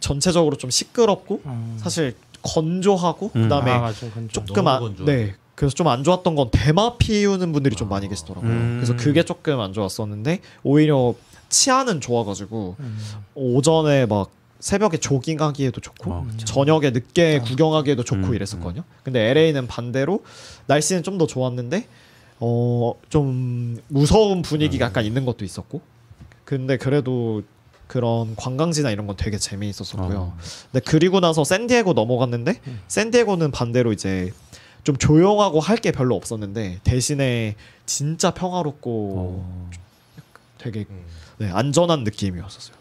[0.00, 1.76] 전체적으로 좀 시끄럽고 음.
[1.78, 3.42] 사실 건조하고 음.
[3.42, 3.92] 그다음에 아.
[4.30, 4.96] 조금 안.
[5.04, 5.34] 네.
[5.54, 8.50] 그래서 좀 안 좋았던 건 대마 피우는 분들이 좀 많이 계시더라고요.
[8.50, 8.76] 음.
[8.82, 11.14] 그래서 그게 조금 안 좋았었는데 오히려
[11.48, 12.98] 치안은 좋아가지고 음.
[13.34, 14.30] 오전에 막
[14.64, 16.26] 새벽에 조깅 하기에도 좋고 어.
[16.38, 18.82] 저녁에 늦게 구경하기에도 좋고 음, 이랬었거든요.
[19.02, 20.24] 근데 LA는 반대로
[20.68, 21.86] 날씨는 좀 더 좋았는데
[22.40, 25.82] 어 좀 무서운 분위기가 약간 있는 것도 있었고
[26.46, 27.42] 근데 그래도
[27.88, 30.18] 그런 관광지나 이런 건 되게 재미있었었고요.
[30.18, 30.38] 어.
[30.72, 34.32] 근데 그리고 나서 샌디에고 넘어갔는데 샌디에고는 반대로 이제
[34.82, 37.54] 좀 조용하고 할 게 별로 없었는데 대신에
[37.84, 39.70] 진짜 평화롭고 어.
[40.56, 41.04] 되게 음.
[41.36, 42.74] 네, 안전한 느낌이었었어요.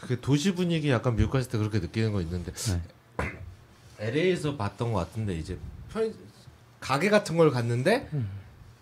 [0.00, 2.80] 그게 도시 분위기 약간 미국 갔을 때 그렇게 느끼는 거 있는데 네.
[3.98, 5.58] LA에서 봤던 것 같은데 이제
[5.92, 6.12] 편
[6.80, 8.08] 가게 같은 걸 갔는데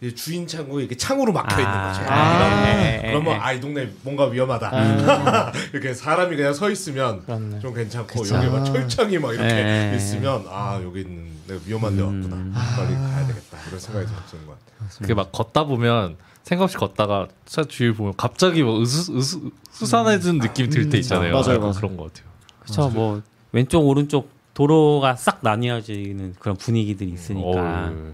[0.00, 1.92] 이 주인 창고에 이렇게 창으로 막혀 있는 아.
[1.92, 2.08] 거죠.
[2.08, 2.64] 아.
[2.66, 3.02] 네.
[3.04, 5.52] 그러면 아이 동네 뭔가 위험하다.
[5.74, 7.58] 이렇게 사람이 그냥 서 있으면 그렇네.
[7.58, 8.36] 좀 괜찮고 그쵸.
[8.36, 9.94] 여기 막 철창이 막 이렇게 네.
[9.96, 12.60] 있으면 아 여기 있는 내가 위험한 데 왔구나.
[12.76, 13.58] 빨리 가야 되겠다.
[13.66, 14.56] 이런 생각이 드는 거야.
[14.98, 19.38] 그게 막 걷다 보면 생각 없이 걷다가 차 주위 보면 갑자기 뭐 으스, 으스,
[19.70, 21.34] 수산해진 느낌 들때 있잖아요.
[21.34, 21.72] 맞아요, 맞아요.
[21.72, 22.30] 그런 것 같아요.
[22.60, 22.88] 그렇죠.
[22.90, 23.22] 뭐
[23.52, 27.92] 왼쪽 오른쪽 도로가 싹 나뉘어지는 그런 분위기들이 있으니까.
[27.92, 28.12] 어우,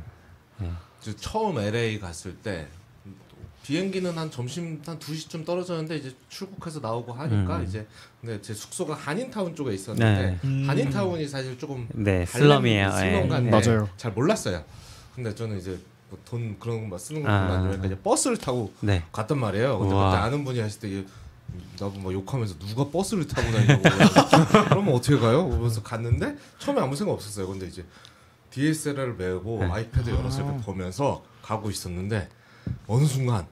[1.01, 2.67] 저 처음 LA 갔을 때
[3.63, 7.65] 비행기는 한 점심 한 2시쯤 떨어졌는데 이제 출국해서 나오고 하니까 음.
[7.65, 7.87] 이제
[8.21, 10.39] 근데 제 숙소가 한인타운 쪽에 있었는데 네.
[10.45, 10.65] 음.
[10.69, 12.91] 한인타운이 사실 조금 네, 슬럼이에요.
[12.91, 13.29] 슬럼 예.
[13.29, 13.51] 같네.
[13.51, 13.89] 맞아요.
[13.97, 14.63] 잘 몰랐어요.
[15.15, 15.79] 근데 저는 이제
[16.15, 17.53] 뭐 돈 그런 거 쓰는 거 아.
[17.53, 19.05] 아니니까 이제 버스를 타고 네.
[19.13, 19.79] 갔단 말이에요.
[19.79, 20.11] 근데 우와.
[20.11, 21.07] 그때 아는 분이 하실 때 이게
[21.79, 23.83] 나도 막 욕하면서 누가 버스를 타고 다니냐고
[24.71, 25.49] 그러면 어떻게 가요?
[25.49, 27.47] 그러면서 갔는데 처음에 아무 생각 없었어요.
[27.49, 27.85] 근데 이제
[28.51, 29.67] DSLR을 메고 네.
[29.71, 32.29] 아이패드 열어서 이렇게 보면서 가고 있었는데
[32.87, 33.47] 어느 순간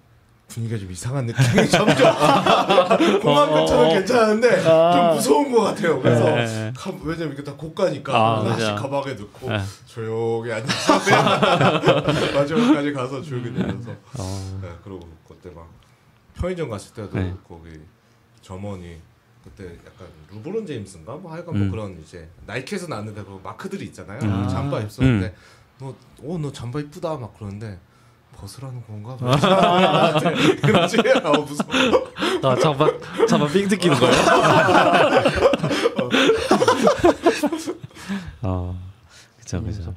[0.53, 1.97] 분위기가 좀 이상한 느낌이 점점
[3.21, 6.01] 공항근처럼 괜찮은데 좀 무서운 것 같아요.
[6.01, 6.73] 그래서 네.
[6.77, 8.77] 가- 왜냐면 이게 다 고가니까 아, 하나씩 그죠.
[8.77, 9.61] 가방에 넣고 네.
[9.87, 10.99] 조용히 앉아서
[12.35, 14.59] 마지막까지 가서 조용히 내려서 어.
[14.63, 15.69] 네, 그리고 그때 막
[16.35, 17.35] 편의점 갔을 때도 네.
[17.49, 17.71] 거기
[18.43, 18.97] 점원이
[19.45, 21.61] 그때 약간 루브론 제임스인가 뭐 하여간 음.
[21.63, 24.21] 뭐 그런 이제 나이키에서 나왔는데 그 마크들이 있잖아요.
[24.23, 24.49] 음.
[24.49, 25.35] 잠바 입었는데
[26.23, 27.79] 너어너 잠바 이쁘다 막 그러는데
[28.47, 29.17] 벗으라는 건가?
[30.63, 30.97] 그러지?
[31.23, 32.09] 아 무서워.
[32.43, 34.15] 아 잠깐 잠깐 삥 뜯기는 거예요?
[38.43, 38.77] 어.
[39.39, 39.95] 그죠, 그죠.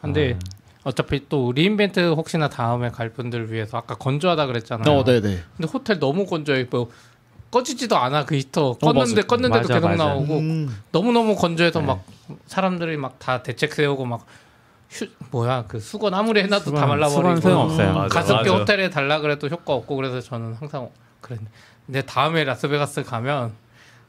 [0.00, 0.38] 근데
[0.84, 4.96] 어차피 또 re:Invent 혹시나 다음에 갈 분들 위해서 아까 건조하다 그랬잖아요.
[4.98, 5.38] 어, 네네.
[5.56, 6.66] 근데 호텔 너무 건조해.
[6.70, 6.90] 뭐
[7.50, 8.78] 꺼지지도 않아 그 히터.
[8.80, 8.94] 맞아요.
[9.04, 10.04] 껐는데 껐는데도 맞아, 계속 맞아.
[10.04, 10.82] 나오고 음.
[10.92, 11.86] 너무 너무 건조해서 네.
[11.86, 12.04] 막
[12.46, 14.24] 사람들이 막 다 대책 세우고 막
[14.92, 17.94] 휴, 뭐야 그 수건 아무리 해놔도 다 수건, 말라버리고 수건 소용없어요.
[17.94, 18.58] 맞아, 가습기 맞아.
[18.60, 20.88] 호텔에 달라 그래도 효과 없고 그래서 저는 항상
[21.22, 21.50] 그랬는데
[21.86, 23.52] 근데 다음에 라스베가스 가면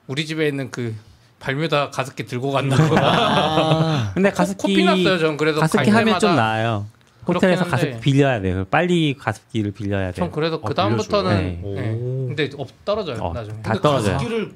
[0.07, 0.93] 우리 집에 있는 그
[1.39, 6.19] 발뮤다 가습기 들고 간다고 아, 근데 코- 가습기 코피 났어요 전 그래서 가습기 갈 하면
[6.19, 6.36] 좀.
[6.36, 6.86] 나아요.
[7.25, 7.63] 호텔에서.
[7.63, 8.65] 가습기 빌려야 돼요.
[8.69, 10.25] 빨리 가습기를 빌려야 돼요.
[10.25, 11.61] 전 그래서 아, 그 다음부터는?
[11.63, 11.91] 예.
[11.93, 12.27] 오.
[12.27, 14.17] 근데 없 떨어져요 어, 나중에 다 떨어져요.
[14.17, 14.53] 가습기를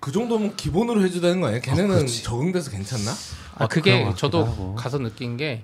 [0.00, 1.60] 그 정도면 기본으로 해주다는 거 아니야?
[1.60, 3.12] 걔네는 적응돼서 괜찮나?
[3.56, 4.74] 아, 그게 그런 것 저도 하고.
[4.74, 5.62] 가서 느낀 게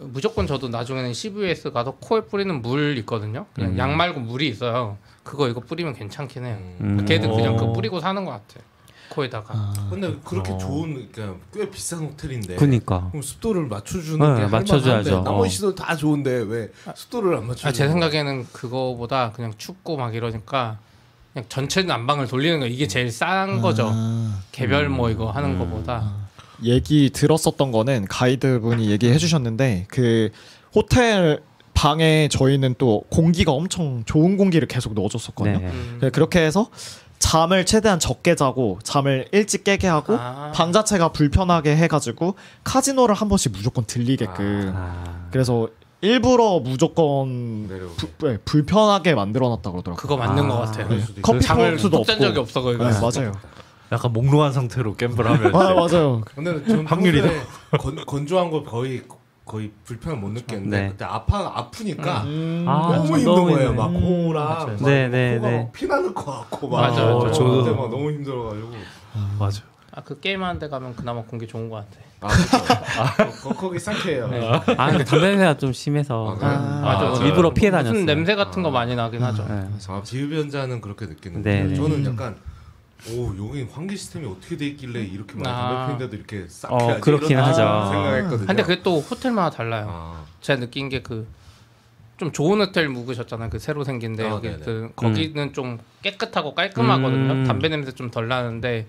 [0.00, 3.46] 무조건 저도 나중에는 CVS 가서 코에 뿌리는 물 있거든요.
[3.54, 3.78] 그냥 음.
[3.78, 4.98] 약 말고 물이 있어요.
[5.22, 6.58] 그거 이거 뿌리면 괜찮긴 해요.
[6.80, 7.04] 음.
[7.06, 7.56] 걔들 그냥 어.
[7.56, 8.60] 그거 뿌리고 사는 것 같아.
[9.10, 9.72] 코에다가.
[9.90, 10.58] 근데 그렇게 어.
[10.58, 13.08] 좋은 그러니까 꽤 비싼 호텔인데 그니까.
[13.10, 15.22] 그럼 습도를 맞춰주는 네, 게 맞춰줘야죠.
[15.22, 15.48] 나머지 어.
[15.48, 17.68] 시설 다 좋은데 왜 습도를 안 맞춰?
[17.68, 20.78] 아, 제 생각에는 그거보다 그냥 춥고 막 이러니까
[21.34, 23.90] 그냥 전체 난방을 돌리는 거 이게 제일 싼 거죠.
[23.92, 24.40] 아.
[24.52, 25.58] 개별 뭐 이거 하는 음.
[25.58, 26.12] 거보다.
[26.62, 30.30] 얘기 들었었던 거는 가이드분이 얘기해 주셨는데 그
[30.74, 31.40] 호텔
[31.74, 35.58] 방에 저희는 또 공기가 엄청 좋은 공기를 계속 넣어줬었거든요.
[35.58, 35.66] 네.
[35.66, 35.96] 음.
[35.98, 36.70] 그래- 그렇게 해서
[37.18, 40.52] 잠을 최대한 적게 자고 잠을 일찍 깨게 하고 아.
[40.54, 45.26] 방 자체가 불편하게 해가지고 카지노를 한 번씩 무조건 들리게끔 아.
[45.32, 45.68] 그래서
[46.04, 47.68] 일부러 무조건.
[47.96, 49.96] 부- 네, 불편하게 만들어놨다 그러더라고요.
[50.00, 50.48] 그거 맞는 아.
[50.48, 51.00] 것 같아요.
[51.00, 51.32] 수도 있고.
[51.32, 52.04] 커피 포트도 없고.
[52.18, 52.84] 적이 없어 거기 네.
[52.84, 53.32] 맞아요.
[53.92, 56.22] 약간 몽롱한 상태로 갬블 하면 아 맞아요.
[56.34, 57.22] 근데 전 확률이
[57.78, 59.02] 건, 건조한 거 거의
[59.44, 60.88] 거의 불편을 못 느꼈는데 네.
[60.88, 62.64] 그때 아파 아프니까 음.
[62.66, 63.74] 아, 너무 저 힘든 너무 거예요.
[63.74, 64.66] 막 코랑 맞아요.
[64.66, 65.58] 막 네, 네, 코가 네.
[65.58, 67.16] 막 피나는 것 같고 막 맞아요.
[67.18, 67.76] 어, 저도.
[67.76, 68.70] 막 너무 힘들어가지고
[69.38, 69.62] 맞아.
[69.92, 72.00] 아, 그 게임하는 데 가면 그나마 공기 좋은 것 같아.
[72.26, 73.40] 아, 그렇죠.
[73.40, 74.28] 거, 거기 상쾌해요.
[74.76, 76.46] 아, 근데 담배 냄새가 좀 심해서 아?
[76.46, 77.04] 아, 맞아.
[77.10, 77.26] 맞아요.
[77.26, 77.92] 일부러 피해 다녔어요.
[77.92, 78.72] 무슨 냄새 같은 거 아.
[78.72, 79.44] 많이 나긴 하죠.
[79.48, 79.68] 네.
[79.88, 81.74] 아, 비흡연자는 그렇게 느끼는데 네, 네.
[81.74, 82.36] 저는 약간
[83.10, 85.68] 오 여기 환기 시스템이 어떻게 돼 있길래 이렇게 많이 아.
[85.86, 87.90] 담배 피는데도 이렇게 싹 어, 그렇긴 하죠.
[87.92, 88.46] 생각했거든요.
[88.46, 89.86] 근데 그게 또 호텔마다 달라요.
[89.90, 91.26] 아, 제가 느낀 게 그
[92.16, 93.50] 좀 좋은 호텔 묵으셨잖아요.
[93.50, 94.64] 그 새로 생긴 데 아, 여기 네네.
[94.64, 97.32] 그 거기는 좀 깨끗하고 깔끔하거든요.
[97.32, 97.44] 음.
[97.44, 98.86] 담배 냄새 좀 덜 나는데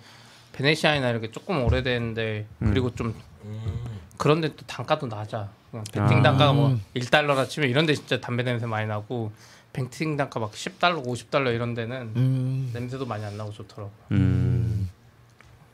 [0.55, 2.69] 베네시아나 이렇게 조금 오래됐는데 음.
[2.69, 3.83] 그리고 좀 음.
[4.17, 5.49] 그런데 또 단가도 낮아.
[5.71, 6.81] 그냥 베팅 단가가 뭐 음.
[6.95, 9.31] 1달러라 치면 이런 데 진짜 담배 냄새 많이 나고
[9.73, 12.71] 베팅 단가 막 10달러, 50달러 이런 데는 음.
[12.73, 13.91] 냄새도 많이 안 나고 좋더라고.
[14.11, 14.89] 음.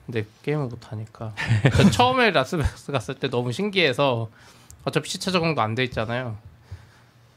[0.07, 1.33] 근데 게임을 못 하니까.
[1.75, 4.29] 저 처음에 라스베가스 갔을 때 너무 신기해서
[4.83, 6.37] 어차피 시차 적응도 안 돼 있잖아요.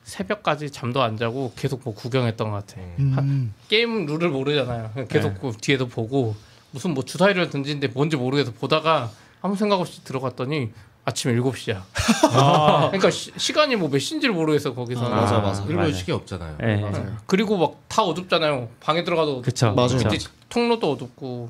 [0.04, 2.80] 새벽까지 잠도 안 자고 계속 뭐 구경했던 것 같아.
[2.98, 3.52] 음.
[3.68, 4.92] 게임 룰을 모르잖아요.
[5.08, 5.38] 계속 네.
[5.40, 6.34] 그 뒤에도 보고
[6.74, 9.08] 무슨 뭐 주사위를 던지는데 뭔지 모르겠어 보다가
[9.40, 10.72] 아무 생각 없이 들어갔더니
[11.04, 11.82] 아침 7시야.
[12.90, 15.06] 그러니까 시, 간이 뭐 몇 시인지를 모르겠어 거기서.
[15.06, 15.62] 아, 맞아, 맞아.
[15.62, 15.92] 일본 맞아요.
[15.92, 16.56] 시계 없잖아요.
[16.58, 16.82] 네.
[17.26, 18.68] 그리고 막 다 어둡잖아요.
[18.80, 19.72] 방에 들어가도 그쵸.
[19.72, 19.98] 맞아요.
[19.98, 20.18] 밑에
[20.48, 21.48] 통로도 어둡고.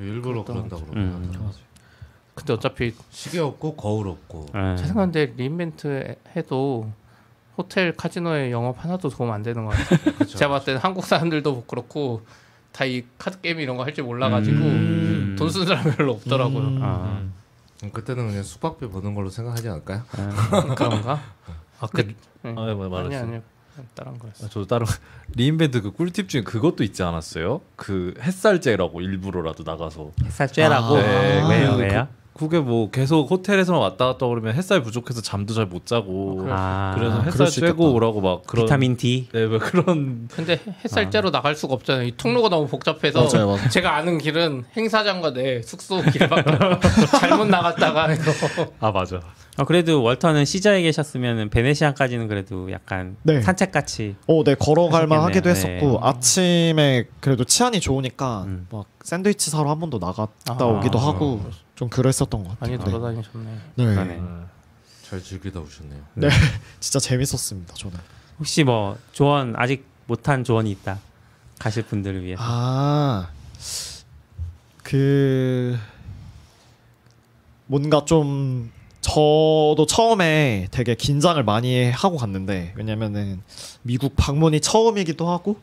[0.00, 1.04] 일부러 그런다 그러더라고요.
[1.04, 1.50] 음.
[2.34, 4.76] 근데 어차피 시계 없고 거울 없고 네.
[4.76, 6.90] 제 생각인데 리인벤트 해도
[7.56, 10.26] 호텔 카지노의 영업 하나도 도움 안 되는 것 같아요.
[10.26, 12.22] 제가 봤을 때는 한국 사람들도 그렇고
[12.72, 15.36] 다 이 카드 게임 이런 거 할 줄 몰라가지고 음.
[15.38, 16.58] 돈 쓰는 사람 이 별로 없더라고요.
[16.68, 16.78] 음.
[16.82, 17.22] 아,
[17.82, 20.02] 음, 그때는 그냥 숙박비 버는 걸로 생각하지 않을까요?
[20.76, 21.20] 그런가?
[21.80, 22.02] 아, 그,
[22.42, 22.50] 네.
[22.56, 23.24] 아, 뭐 말했어.
[23.24, 24.46] 아니 아니 다른 거였어.
[24.46, 24.86] 아, 저도 다른
[25.36, 27.60] re:Invent 그 꿀팁 중에 그것도 있지 않았어요?
[27.76, 32.08] 그 햇살 쬐라고 일부러라도 나가서 햇살 쬐라고 아, 네, 왜요 그- 왜요?
[32.08, 36.92] 그 게 뭐 계속 호텔에서만 왔다 갔다 그러면 햇살 부족해서 잠도 잘 못 자고 아,
[36.96, 37.94] 그래서 그럴 햇살 수 쬐고.
[37.94, 42.06] 오라고 막 그런 비타민 D 네, 뭐 그런 근데 햇살 째로 나갈 수가 없잖아요.
[42.06, 43.68] 이 통로가 너무 복잡해서 맞아요, 맞아요.
[43.70, 46.44] 제가 아는 길은 행사장과 내 숙소 길밖에
[47.18, 48.30] 잘못 나갔다가 이거
[48.80, 49.20] 아 맞아
[49.58, 53.40] 어, 그래도 월터는 시저에 계셨으면 베네시안까지는 그래도 약간 네.
[53.42, 55.80] 산책 같이 어, 네 걸어갈만 하기도 하셨겠네요.
[55.88, 58.66] 했었고 아침에 그래도 치안이 좋으니까 음.
[58.70, 60.64] 막 샌드위치 사러 한 번 더 나갔다 아.
[60.64, 61.40] 오기도 하고
[61.78, 62.76] 좀 그랬었던 것 같아요.
[62.76, 63.44] 많이 돌아다니셨네.
[63.76, 63.86] 네.
[63.86, 63.94] 네.
[63.94, 64.20] 그러네.
[65.04, 66.02] 잘 즐기다 오셨네요.
[66.14, 66.28] 네,
[66.80, 67.74] 진짜 재밌었습니다.
[67.74, 67.96] 저는.
[68.40, 70.98] 혹시 뭐 조언 아직 못한 조언이 있다
[71.60, 73.30] 가실 분들을 위해서 아,
[74.82, 75.78] 그
[77.66, 78.72] 뭔가 좀
[79.08, 83.40] 저도 처음에 되게 긴장을 많이 하고 갔는데 왜냐면은
[83.82, 85.56] 미국 방문이 처음이기도 하고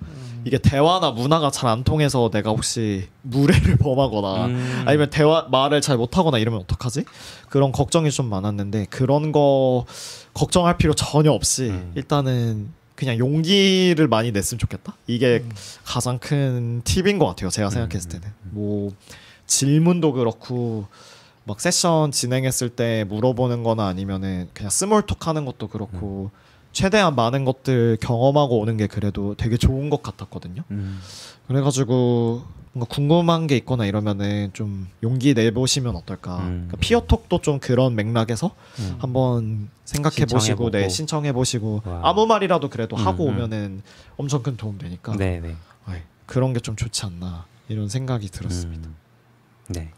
[0.45, 4.83] 이게 대화나 문화가 잘 안 통해서 내가 혹시 무례를 범하거나 음.
[4.85, 7.05] 아니면 대화 말을 잘 못하거나 이러면 어떡하지?
[7.49, 9.85] 그런 걱정이 좀 많았는데 그런 거
[10.33, 11.91] 걱정할 필요 전혀 없이 음.
[11.95, 14.95] 일단은 그냥 용기를 많이 냈으면 좋겠다.
[15.07, 15.51] 이게 음.
[15.83, 17.49] 가장 큰 팁인 것 같아요.
[17.49, 18.91] 제가 생각했을 때는 뭐
[19.47, 20.85] 질문도 그렇고
[21.45, 26.37] 막 세션 진행했을 때 물어보는 거나 아니면은 그냥 스몰톡 하는 것도 그렇고 음.
[26.71, 30.63] 최대한 많은 것들 경험하고 오는 게 그래도 되게 좋은 것 같았거든요.
[30.71, 30.99] 음.
[31.47, 32.43] 그래가지고
[32.73, 36.39] 뭔가 궁금한 게 있거나 이러면은 좀 용기 내보시면 어떨까.
[36.39, 36.65] 음.
[36.67, 38.95] 그러니까 피어톡도 좀 그런 맥락에서 음.
[38.99, 40.71] 한번 생각해 보시고.
[40.71, 42.01] 네 신청해 보시고 와.
[42.03, 43.29] 아무 말이라도 그래도 음, 하고 음.
[43.35, 43.81] 오면은
[44.17, 45.55] 엄청 큰 도움 되니까 네네
[45.87, 48.89] 네, 그런 게 좀 좋지 않나 이런 생각이 들었습니다.
[48.89, 48.95] 음.
[49.69, 49.91] 네.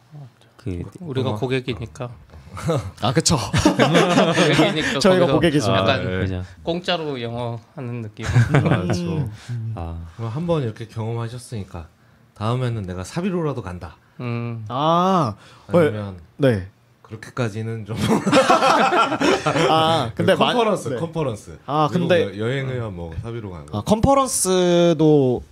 [0.75, 1.35] 그 우리가 어.
[1.35, 2.09] 고객이니까
[3.01, 3.37] 아 그쵸.
[3.37, 5.71] 고객이니까 저희가 고객이죠.
[5.71, 6.41] 약간 아, 네.
[6.63, 8.25] 공짜로 영어 하는 느낌.
[8.51, 9.29] 맞죠
[9.75, 11.87] 아, 그럼 한번 이렇게 경험하셨으니까
[12.33, 13.97] 다음에는 내가 사비로라도 간다.
[14.19, 14.65] 음.
[14.69, 15.35] 아,
[15.71, 16.67] 어, 아니면 네.
[17.03, 17.95] 그렇게까지는 좀
[19.69, 20.95] 아 근데 만- 컨퍼런스, 네.
[20.97, 21.59] 컨퍼런스.
[21.65, 23.77] 아, 근데- 여- 여행이야 뭐 사비로 가는 거.
[23.77, 25.43] 아 컨퍼런스도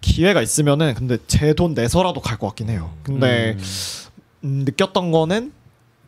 [0.00, 2.90] 기회가 있으면은 근데 제 돈 내서라도 갈 것 같긴 해요.
[3.02, 3.64] 근데 음,
[4.42, 5.52] 느꼈던 거는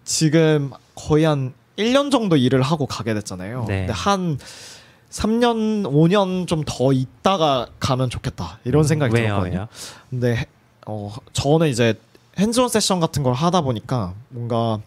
[0.05, 3.64] 지금 거의 한 1년 정도 일을 하고 가게 됐잖아요.
[3.68, 3.78] 네.
[3.87, 4.39] 근데 한
[5.11, 8.59] 3년, 5년 좀 더 있다가 가면 좋겠다.
[8.64, 9.55] 이런 생각이 왜요, 들었거든요.
[9.59, 9.68] 왜요?
[10.11, 10.47] 근데 해-
[10.87, 11.95] 어, 저는 이제
[12.39, 14.78] hands-on 세션 같은 걸 하다 보니까 뭔가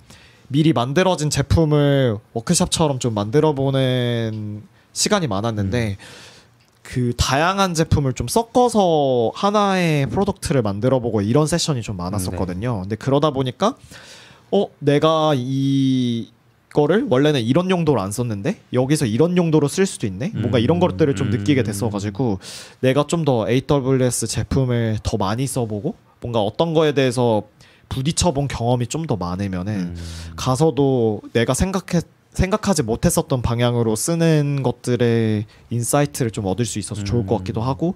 [0.48, 4.64] 미리 만들어진 제품을 워크숍처럼 좀 만들어 보는
[4.94, 5.98] 시간이 많았는데
[6.84, 12.82] 그 다양한 제품을 좀 섞어서 하나의 product를 만들어 보고 이런 세션이 좀 많았었거든요.
[12.82, 13.76] 근데 그러다 보니까
[14.52, 16.30] 어 내가 이
[16.74, 20.32] 거를 원래는 이런 용도로 안 썼는데 여기서 이런 용도로 쓸 수도 있네.
[20.36, 21.66] 뭔가 이런 음, 것들을 좀 느끼게 음.
[21.66, 22.40] 됐어 가지고
[22.82, 27.44] 내가 좀 더 AWS 제품을 더 많이 써보고 뭔가 어떤 거에 대해서
[27.90, 29.96] 부딪혀본 경험이 좀 더 많으면은 음.
[30.36, 32.02] 가서도 내가 생각해
[32.34, 37.38] 생각하지 못했었던 방향으로 쓰는 것들의 insight를 좀 얻을 수 있어서 좋을 것 음.
[37.40, 37.96] 같기도 하고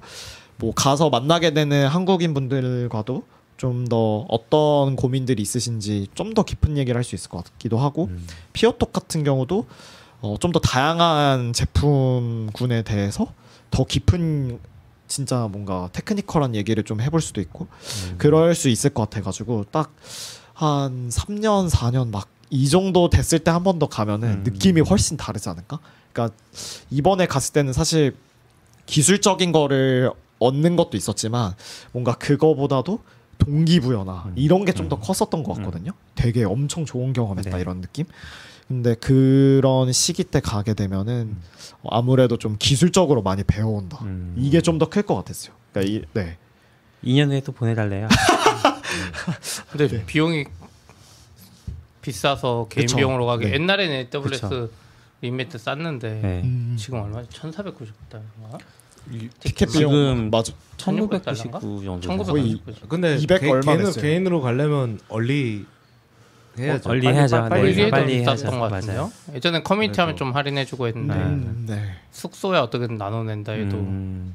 [0.58, 3.24] 뭐 가서 만나게 되는 한국인 분들과도
[3.58, 8.06] 좀 더 어떤 고민들이 있으신지 좀 더 깊은 얘기를 할 수 있을 것 같기도 하고
[8.06, 8.28] 음.
[8.54, 9.66] 피어톡 같은 경우도
[10.22, 13.34] 어, 좀 더 다양한 제품군에 대해서
[13.72, 14.60] 더 깊은
[15.08, 17.66] 진짜 뭔가 테크니컬한 얘기를 좀 해볼 수도 있고
[18.10, 18.16] 음.
[18.18, 19.92] 그럴 수 있을 것 같아가지고 딱
[20.54, 24.44] 한 3년 4년 막 이 정도 됐을 때 한 번 더 가면은 음.
[24.44, 25.80] 느낌이 훨씬 다르지 않을까?
[26.14, 26.36] 그러니까
[26.90, 28.16] 이번에 갔을 때는 사실
[28.86, 31.54] 기술적인 거를 얻는 것도 있었지만
[31.92, 33.00] 뭔가 그거보다도
[33.40, 34.34] 동기부여나 음.
[34.36, 35.02] 이런 게 좀더 음.
[35.02, 35.92] 컸었던 것 같거든요.
[36.16, 37.62] 되게 엄청 좋은 경험했다 네.
[37.62, 38.06] 이런 느낌.
[38.68, 41.38] 근데 그런 시기 때 가게 되면은
[41.90, 44.00] 아무래도 좀 기술적으로 많이 배워온다.
[44.04, 44.36] 음.
[44.38, 45.54] 이게 좀 더 클 것 같았어요.
[45.72, 46.38] 그러니까 이, 네.
[47.04, 48.08] 2년 후에 또 보내달래요.
[49.72, 50.06] 근데 네.
[50.06, 50.46] 비용이
[52.08, 52.96] 비싸서 개인 그쵸.
[52.98, 53.54] 비용으로 가기 네.
[53.56, 54.70] 옛날에는 AWS 그쵸.
[55.22, 56.42] 리메트 쌌는데 네.
[56.44, 56.76] 음.
[56.80, 57.30] 지금 얼마지?
[57.30, 58.60] 1,499달러인가?
[59.40, 60.54] 티켓 비용 지금 맞아.
[60.78, 62.24] 1999 정도.
[62.24, 62.88] 거의 1,999.
[62.88, 63.92] 근데 200 개, 얼마 개인?
[63.92, 65.66] 개인으로 가려면 얼리
[66.58, 66.90] 해야죠.
[66.90, 67.50] early 해야죠.
[67.50, 68.46] 빨리, 네, 빨리 해야죠.
[68.48, 68.70] 것 맞아요.
[68.70, 69.12] 같은데요.
[69.36, 71.22] 예전에 커뮤니티 하면 좀 할인해주고 했는데 네.
[71.24, 71.94] 음, 네.
[72.12, 74.34] 숙소에 어떻게든 나눠낸다 해도 음.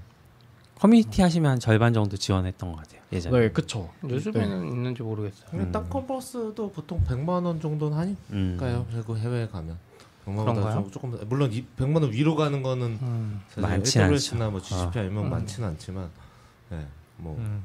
[0.82, 3.00] 커뮤니티 하시면 한 절반 정도 지원했던 것 같아요.
[3.12, 3.38] 예전에.
[3.38, 3.88] 네, 그쵸.
[4.02, 5.46] 요즘에는 있는지 모르겠어요.
[5.54, 5.70] 음.
[5.70, 8.78] 딴 컨퍼런스도 보통 100만 원 정도는 하니까요.
[8.78, 8.88] 음.
[8.90, 9.78] 그리고 해외에 가면
[10.26, 10.74] 100만보다 그런가요?
[10.74, 13.40] 좀, 조금 물론 이 100만 원 위로 가는 거는 음.
[13.58, 15.02] 많진 AWS나 뭐 GCP 어.
[15.02, 15.30] 아니면 음.
[15.30, 16.10] 많지는 않지만
[16.72, 16.84] 예.
[17.16, 17.62] 뭐 음.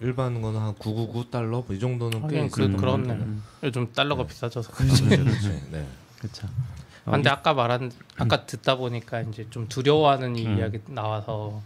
[0.00, 3.06] 일반 거는 한 999 달러 뭐 이 정도는 꽤 그, 것 그렇네.
[3.06, 3.28] 같아요.
[3.62, 4.72] 요즘 달러가 비싸져서.
[4.72, 5.68] 그렇지, 그렇지.
[5.70, 5.86] 네.
[6.18, 6.48] 그렇죠.
[7.04, 10.58] 아, 근데 아까 말한 아까 듣다 보니까 이제 좀 두려워하는 이 음.
[10.58, 11.62] 이야기 나와서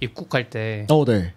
[0.00, 1.32] 입국할 때 어, 네.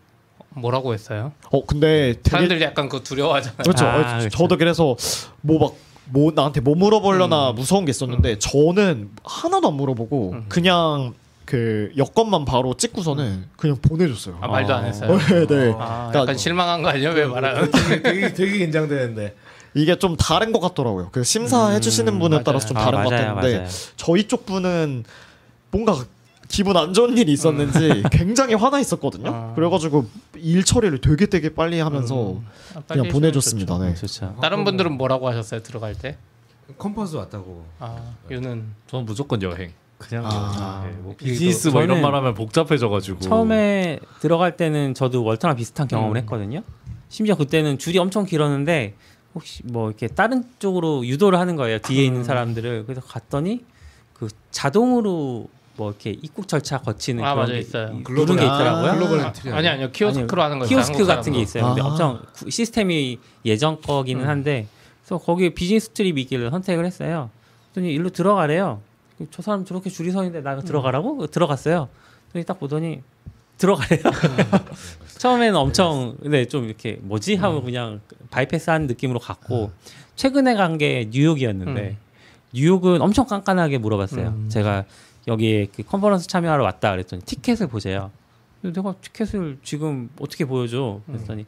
[0.50, 1.32] 뭐라고 했어요?
[1.52, 3.58] 어, 근데 되게 사람들이 약간 그거 두려워하잖아요.
[3.64, 3.86] 그렇죠.
[3.86, 4.30] 아, 어, 그렇죠.
[4.30, 4.96] 저도 그래서
[5.42, 5.76] 뭐막
[6.10, 7.56] 뭐 나한테 뭐 물어보려나 음.
[7.56, 10.46] 무서운 게 있었는데 저는 하나도 안 물어보고 음.
[10.50, 11.14] 그냥
[11.46, 14.38] 그 여권만 바로 찍고서는 그냥 보내줬어요.
[14.42, 14.88] 아 말도 안 어.
[14.88, 15.18] 했어요.
[15.18, 15.74] 네, 네.
[15.78, 17.12] 아, 그러니까 약간 실망한 거 아니야?
[17.12, 17.72] 왜 말하는?
[17.72, 19.36] 되게, 되게 되게 긴장되는데
[19.74, 21.10] 이게 좀 다른 것 같더라고요.
[21.12, 22.44] 그 심사해 주시는 음, 분에 맞아요.
[22.44, 23.70] 따라서 좀 아, 다른 것 맞아요, 같은데 맞아요.
[23.96, 25.06] 저희 쪽 분은
[25.72, 26.04] 뭔가
[26.52, 29.30] 기분 안 좋은 일이 있었는지 굉장히 화나 있었거든요.
[29.34, 29.54] 아.
[29.56, 30.06] 그래가지고
[30.36, 32.46] 일 처리를 되게 되게 빨리 하면서 음.
[32.76, 33.74] 아, 그냥 보내줬습니다.
[33.76, 33.86] 좋죠.
[33.86, 33.96] 네.
[33.96, 34.36] 좋죠.
[34.42, 35.64] 다른 분들은 뭐라고 하셨어요?
[35.64, 36.18] 들어갈 때?
[36.78, 39.72] 컨퍼런스 왔다고 아, 유는 저는 무조건 여행.
[39.98, 40.88] 그냥 아.
[40.88, 46.18] 예, 뭐 비즈니스 뭐 이런 말하면 복잡해져가지고 처음에 들어갈 때는 저도 월터랑 비슷한 경험을 음.
[46.22, 46.64] 했거든요.
[47.10, 48.96] 심지어 그때는 줄이 엄청 길었는데
[49.36, 51.80] 혹시 뭐 이렇게 다른 쪽으로 유도를 하는 거예요.
[51.80, 52.24] 뒤에 있는 음.
[52.24, 53.64] 사람들을 그래서 갔더니
[54.14, 55.48] 그 자동으로
[55.78, 57.54] 뭐 이렇게 입국 절차 거치는 아, 그런 맞아요.
[57.56, 58.00] 게 있어요.
[58.04, 58.94] 글로벌 게 아, 있더라고요.
[58.94, 60.70] 글로벌 아, Entry 아니 아니요 키오스크로 하는 거예요.
[60.70, 61.40] 키오스크 같은 게.
[61.40, 61.66] 있어요.
[61.68, 61.86] 근데 아.
[61.86, 64.28] 엄청 구- 시스템이 예전 거기는 음.
[64.30, 64.68] 한데
[65.04, 67.30] 그래서 거기에 비즈니스 트립이 있길래 선택을 했어요.
[67.74, 68.82] 그랬더니 일로 들어가래요.
[69.32, 70.62] 저 사람 저렇게 줄이 서 있는데 나 음.
[70.64, 71.88] 들어가라고 들어갔어요.
[72.32, 73.02] 그랬더니 딱 보더니
[73.58, 74.02] 들어가래요.
[75.20, 77.66] 처음에는 엄청 근데 좀 이렇게 뭐지 하고 음.
[77.66, 79.72] 그냥 바이패스한 느낌으로 갔고
[80.16, 81.98] 최근에 간 게 뉴욕이었는데 음.
[82.54, 84.28] 뉴욕은 엄청 깐깐하게 물어봤어요.
[84.28, 84.50] 음.
[84.50, 84.84] 제가
[85.28, 88.12] 여기에 그 컨퍼런스 참여하러 왔다 그랬더니 티켓을 보세요.
[88.62, 91.02] 내가 티켓을 지금 어떻게 보여줘?
[91.08, 91.46] 그랬더니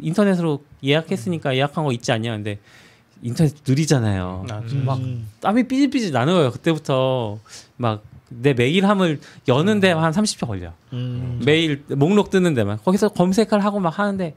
[0.00, 2.32] 인터넷으로 예약했으니까 예약한 거 있지 않냐?
[2.32, 2.58] 근데
[3.22, 4.46] 인터넷 느리잖아요.
[4.50, 4.82] 아, 음.
[4.84, 5.00] 막
[5.40, 6.50] 땀이 삐질삐질 나는 거예요.
[6.50, 7.38] 그때부터
[7.76, 10.72] 막 내 메일함을 여는 데만 한 30초 걸려.
[10.92, 11.40] 음.
[11.44, 14.34] 메일 목록 뜨는 데만 거기서 검색을 하고 막 하는데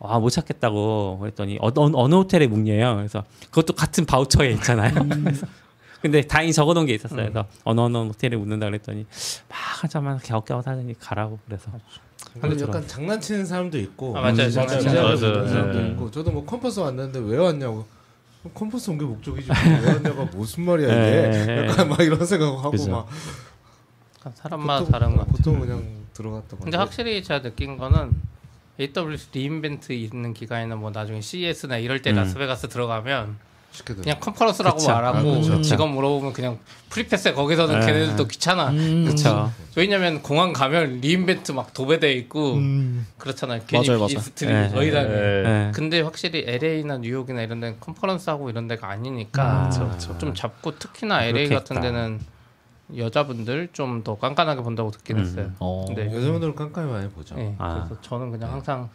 [0.00, 2.96] 아 못 찾겠다고 그랬더니 어, 어, 어느 호텔에 묵냐요.
[2.96, 4.94] 그래서 그것도 같은 바우처에 있잖아요.
[5.08, 5.46] 그래서
[6.02, 7.16] 근데 다행히 적어놓은 게 있었어요.
[7.30, 9.04] 그래서 어느 어느 호텔에 묵는다 그랬더니
[9.48, 11.70] 막 한참만 갸웃갸웃 하더니 가라고 그래서
[12.40, 14.36] 근데 약간 장난치는 사람도 있고 아, 맞아요.
[14.36, 14.50] 맞아요.
[14.68, 15.48] 진지하게 맞아요.
[15.48, 15.88] 사람도 네.
[15.90, 17.86] 있고 저도 뭐 컨퍼런스 왔는데 왜 왔냐고
[18.54, 21.66] 컨퍼런스 온 게 목적이지 왜 왔냐가 무슨 말이야 이게 네.
[21.68, 22.90] 약간 막 이런 생각하고 그죠.
[22.92, 23.08] 막
[24.34, 25.32] 사람마다 보통- 다른 거 같아요.
[25.36, 25.84] 보통 그냥
[26.14, 28.12] 들어갔던 근데 확실히 제가 느낀 거는
[28.80, 32.16] AWS re:Invent 있는 기간에는 뭐 나중에 CES나 이럴 때 음.
[32.16, 33.47] 라스베가스 들어가면.
[33.84, 34.90] 그냥 컨퍼런스라고 그쵸.
[34.90, 35.62] 말하고 아, 그쵸.
[35.62, 36.58] 직업 물어보면 그냥
[36.90, 37.86] 프리패스 걔네들도 네.
[37.86, 38.72] 걔네들도 귀찮아.
[38.72, 39.52] 그렇죠.
[39.76, 43.06] 왜냐면 공항 가면 re:Invent 막 도배돼 있고 음.
[43.18, 43.60] 그렇잖아요.
[43.66, 44.08] 괜히 맞아요, 맞아요.
[44.08, 44.70] 비즈니스들이 네.
[45.08, 45.42] 예.
[45.48, 45.72] 네.
[45.74, 49.70] 근데 확실히 LA나 뉴욕이나 이런 데는 컨퍼런스 하고 이런 데가 아니니까 아,
[50.18, 51.58] 좀 잡고 특히나 LA 그렇겠다.
[51.74, 52.20] 같은 데는
[52.96, 55.22] 여자분들 좀 더 깐깐하게 본다고 듣긴 음.
[55.22, 55.50] 했어요.
[55.58, 55.84] 어.
[55.86, 57.34] 근데 여자분들은 깐깐히 많이 보죠.
[57.38, 57.84] 예, 아.
[57.86, 58.88] 그래서 저는 그냥 항상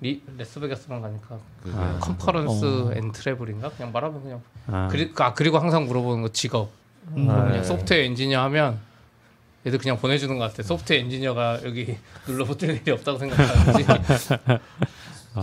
[0.00, 1.38] 리, 라스베가스만 가니까
[1.74, 1.98] 아.
[2.00, 2.92] 컨퍼런스 어.
[2.94, 6.70] and travel인가 그냥 말하면 그냥 아, 그리, 아 그리고 항상 물어보는 거 직업
[7.16, 7.28] 음.
[7.28, 7.64] 아, 그냥 네.
[7.64, 8.78] 소프트웨어 엔지니어 하면
[9.66, 11.96] 애들 그냥 보내주는 것 같아 소프트웨어 엔지니어가 여기
[12.28, 13.86] 눌러붙을 일이 없다고 생각하는지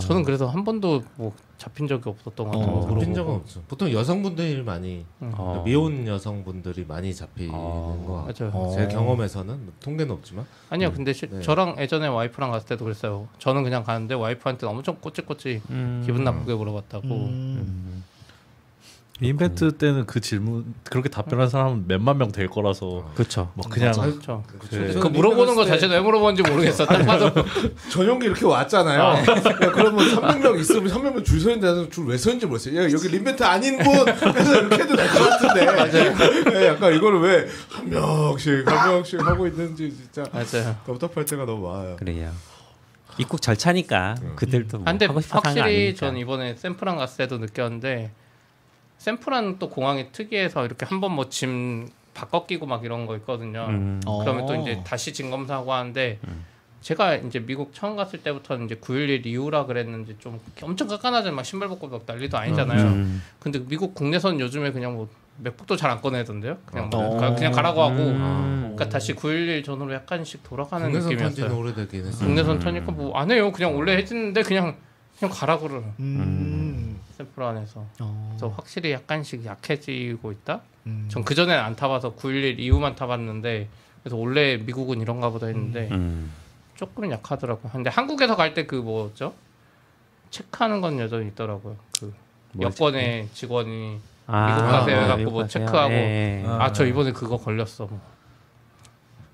[0.00, 1.34] 저는 그래서 한 번도 뭐
[1.66, 2.88] 잡힌 적이 없었던 것 같아요 어.
[2.88, 3.34] 잡힌 적은.
[3.34, 3.60] 없죠.
[3.66, 5.62] 보통 여성분들이 많이 어.
[5.66, 8.04] 미혼 여성분들이 많이 잡히는 어.
[8.06, 8.50] 거 같아요.
[8.52, 8.72] 맞아요 어.
[8.72, 11.40] 제 경험에서는 뭐 통계는 없지만 아니요 근데 시- 네.
[11.42, 16.02] 저랑 예전에 와이프랑 갔을 때도 그랬어요 저는 그냥 가는데 와이프한테 엄청 꼬치꼬치 음.
[16.06, 18.04] 기분 나쁘게 물어봤다고 음.
[19.20, 23.50] 인벤트 때는 그 질문 그렇게 답변한 사람은 몇만 명 될 거라서 그렇죠.
[23.54, 23.92] 뭐 그냥.
[23.92, 27.30] 그렇죠 그- 그 물어보는 거 자체도 왜 물어보는지 모르겠어 딱 봐도
[27.90, 29.00] 전용기 이렇게 왔잖아요.
[29.00, 29.24] 야,
[29.72, 32.78] 그러면 300명 있으면 300명 줄 서 있는데 줄왜 서는지 모르겠어요.
[32.82, 35.28] 야, 여기 림벤트 아닌 분 그래서 이렇게 해도 될 것
[35.76, 36.60] 같은데.
[36.60, 41.68] 예, 약간 이거를 왜 한 명씩 한 명씩 하고 있는지 진짜 맞아요 답답할 때가 너무
[41.68, 41.96] 많아요.
[41.96, 42.32] 그래요.
[43.18, 45.98] 입국 절차니까 그들도 뭐 아, 근데 하고 싶어서 하는 거 확실히 아니니까.
[46.06, 48.10] 전 이번에 샌프란 갔을 때도 느꼈는데
[48.98, 53.66] 샌프란 또 공항이 특이해서 이렇게 한 번 뭐 짐 바꿔 끼고 막 이런 거 있거든요.
[53.68, 54.00] 음.
[54.06, 54.20] 어.
[54.20, 56.18] 그러면 또 이제 다시 짐 검사하고 하는데
[56.80, 61.34] 제가 이제 미국 처음 갔을 때부터는 이제 911 이후라 그랬는지 좀 엄청 깐깐하잖아요.
[61.36, 62.82] 막 신발 벗고 막 난리도 아니잖아요.
[62.86, 63.22] 음.
[63.38, 65.08] 근데 미국 국내선 요즘에 그냥 뭐
[65.38, 66.56] 맥북도 잘 안 꺼내던데요.
[66.64, 67.16] 그냥 막 어.
[67.18, 68.60] 가- 그냥 가라고 하고 음.
[68.74, 71.58] 그러니까 다시 911 전으로 약간씩 돌아가는 국내선 느낌이었어요.
[71.58, 72.26] 오래되긴 했어요.
[72.26, 73.52] 국내선 타니까 뭐 안 해요.
[73.52, 74.76] 그냥 원래 해주는데 그냥
[75.18, 76.75] 그냥 가라고 그러 음.
[77.16, 77.84] 샌프란에서.
[78.00, 78.26] 어.
[78.30, 80.60] 그래서 확실히 약간씩 약해지고 있다.
[80.86, 81.06] 음.
[81.10, 83.68] 전 그 전엔 안 타봐서 911 이후만 타봤는데
[84.02, 86.32] 그래서 원래 미국은 이런가 보다 했는데 음.
[86.76, 87.68] 조금 약하더라고.
[87.70, 89.34] 근데 한국에서 갈 때 그 뭐죠?
[90.30, 91.76] 체크하는 건 여전히 있더라고요.
[91.98, 92.12] 그뭘
[92.60, 95.46] 여권에 직원이 아, 미국 가세요 아, 해갖고 뭐?
[95.46, 96.48] 체크하고 예, 예.
[96.48, 98.00] 아저 이번에 그거 걸렸어 뭐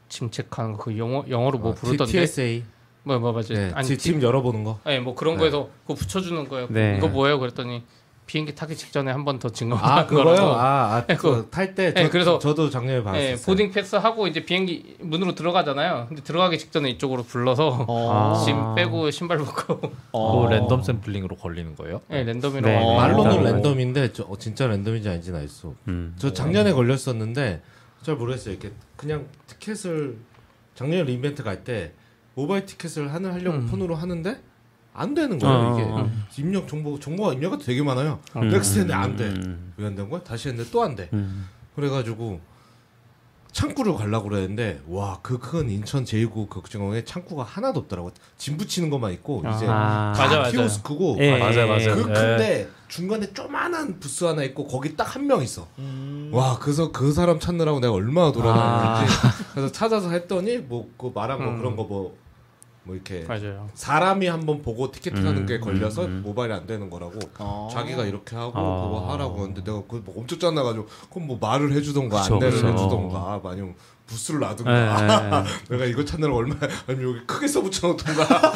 [0.08, 2.62] 침체하는 거 그 영어 영어로 뭐 아, 부르던데 TSA.
[3.04, 4.78] 뭐 뭐 맞지 네, 아니 지- 팀팀 열어보는 거.
[4.84, 5.40] 아니 뭐 그런 네.
[5.40, 6.96] 거에서 그거 붙여주는 거예요 네.
[6.98, 7.82] 이거 뭐예요 그랬더니
[8.24, 10.52] 비행기 타기 직전에 한 번더아 증거하는 그거요?
[10.52, 13.22] 아, 아 네, 그거 탈때 네, 그래서- 저도 작년에 봤었어요.
[13.32, 16.06] 예, 보딩 패스 하고 이제 비행기 문으로 들어가잖아요.
[16.08, 18.34] 근데 들어가기 직전에 이쪽으로 불러서 어.
[18.36, 18.44] 아.
[18.44, 20.46] 짐 빼고 신발 벗고 어.
[20.46, 22.00] 그 랜덤 샘플링으로 걸리는 거예요?
[22.12, 22.96] 예, 랜덤이라고 네.
[22.96, 23.44] 말로는 랜덤.
[23.56, 25.66] 랜덤인데 저, 어, 진짜 랜덤인지 아닌지는 알 수.
[25.68, 26.14] 없- 음.
[26.16, 27.60] 저 작년에 걸렸었는데
[28.02, 28.54] 잘 모르겠어요.
[28.54, 30.16] 이렇게 그냥 티켓을
[30.76, 31.92] 작년에 re:Invent 갈 때
[32.34, 33.66] 모바일 티켓을 하는 하려고 음.
[33.68, 34.40] 폰으로 하는데
[34.94, 35.56] 안 되는 거예요.
[35.56, 38.20] 어, 이게 어, 입력 정보 정보가 입력이 되게 많아요.
[38.36, 38.48] 음.
[38.50, 39.24] next 했는데 안 돼.
[39.28, 39.72] 음.
[39.76, 40.22] 왜 안 된 거야?
[40.22, 41.08] 다시 했는데 또 안 돼.
[41.12, 41.48] 음.
[41.74, 42.40] 그래가지고
[43.52, 48.10] 창구를 가려고 그랬는데 와 그 큰 인천 제2 출국장에 창구가 하나도 없더라고.
[48.38, 50.12] 짐 붙이는 것만 있고 이제 아.
[50.16, 50.50] 맞아, 다 맞아.
[50.50, 51.94] 키오스크고 예, 맞아요, 맞아요.
[51.96, 52.14] 그 예.
[52.14, 55.68] 큰데 중간에 조만한 부스 하나 있고 거기 딱 한 명 있어.
[56.30, 59.14] 와 그래서 그 사람 찾느라고 내가 얼마나 돌아다녔는지
[59.54, 61.58] 그래서 찾아서 했더니 뭐 그 말한 거 음.
[61.58, 62.21] 그런 거 뭐
[62.84, 63.68] 뭐 이렇게 맞아요.
[63.74, 66.22] 사람이 한번 보고 티켓팅하는 음, 게 걸려서 음, 음.
[66.24, 67.68] 모바일이 안 되는 거라고 어.
[67.72, 68.88] 자기가 이렇게 하고 어.
[68.88, 72.68] 그거 하라고 하는데 내가 그뭐 엄청 짠나가지고 그럼 뭐 말을 해주던가 그쵸, 안내를 그쵸.
[72.68, 73.74] 해주던가 아니면
[74.06, 76.56] 부스를 예, 놔둔가 예, 내가 이거 찾느라 얼마
[76.88, 78.52] 아니면 여기 크게 써붙여놓던가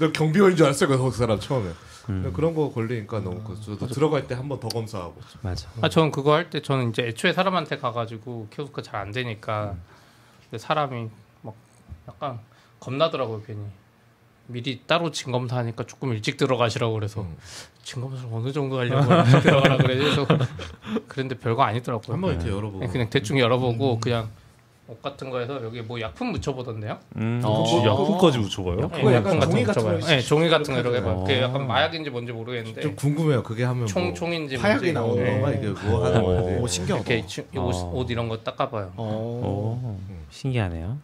[0.00, 1.70] 내가 경비원인 줄 알았어요 그 사람 처음에
[2.06, 5.68] 근데 그런 거 걸리니까 너무 그 저도 들어갈 때 한 번 더 검사하고 맞아.
[5.80, 9.76] 아, 저는 그거 할 때 저는 이제 애초에 사람한테 가가지고 키오스크 잘 안 되니까
[10.50, 11.08] 근데 사람이
[11.42, 11.54] 막
[12.08, 12.40] 약간
[12.80, 13.60] 겁나더라고요 괜히
[14.46, 17.36] 미리 따로 짐 검사 하니까 조금 일찍 들어가시라고 그래서 음.
[17.82, 20.26] 짐 검사를 어느 정도 하려고 일찍 들어가라 그래 그래서
[21.06, 22.14] 그랬는데 별거 아니더라고요.
[22.14, 24.28] 한번 이렇게 열어보고 그냥, 그냥 대충 열어보고 그냥
[24.86, 26.98] 옷 같은 거에서 여기 뭐 약품 묻혀보던데요?
[27.16, 27.42] 음.
[27.44, 27.56] 어.
[27.58, 28.80] 혹시 약품까지 묻혀봐요?
[28.80, 30.00] 약간 약품 종이 같은 묻혀봐요.
[30.00, 31.00] 거 네, 종이 같은 거 이렇게.
[31.02, 31.42] 그게 어.
[31.42, 34.94] 약간 마약인지 뭔지 모르겠는데 좀 궁금해요 그게 하면 총뭐 총인지 화약이.
[34.94, 35.30] 나오는 네.
[35.32, 36.60] 건가 이게 뭐 하는 어.
[36.62, 37.04] 오 신기하다.
[37.12, 37.90] 이렇게 치- 옷, 어.
[37.92, 38.92] 옷 이런 거 닦아봐요.
[38.96, 39.02] 어.
[39.04, 39.98] 오,
[40.30, 40.96] 신기하네요.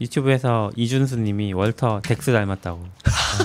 [0.00, 2.86] 유튜브에서 이준수님이 월터 덱스 닮았다고.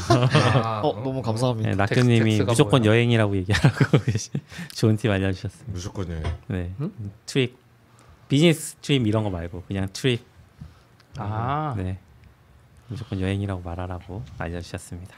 [0.10, 1.70] 아, 어 너무 감사합니다.
[1.72, 2.94] 네, 낙교님이 덱스가 무조건 뭐야?
[2.94, 3.86] 여행이라고 얘기하라고
[4.76, 5.72] 좋은 팁 알려주셨습니다.
[5.74, 6.72] 무조건이에요 네,
[7.26, 7.58] trip
[8.28, 10.24] business trip 이런 거 말고 그냥 trip.
[11.18, 11.98] 아, 네,
[12.88, 15.16] 무조건 여행이라고 말하라고 알려주셨습니다.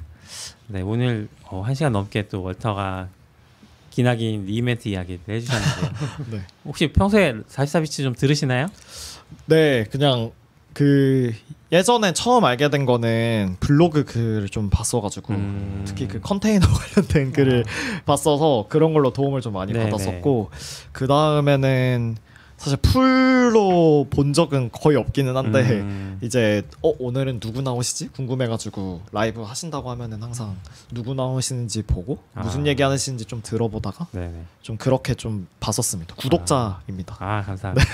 [0.67, 3.09] 네, 오늘 어, 한 시간 넘게 또 월터가
[3.91, 5.91] 기나긴 re:Invent 이야기를 해주셨는데요.
[6.31, 6.41] 네.
[6.65, 8.67] 혹시 평소에 44bits 좀 들으시나요?
[9.45, 10.31] 네, 그냥
[10.75, 11.33] 그
[11.71, 15.83] 예전에 처음 알게 된 거는 블로그 글을 좀 봤어가지고 음.
[15.87, 17.63] 특히 그 컨테이너 관련된 글을
[18.05, 19.85] 봤어서 그런 걸로 도움을 좀 많이 네네.
[19.85, 20.51] 받았었고
[20.91, 22.17] 그 다음에는
[22.57, 26.19] 사실 full로 본 적은 거의 없기는 한데 음.
[26.21, 30.55] 이제 어 오늘은 누구 나오시지 궁금해가지고 라이브 하신다고 하면은 항상
[30.91, 32.67] 누구 나오시는지 보고 무슨 아.
[32.67, 34.45] 얘기 하시는지 좀 들어보다가 네네.
[34.61, 36.15] 좀 그렇게 좀 봤었습니다.
[36.15, 37.17] 구독자입니다.
[37.19, 37.87] 아 감사합니다.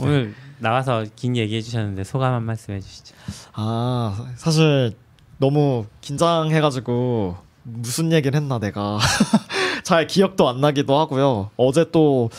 [0.00, 3.14] 오늘 나와서 긴 얘기해 주셨는데 소감 한 말씀 해주시죠.
[3.52, 4.94] 아 사실
[5.38, 8.98] 너무 긴장해가지고 무슨 얘기를 했나 내가
[9.84, 11.50] 잘 기억도 안 나기도 하고요.
[11.56, 12.30] 어제 또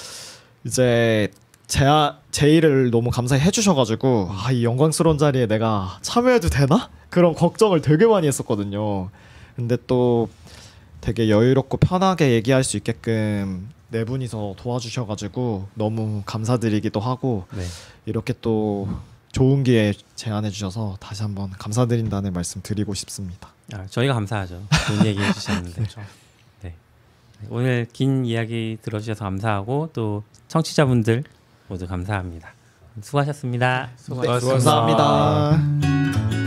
[0.66, 1.30] 이제
[1.72, 1.86] 제
[2.32, 8.28] 제의를 너무 감사히 해주셔가지고 아, 이 영광스러운 자리에 내가 참여해도 되나 그런 걱정을 되게 많이
[8.28, 9.10] 했었거든요.
[9.56, 10.28] 근데 또
[11.00, 17.64] 되게 여유롭고 편하게 얘기할 수 있게끔 네 분이서 도와주셔가지고 너무 감사드리기도 하고 네.
[18.06, 18.90] 이렇게 또
[19.32, 23.48] 좋은 기회 제안해 주셔서 다시 한번 감사드린다는 말씀 드리고 싶습니다.
[23.72, 24.62] 아, 저희가 감사하죠.
[24.88, 25.84] 좋은 얘기 해주셨는데.
[26.64, 26.76] 네.
[27.50, 31.24] 오늘 긴 이야기 들어주셔서 감사하고 또 청취자분들
[31.72, 32.50] 모두 감사합니다.
[33.02, 33.86] 수고하셨습니다.
[33.86, 34.40] 네, 수고하셨습니다.
[34.42, 35.58] 수고하셨습니다.
[35.58, 36.41] 수고하셨습니다.